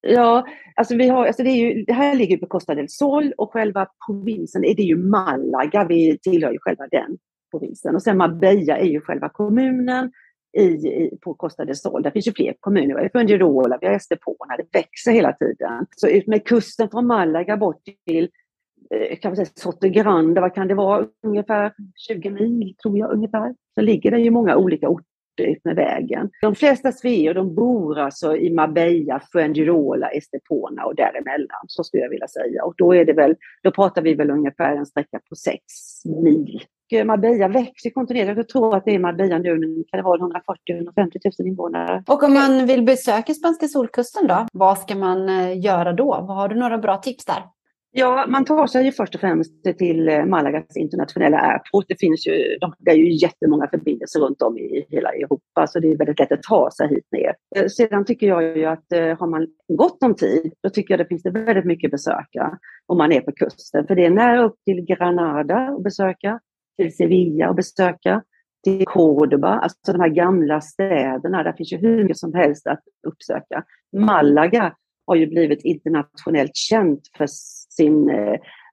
Ja, 0.02 0.48
alltså 0.76 0.96
vi 0.96 1.08
har, 1.08 1.26
alltså 1.26 1.44
det, 1.44 1.50
är 1.50 1.56
ju, 1.56 1.84
det 1.84 1.94
här 1.94 2.16
ligger 2.16 2.38
på 2.38 2.48
Costa 2.48 2.76
del 2.76 2.90
Sol 2.90 3.34
och 3.38 3.54
själva 3.54 3.88
provinsen 4.08 4.66
är 4.66 4.76
det 4.76 4.84
ju 4.84 4.98
Malaga. 4.98 5.86
Vi 5.90 6.18
tillhör 6.18 6.52
ju 6.52 6.60
själva 6.60 6.88
den 6.92 7.18
provinsen. 7.52 7.96
Och 7.96 8.04
sen 8.04 8.18
Marbella 8.18 8.78
är 8.78 8.86
ju 8.86 9.02
själva 9.02 9.30
kommunen 9.30 10.12
i, 10.58 10.88
i, 10.88 11.18
på 11.22 11.34
Costa 11.34 11.66
del 11.66 11.76
Sol. 11.76 12.04
Där 12.04 12.12
finns 12.12 12.28
ju 12.28 12.34
fler 12.34 12.54
kommuner. 12.60 12.96
Vi 12.96 13.02
har 13.02 13.10
Fuengirola, 13.10 13.78
vi 13.82 13.88
har 13.88 13.94
Estepona. 13.94 14.58
Det 14.58 14.80
växer 14.80 15.12
hela 15.12 15.34
tiden. 15.34 15.86
Så 15.96 16.08
ut 16.08 16.28
med 16.28 16.46
kusten 16.46 16.90
från 16.90 17.08
Malaga 17.08 17.58
bort 17.58 17.82
till 18.08 18.30
eh, 18.92 19.20
kan 19.20 19.30
man 19.30 19.36
säga, 19.36 19.50
Sotegrande, 19.56 20.42
vad 20.42 20.56
kan 20.56 20.68
det 20.68 20.76
vara? 20.76 21.08
Ungefär 21.24 21.74
20 21.96 22.30
mil 22.30 22.76
tror 22.84 22.98
jag 22.98 23.14
ungefär. 23.14 23.56
Så 23.76 23.82
ligger 23.82 24.12
det 24.12 24.20
ju 24.20 24.32
många 24.32 24.58
olika 24.58 24.90
orter 24.90 25.04
utmed 25.44 25.76
vägen. 25.76 26.30
De 26.42 26.56
flesta 26.56 26.92
sveor 26.92 27.34
de 27.34 27.56
bor 27.56 28.00
alltså 28.00 28.38
i 28.38 28.54
Marbella, 28.54 29.22
Fuengirola, 29.32 30.10
Estepona 30.10 30.86
och 30.86 30.96
däremellan. 30.96 31.66
Så 31.68 31.84
skulle 31.84 32.04
jag 32.04 32.10
vilja 32.10 32.28
säga. 32.28 32.64
Och 32.64 32.74
då 32.78 32.96
är 32.96 33.06
det 33.06 33.14
väl, 33.14 33.36
då 33.64 33.72
pratar 33.72 34.02
vi 34.02 34.14
väl 34.14 34.30
ungefär 34.30 34.76
en 34.76 34.86
sträcka 34.86 35.20
på 35.30 35.36
sex 35.36 35.64
mil. 36.24 36.62
Marbella 36.92 37.48
växer 37.48 37.90
kontinuerligt. 37.90 38.38
Jag 38.38 38.50
tror 38.50 38.76
att 38.76 38.86
det 38.86 38.96
är 38.96 39.00
Marbella 39.00 39.38
nu, 39.38 39.84
kan 39.92 39.98
det 39.98 40.04
vara 40.04 40.18
140-150 40.18 41.32
000 41.40 41.48
invånare. 41.48 42.04
Och 42.08 42.24
om 42.24 42.34
man 42.34 42.66
vill 42.68 42.84
besöka 42.84 43.34
spanska 43.34 43.68
solkusten 43.68 44.28
då, 44.28 44.48
vad 44.54 44.78
ska 44.78 44.96
man 44.96 45.30
eh, 45.30 45.60
göra 45.60 45.94
då? 45.94 46.14
Har 46.14 46.48
du 46.48 46.56
några 46.56 46.78
bra 46.78 46.98
tips 46.98 47.26
där? 47.26 47.44
Ja, 48.00 48.26
man 48.28 48.46
tar 48.46 48.68
sig 48.68 48.86
ju 48.86 48.92
först 48.92 49.16
och 49.16 49.22
främst 49.22 49.64
till 49.78 50.10
eh, 50.10 50.26
Malagas 50.26 50.78
internationella 50.78 51.38
airport. 51.38 51.86
Det 51.88 52.00
finns 52.00 52.28
ju, 52.28 52.58
det 52.80 52.92
är 52.92 52.96
ju 52.96 53.14
jättemånga 53.14 53.68
förbindelser 53.68 54.20
runt 54.20 54.42
om 54.42 54.58
i 54.58 54.86
hela 54.90 55.10
Europa, 55.10 55.68
så 55.68 55.80
det 55.80 55.88
är 55.88 55.98
väldigt 55.98 56.20
lätt 56.20 56.32
att 56.32 56.44
ta 56.44 56.72
sig 56.72 56.88
hit 56.88 57.08
ner. 57.12 57.36
Eh, 57.56 57.68
sedan 57.68 58.06
tycker 58.06 58.28
jag 58.28 58.58
ju 58.58 58.66
att 58.66 58.92
eh, 58.92 59.20
har 59.20 59.28
man 59.28 59.48
gott 59.74 60.04
om 60.04 60.16
tid, 60.16 60.54
då 60.64 60.70
tycker 60.70 60.94
jag 60.94 61.00
det 61.00 61.08
finns 61.08 61.24
det 61.24 61.32
väldigt 61.32 61.66
mycket 61.66 61.92
besöka 61.92 62.58
om 62.86 62.98
man 62.98 63.12
är 63.12 63.22
på 63.22 63.32
kusten. 63.32 63.88
För 63.88 63.96
det 63.96 64.06
är 64.06 64.10
nära 64.10 64.44
upp 64.44 64.56
till 64.66 64.86
Granada 64.86 65.58
att 65.58 65.84
besöka, 65.84 66.40
till 66.78 66.96
Sevilla 66.96 67.50
att 67.50 67.56
besöka, 67.56 68.24
till 68.64 68.86
Cordoba, 68.86 69.48
alltså 69.48 69.92
de 69.94 70.00
här 70.02 70.10
gamla 70.10 70.62
städerna. 70.62 71.44
Där 71.44 71.54
finns 71.54 71.74
ju 71.74 71.78
hur 71.78 72.04
mycket 72.04 72.18
som 72.18 72.34
helst 72.34 72.68
att 72.68 72.84
uppsöka. 73.08 73.64
Malaga 73.98 74.74
har 75.08 75.16
ju 75.16 75.28
blivit 75.28 75.62
internationellt 75.62 76.56
känt 76.56 77.02
för, 77.18 77.28
sin, 77.76 78.10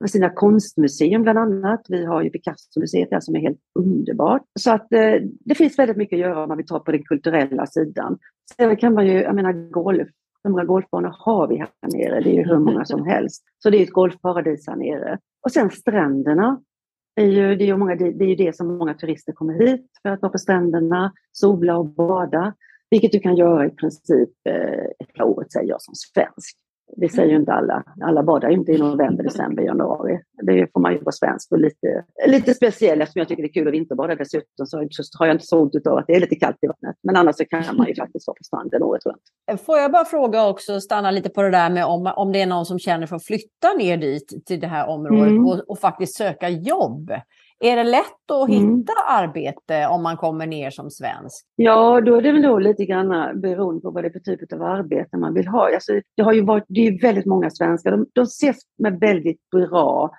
för 0.00 0.08
sina 0.08 0.30
konstmuseum 0.30 1.22
bland 1.22 1.38
annat. 1.38 1.86
Vi 1.88 2.04
har 2.04 2.22
ju 2.22 2.30
Picasso-museet 2.30 3.10
där 3.10 3.20
som 3.20 3.36
är 3.36 3.40
helt 3.40 3.60
underbart. 3.78 4.42
Så 4.60 4.70
att 4.70 4.92
eh, 4.92 5.14
det 5.40 5.54
finns 5.54 5.78
väldigt 5.78 5.96
mycket 5.96 6.16
att 6.16 6.20
göra 6.20 6.42
om 6.42 6.48
man 6.48 6.56
vill 6.56 6.66
ta 6.66 6.80
på 6.80 6.92
den 6.92 7.04
kulturella 7.04 7.66
sidan. 7.66 8.18
Sen 8.56 8.76
kan 8.76 8.94
man 8.94 9.06
ju, 9.06 9.12
jag 9.12 9.34
menar 9.34 9.70
golf, 9.70 10.08
hur 10.44 10.50
många 10.50 10.64
golfbanor 10.64 11.14
har 11.18 11.48
vi 11.48 11.56
här 11.56 11.68
nere? 11.82 12.20
Det 12.20 12.30
är 12.30 12.34
ju 12.34 12.44
hur 12.44 12.58
många 12.58 12.84
som 12.84 13.06
helst. 13.06 13.44
Så 13.58 13.70
det 13.70 13.78
är 13.78 13.82
ett 13.82 13.92
golfparadis 13.92 14.68
här 14.68 14.76
nere. 14.76 15.18
Och 15.44 15.52
sen 15.52 15.70
stränderna. 15.70 16.60
Det 17.16 17.22
är, 17.22 17.26
ju, 17.26 17.56
det, 17.56 17.64
är 17.64 17.66
ju 17.66 17.76
många, 17.76 17.94
det 17.94 18.24
är 18.24 18.28
ju 18.28 18.34
det 18.34 18.56
som 18.56 18.78
många 18.78 18.94
turister 18.94 19.32
kommer 19.32 19.66
hit 19.66 19.86
för 20.02 20.08
att 20.08 20.22
vara 20.22 20.32
på 20.32 20.38
stränderna, 20.38 21.12
sola 21.32 21.76
och 21.76 21.86
bada. 21.86 22.54
Vilket 22.90 23.12
du 23.12 23.20
kan 23.20 23.36
göra 23.36 23.66
i 23.66 23.70
princip 23.70 24.30
eh, 24.48 25.06
hela 25.08 25.24
året, 25.24 25.52
säger 25.52 25.68
jag 25.68 25.82
som 25.82 25.94
svensk. 25.94 26.56
Det 26.96 27.08
säger 27.08 27.30
ju 27.30 27.36
inte 27.36 27.52
alla. 27.52 27.82
Alla 28.00 28.22
badar 28.22 28.50
ju 28.50 28.56
inte 28.56 28.72
i 28.72 28.78
november, 28.78 29.24
december, 29.24 29.62
januari. 29.62 30.20
Det 30.42 30.72
får 30.72 30.80
man 30.80 30.92
ju 30.92 30.98
vara 30.98 31.12
svensk 31.12 31.52
och 31.52 31.58
lite, 31.58 32.04
lite 32.26 32.54
speciell 32.54 33.02
eftersom 33.02 33.18
jag 33.18 33.28
tycker 33.28 33.42
det 33.42 33.48
är 33.48 33.52
kul 33.52 33.68
att 33.68 33.74
vinterbada 33.74 34.14
dessutom. 34.14 34.66
Så 34.66 34.78
har 35.18 35.26
jag 35.26 35.34
inte 35.34 35.46
så 35.46 35.60
ont 35.60 35.86
av 35.86 35.98
att 35.98 36.06
det 36.06 36.14
är 36.14 36.20
lite 36.20 36.36
kallt 36.36 36.56
i 36.62 36.66
vattnet. 36.66 36.96
Men 37.02 37.16
annars 37.16 37.36
så 37.36 37.44
kan 37.44 37.76
man 37.76 37.86
ju 37.86 37.94
faktiskt 37.94 38.26
vara 38.26 38.34
på 38.34 38.44
stranden 38.44 38.82
året 38.82 39.02
runt. 39.06 39.60
Får 39.60 39.78
jag 39.78 39.92
bara 39.92 40.04
fråga 40.04 40.46
också, 40.46 40.80
stanna 40.80 41.10
lite 41.10 41.28
på 41.28 41.42
det 41.42 41.50
där 41.50 41.70
med 41.70 41.86
om, 41.86 42.12
om 42.16 42.32
det 42.32 42.42
är 42.42 42.46
någon 42.46 42.66
som 42.66 42.78
känner 42.78 43.06
för 43.06 43.16
att 43.16 43.24
flytta 43.24 43.72
ner 43.78 43.96
dit 43.96 44.46
till 44.46 44.60
det 44.60 44.66
här 44.66 44.88
området 44.88 45.30
mm. 45.30 45.46
och, 45.46 45.70
och 45.70 45.78
faktiskt 45.78 46.16
söka 46.16 46.48
jobb. 46.48 47.12
Är 47.64 47.76
det 47.76 47.84
lätt 47.84 48.30
att 48.32 48.48
mm. 48.48 48.60
hitta 48.60 48.92
mm. 48.92 49.04
arbete 49.06 49.86
om 49.86 50.02
man 50.02 50.16
kommer 50.16 50.46
ner 50.46 50.70
som 50.70 50.90
svensk? 50.90 51.46
Ja, 51.56 52.00
då 52.00 52.14
är 52.14 52.22
det 52.22 52.32
väl 52.32 52.42
då 52.42 52.58
lite 52.58 52.84
grann 52.84 53.40
beroende 53.40 53.80
på 53.80 53.90
vad 53.90 54.04
det 54.04 54.08
är 54.08 54.12
för 54.12 54.18
typ 54.18 54.52
av 54.52 54.62
arbete 54.62 55.16
man 55.16 55.34
vill 55.34 55.48
ha. 55.48 55.74
Alltså, 55.74 55.92
det, 56.16 56.22
har 56.22 56.32
ju 56.32 56.44
varit, 56.44 56.64
det 56.68 56.86
är 56.86 57.00
väldigt 57.00 57.26
många 57.26 57.50
svenskar, 57.50 57.90
de, 57.90 58.06
de 58.12 58.22
ses 58.22 58.56
med 58.78 59.00
väldigt 59.00 59.50
bra 59.50 60.10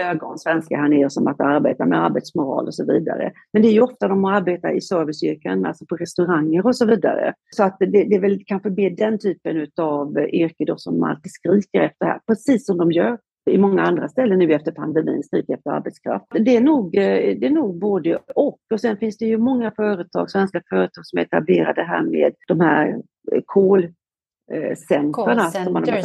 ögon, 0.00 0.38
svenskar 0.38 0.76
här 0.76 0.88
nere, 0.88 1.10
som 1.10 1.26
att 1.26 1.40
arbeta 1.40 1.86
med 1.86 2.04
arbetsmoral 2.04 2.66
och 2.66 2.74
så 2.74 2.92
vidare. 2.92 3.32
Men 3.52 3.62
det 3.62 3.68
är 3.68 3.72
ju 3.72 3.80
ofta 3.80 4.08
de 4.08 4.24
arbetar 4.24 4.76
i 4.76 4.80
serviceyrken, 4.80 5.66
alltså 5.66 5.86
på 5.86 5.96
restauranger 5.96 6.66
och 6.66 6.76
så 6.76 6.86
vidare. 6.86 7.34
Så 7.56 7.62
att 7.62 7.76
det, 7.78 7.86
det 7.86 8.14
är 8.14 8.20
väl 8.20 8.42
kanske 8.46 8.70
mer 8.70 8.90
den 8.90 9.18
typen 9.18 9.66
av 9.80 10.18
yrke 10.18 10.64
då 10.64 10.76
som 10.76 11.00
man 11.00 11.10
alltid 11.10 11.32
skriker 11.32 11.80
efter 11.80 12.06
här, 12.06 12.20
precis 12.26 12.66
som 12.66 12.78
de 12.78 12.92
gör 12.92 13.18
i 13.50 13.58
många 13.58 13.82
andra 13.82 14.08
ställen 14.08 14.38
nu 14.38 14.52
efter 14.52 14.72
pandemin 14.72 15.22
skriker 15.22 15.54
efter 15.54 15.70
arbetskraft. 15.70 16.26
Det 16.30 16.56
är, 16.56 16.60
nog, 16.60 16.96
eh, 16.96 17.38
det 17.38 17.46
är 17.46 17.50
nog 17.50 17.78
både 17.78 18.16
och. 18.16 18.58
Och 18.72 18.80
sen 18.80 18.96
finns 18.96 19.18
det 19.18 19.24
ju 19.24 19.38
många 19.38 19.70
företag, 19.70 20.30
svenska 20.30 20.62
företag 20.68 21.06
som 21.06 21.18
etablerade 21.18 21.82
här 21.82 22.02
med 22.02 22.32
de 22.48 22.60
här 22.60 23.02
kolcentrarna. 23.46 25.12
Call 25.12 25.34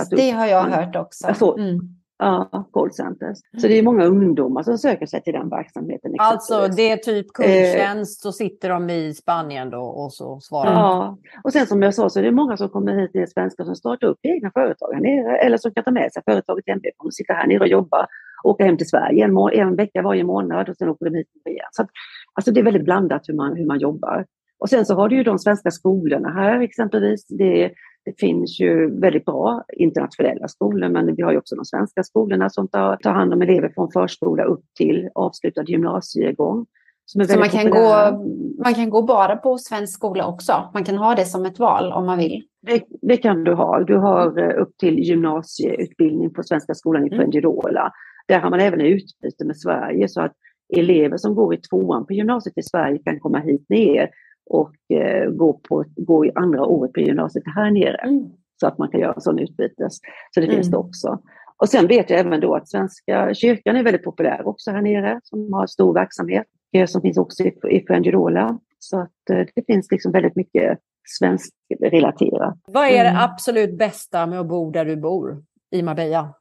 det 0.09 0.31
har 0.31 0.47
jag 0.47 0.63
hört 0.63 0.95
också. 0.95 1.27
Alltså, 1.27 1.57
mm. 1.57 1.98
Ja, 2.21 2.69
callcenters. 2.73 3.37
Så 3.57 3.67
det 3.67 3.77
är 3.77 3.83
många 3.83 4.05
ungdomar 4.05 4.63
som 4.63 4.77
söker 4.77 5.05
sig 5.05 5.21
till 5.21 5.33
den 5.33 5.49
verksamheten. 5.49 6.15
Alltså 6.17 6.67
det 6.67 6.89
är 6.89 6.97
typ 6.97 7.33
kundtjänst, 7.33 8.21
så 8.21 8.31
sitter 8.31 8.69
de 8.69 8.89
i 8.89 9.13
Spanien 9.13 9.69
då 9.69 9.81
och 9.81 10.13
så 10.13 10.39
svarar 10.39 10.73
Ja, 10.73 11.17
och 11.43 11.53
sen 11.53 11.67
som 11.67 11.81
jag 11.81 11.93
sa 11.93 12.09
så 12.09 12.19
är 12.19 12.23
det 12.23 12.31
många 12.31 12.57
som 12.57 12.69
kommer 12.69 12.95
hit, 12.95 13.11
det 13.13 13.19
är 13.19 13.25
svenskar 13.25 13.63
som 13.63 13.75
startar 13.75 14.07
upp 14.07 14.19
egna 14.21 14.51
företag 14.51 14.93
här 14.93 15.01
nere 15.01 15.37
eller 15.37 15.57
som 15.57 15.71
kan 15.71 15.83
ta 15.83 15.91
med 15.91 16.13
sig 16.13 16.23
företaget 16.25 16.63
hemifrån 16.67 17.05
och 17.05 17.13
sitta 17.13 17.33
här 17.33 17.47
nere 17.47 17.59
och 17.59 17.67
jobba, 17.67 18.07
åka 18.43 18.65
hem 18.65 18.77
till 18.77 18.89
Sverige 18.89 19.25
en, 19.25 19.37
en 19.53 19.75
vecka 19.75 20.01
varje 20.01 20.23
månad 20.23 20.69
och 20.69 20.75
sen 20.75 20.89
åker 20.89 21.05
de 21.05 21.15
hit 21.17 21.27
igen. 21.49 21.65
Så 21.71 21.81
att, 21.81 21.89
alltså 22.33 22.51
det 22.51 22.59
är 22.59 22.63
väldigt 22.63 22.85
blandat 22.85 23.21
hur 23.27 23.33
man, 23.33 23.55
hur 23.57 23.65
man 23.65 23.79
jobbar. 23.79 24.25
Och 24.59 24.69
sen 24.69 24.85
så 24.85 24.95
har 24.95 25.09
du 25.09 25.15
ju 25.15 25.23
de 25.23 25.39
svenska 25.39 25.71
skolorna 25.71 26.29
här 26.29 26.59
exempelvis. 26.59 27.27
Det 27.27 27.71
det 28.05 28.19
finns 28.19 28.59
ju 28.59 28.99
väldigt 28.99 29.25
bra 29.25 29.63
internationella 29.77 30.47
skolor, 30.47 30.89
men 30.89 31.15
vi 31.15 31.21
har 31.21 31.31
ju 31.31 31.37
också 31.37 31.55
de 31.55 31.65
svenska 31.65 32.03
skolorna 32.03 32.49
som 32.49 32.67
tar, 32.67 32.95
tar 32.95 33.11
hand 33.11 33.33
om 33.33 33.41
elever 33.41 33.69
från 33.69 33.91
förskola 33.91 34.43
upp 34.43 34.63
till 34.77 35.09
avslutad 35.15 35.63
gymnasiegång. 35.63 36.65
Så 37.05 37.39
man 37.39 37.49
kan, 37.49 37.69
gå, 37.69 38.19
man 38.63 38.73
kan 38.73 38.89
gå 38.89 39.01
bara 39.01 39.35
på 39.35 39.57
svensk 39.57 39.93
skola 39.93 40.27
också? 40.27 40.69
Man 40.73 40.83
kan 40.83 40.97
ha 40.97 41.15
det 41.15 41.25
som 41.25 41.45
ett 41.45 41.59
val 41.59 41.91
om 41.91 42.05
man 42.05 42.17
vill? 42.17 42.43
Det, 42.67 42.83
det 43.01 43.17
kan 43.17 43.43
du 43.43 43.53
ha. 43.53 43.83
Du 43.83 43.97
har 43.97 44.39
eh, 44.39 44.61
upp 44.61 44.77
till 44.77 44.99
gymnasieutbildning 44.99 46.33
på 46.33 46.43
Svenska 46.43 46.73
skolan 46.73 47.07
i 47.07 47.09
Fuengirola. 47.09 47.81
Mm. 47.81 47.91
Där 48.27 48.39
har 48.39 48.49
man 48.49 48.59
även 48.59 48.81
utbyte 48.81 49.45
med 49.45 49.57
Sverige 49.57 50.07
så 50.07 50.21
att 50.21 50.33
elever 50.77 51.17
som 51.17 51.35
går 51.35 51.53
i 51.53 51.57
tvåan 51.57 52.05
på 52.05 52.13
gymnasiet 52.13 52.57
i 52.57 52.63
Sverige 52.63 52.97
kan 52.97 53.19
komma 53.19 53.39
hit 53.39 53.65
ner 53.69 54.09
och 54.49 54.97
eh, 54.97 55.29
gå, 55.29 55.53
på, 55.53 55.85
gå 55.95 56.25
i 56.25 56.31
andra 56.35 56.65
året 56.65 56.93
på 56.93 56.99
gymnasiet 56.99 57.43
här 57.55 57.71
nere. 57.71 57.95
Mm. 57.95 58.29
Så 58.59 58.67
att 58.67 58.77
man 58.77 58.89
kan 58.89 58.99
göra 58.99 59.19
sån 59.19 59.39
utbytes. 59.39 59.97
Så 60.31 60.39
det 60.39 60.45
mm. 60.45 60.55
finns 60.55 60.71
det 60.71 60.77
också. 60.77 61.19
Och 61.57 61.69
sen 61.69 61.87
vet 61.87 62.09
jag 62.09 62.19
även 62.19 62.39
då 62.39 62.55
att 62.55 62.69
Svenska 62.69 63.33
kyrkan 63.33 63.75
är 63.75 63.83
väldigt 63.83 64.03
populär 64.03 64.47
också 64.47 64.71
här 64.71 64.81
nere, 64.81 65.19
som 65.23 65.53
har 65.53 65.67
stor 65.67 65.93
verksamhet, 65.93 66.45
eh, 66.73 66.85
som 66.85 67.01
finns 67.01 67.17
också 67.17 67.43
i, 67.43 67.57
i 67.69 67.85
Fuengirola. 67.87 68.59
Så 68.79 68.99
att 68.99 69.29
eh, 69.31 69.45
det 69.55 69.65
finns 69.67 69.91
liksom 69.91 70.11
väldigt 70.11 70.35
mycket 70.35 70.79
svenskrelaterat. 71.07 72.57
Vad 72.67 72.87
är 72.87 73.03
det 73.03 73.09
mm. 73.09 73.21
absolut 73.21 73.77
bästa 73.77 74.25
med 74.25 74.39
att 74.39 74.47
bo 74.47 74.71
där 74.71 74.85
du 74.85 74.95
bor 74.95 75.43
i 75.71 75.81
Marbella? 75.81 76.33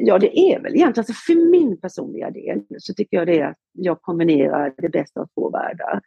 Ja, 0.00 0.18
det 0.18 0.38
är 0.38 0.60
väl 0.60 0.74
egentligen, 0.74 1.04
alltså 1.08 1.12
för 1.12 1.50
min 1.50 1.80
personliga 1.80 2.30
del, 2.30 2.62
så 2.78 2.94
tycker 2.94 3.16
jag 3.16 3.26
det 3.26 3.40
är 3.40 3.46
att 3.46 3.56
jag 3.72 4.02
kombinerar 4.02 4.74
det 4.78 4.88
bästa 4.88 5.20
av 5.20 5.26
två 5.34 5.50
världar. 5.50 6.00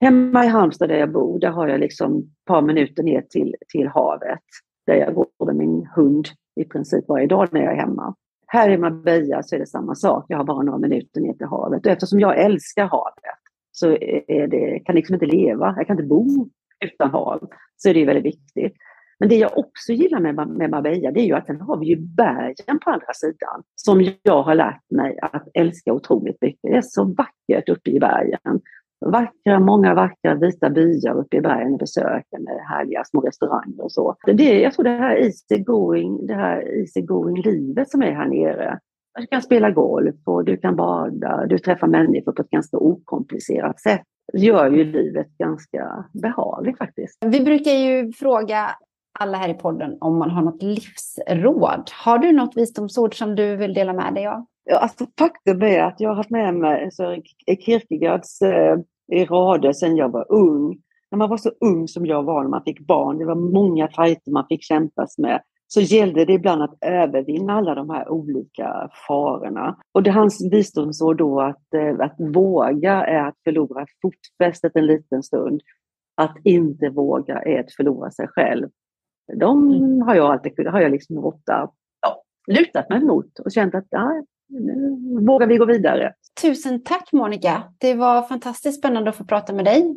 Hemma 0.00 0.44
i 0.44 0.48
Halmstad 0.48 0.88
där 0.88 0.96
jag 0.96 1.12
bor, 1.12 1.40
där 1.40 1.50
har 1.50 1.68
jag 1.68 1.80
liksom 1.80 2.18
ett 2.18 2.44
par 2.44 2.62
minuter 2.62 3.02
ner 3.02 3.22
till, 3.22 3.54
till 3.68 3.88
havet. 3.88 4.40
Där 4.86 4.94
jag 4.94 5.14
går 5.14 5.46
med 5.46 5.56
min 5.56 5.86
hund 5.96 6.28
i 6.56 6.64
princip 6.64 7.08
varje 7.08 7.26
dag 7.26 7.48
när 7.52 7.60
jag 7.60 7.72
är 7.72 7.76
hemma. 7.76 8.14
Här 8.46 8.70
i 8.70 8.78
Marbella 8.78 9.42
så 9.42 9.54
är 9.54 9.58
det 9.58 9.66
samma 9.66 9.94
sak. 9.94 10.24
Jag 10.28 10.36
har 10.36 10.44
bara 10.44 10.62
några 10.62 10.78
minuter 10.78 11.20
ner 11.20 11.32
till 11.32 11.46
havet. 11.46 11.86
Och 11.86 11.92
eftersom 11.92 12.20
jag 12.20 12.38
älskar 12.38 12.84
havet 12.84 13.40
så 13.72 13.90
är 14.28 14.46
det, 14.46 14.80
kan 14.84 14.94
liksom 14.94 15.14
inte 15.14 15.26
leva, 15.26 15.74
jag 15.76 15.86
kan 15.86 15.94
inte 15.94 16.08
bo 16.08 16.48
utan 16.84 17.10
hav. 17.10 17.48
Så 17.76 17.88
är 17.88 17.94
det 17.94 18.04
väldigt 18.04 18.24
viktigt. 18.24 18.76
Men 19.18 19.28
det 19.28 19.36
jag 19.36 19.58
också 19.58 19.92
gillar 19.92 20.20
med, 20.20 20.34
med 20.34 20.70
Marbella 20.70 21.10
det 21.10 21.20
är 21.20 21.24
ju 21.24 21.34
att 21.34 21.46
sen 21.46 21.60
har 21.60 21.76
vi 21.76 21.86
ju 21.86 21.96
bergen 21.96 22.78
på 22.84 22.90
andra 22.90 23.12
sidan 23.14 23.62
som 23.74 24.12
jag 24.22 24.42
har 24.42 24.54
lärt 24.54 24.90
mig 24.90 25.18
att 25.22 25.48
älska 25.54 25.92
otroligt 25.92 26.36
mycket. 26.40 26.62
Det 26.62 26.76
är 26.76 26.82
så 26.82 27.04
vackert 27.04 27.68
uppe 27.68 27.90
i 27.90 28.00
bergen. 28.00 28.60
Vackra, 29.06 29.60
många 29.60 29.94
vackra 29.94 30.34
vita 30.34 30.70
byar 30.70 31.18
uppe 31.18 31.36
i 31.36 31.40
bergen 31.40 31.72
att 31.72 31.78
besöka 31.78 32.38
med 32.38 32.60
härliga 32.68 33.04
små 33.04 33.20
restauranger 33.20 33.84
och 33.84 33.92
så. 33.92 34.16
Det, 34.26 34.60
jag 34.60 34.72
tror 34.72 34.84
det 34.84 34.90
här 34.90 35.16
easy 35.16 35.64
going, 35.64 36.26
det 36.26 36.34
här 36.34 36.78
easy 36.78 37.00
going 37.00 37.42
livet 37.42 37.90
som 37.90 38.02
är 38.02 38.12
här 38.12 38.26
nere. 38.26 38.78
Du 39.18 39.26
kan 39.26 39.42
spela 39.42 39.70
golf 39.70 40.16
och 40.24 40.44
du 40.44 40.56
kan 40.56 40.76
bada, 40.76 41.46
du 41.46 41.58
träffar 41.58 41.86
människor 41.86 42.32
på 42.32 42.42
ett 42.42 42.50
ganska 42.50 42.76
okomplicerat 42.76 43.80
sätt. 43.80 44.02
Det 44.32 44.38
gör 44.38 44.70
ju 44.70 44.84
livet 44.84 45.38
ganska 45.38 46.04
behagligt 46.22 46.78
faktiskt. 46.78 47.18
Vi 47.26 47.44
brukar 47.44 47.70
ju 47.70 48.12
fråga 48.12 48.70
alla 49.18 49.38
här 49.38 49.48
i 49.48 49.54
podden 49.54 49.96
om 50.00 50.18
man 50.18 50.30
har 50.30 50.42
något 50.42 50.62
livsråd. 50.62 51.90
Har 52.04 52.18
du 52.18 52.32
något 52.32 52.56
visdomsord 52.56 53.18
som 53.18 53.34
du 53.34 53.56
vill 53.56 53.74
dela 53.74 53.92
med 53.92 54.14
dig 54.14 54.26
av? 54.26 54.46
Alltså, 54.72 55.06
faktum 55.18 55.62
är 55.62 55.82
att 55.82 56.00
jag 56.00 56.10
har 56.10 56.16
haft 56.16 56.30
med 56.30 56.54
mig 56.54 56.90
Kierkegaards 57.60 58.42
eh, 58.42 58.78
rader 59.12 59.72
sedan 59.72 59.96
jag 59.96 60.12
var 60.12 60.32
ung. 60.32 60.78
När 61.10 61.16
man 61.18 61.30
var 61.30 61.36
så 61.36 61.50
ung 61.60 61.88
som 61.88 62.06
jag 62.06 62.22
var 62.22 62.42
när 62.42 62.50
man 62.50 62.64
fick 62.64 62.80
barn, 62.80 63.18
det 63.18 63.24
var 63.24 63.34
många 63.34 63.88
fighter 63.88 64.30
man 64.30 64.46
fick 64.48 64.62
kämpas 64.62 65.18
med, 65.18 65.42
så 65.66 65.80
gällde 65.80 66.24
det 66.24 66.32
ibland 66.32 66.62
att 66.62 66.78
övervinna 66.80 67.52
alla 67.52 67.74
de 67.74 67.90
här 67.90 68.08
olika 68.08 68.90
farorna. 69.08 69.76
Och 69.92 70.02
det 70.02 70.10
hans 70.10 70.52
visdomsord 70.52 71.18
då 71.18 71.40
att, 71.40 71.74
eh, 71.74 72.06
att 72.06 72.14
våga 72.18 72.92
är 72.92 73.28
att 73.28 73.36
förlora 73.44 73.86
fotfästet 74.02 74.76
en 74.76 74.86
liten 74.86 75.22
stund. 75.22 75.60
Att 76.14 76.36
inte 76.44 76.90
våga 76.90 77.42
är 77.42 77.60
att 77.60 77.72
förlora 77.72 78.10
sig 78.10 78.28
själv. 78.28 78.68
De 79.34 79.72
mm. 79.72 80.02
har 80.02 80.14
jag 80.14 80.32
alltid 80.32 80.66
har 80.66 80.80
jag 80.80 80.92
liksom 80.92 81.18
ofta 81.18 81.70
ja, 82.00 82.22
lutat 82.46 82.90
mig 82.90 83.04
mot 83.04 83.38
och 83.38 83.52
känt 83.52 83.74
att 83.74 83.86
ja, 83.90 84.10
nu 84.10 84.24
vågar 85.26 85.46
vi 85.46 85.56
gå 85.56 85.64
vidare. 85.64 86.12
Tusen 86.42 86.82
tack 86.82 87.12
Monica. 87.12 87.62
Det 87.78 87.94
var 87.94 88.22
fantastiskt 88.22 88.78
spännande 88.78 89.10
att 89.10 89.16
få 89.16 89.24
prata 89.24 89.52
med 89.52 89.64
dig. 89.64 89.96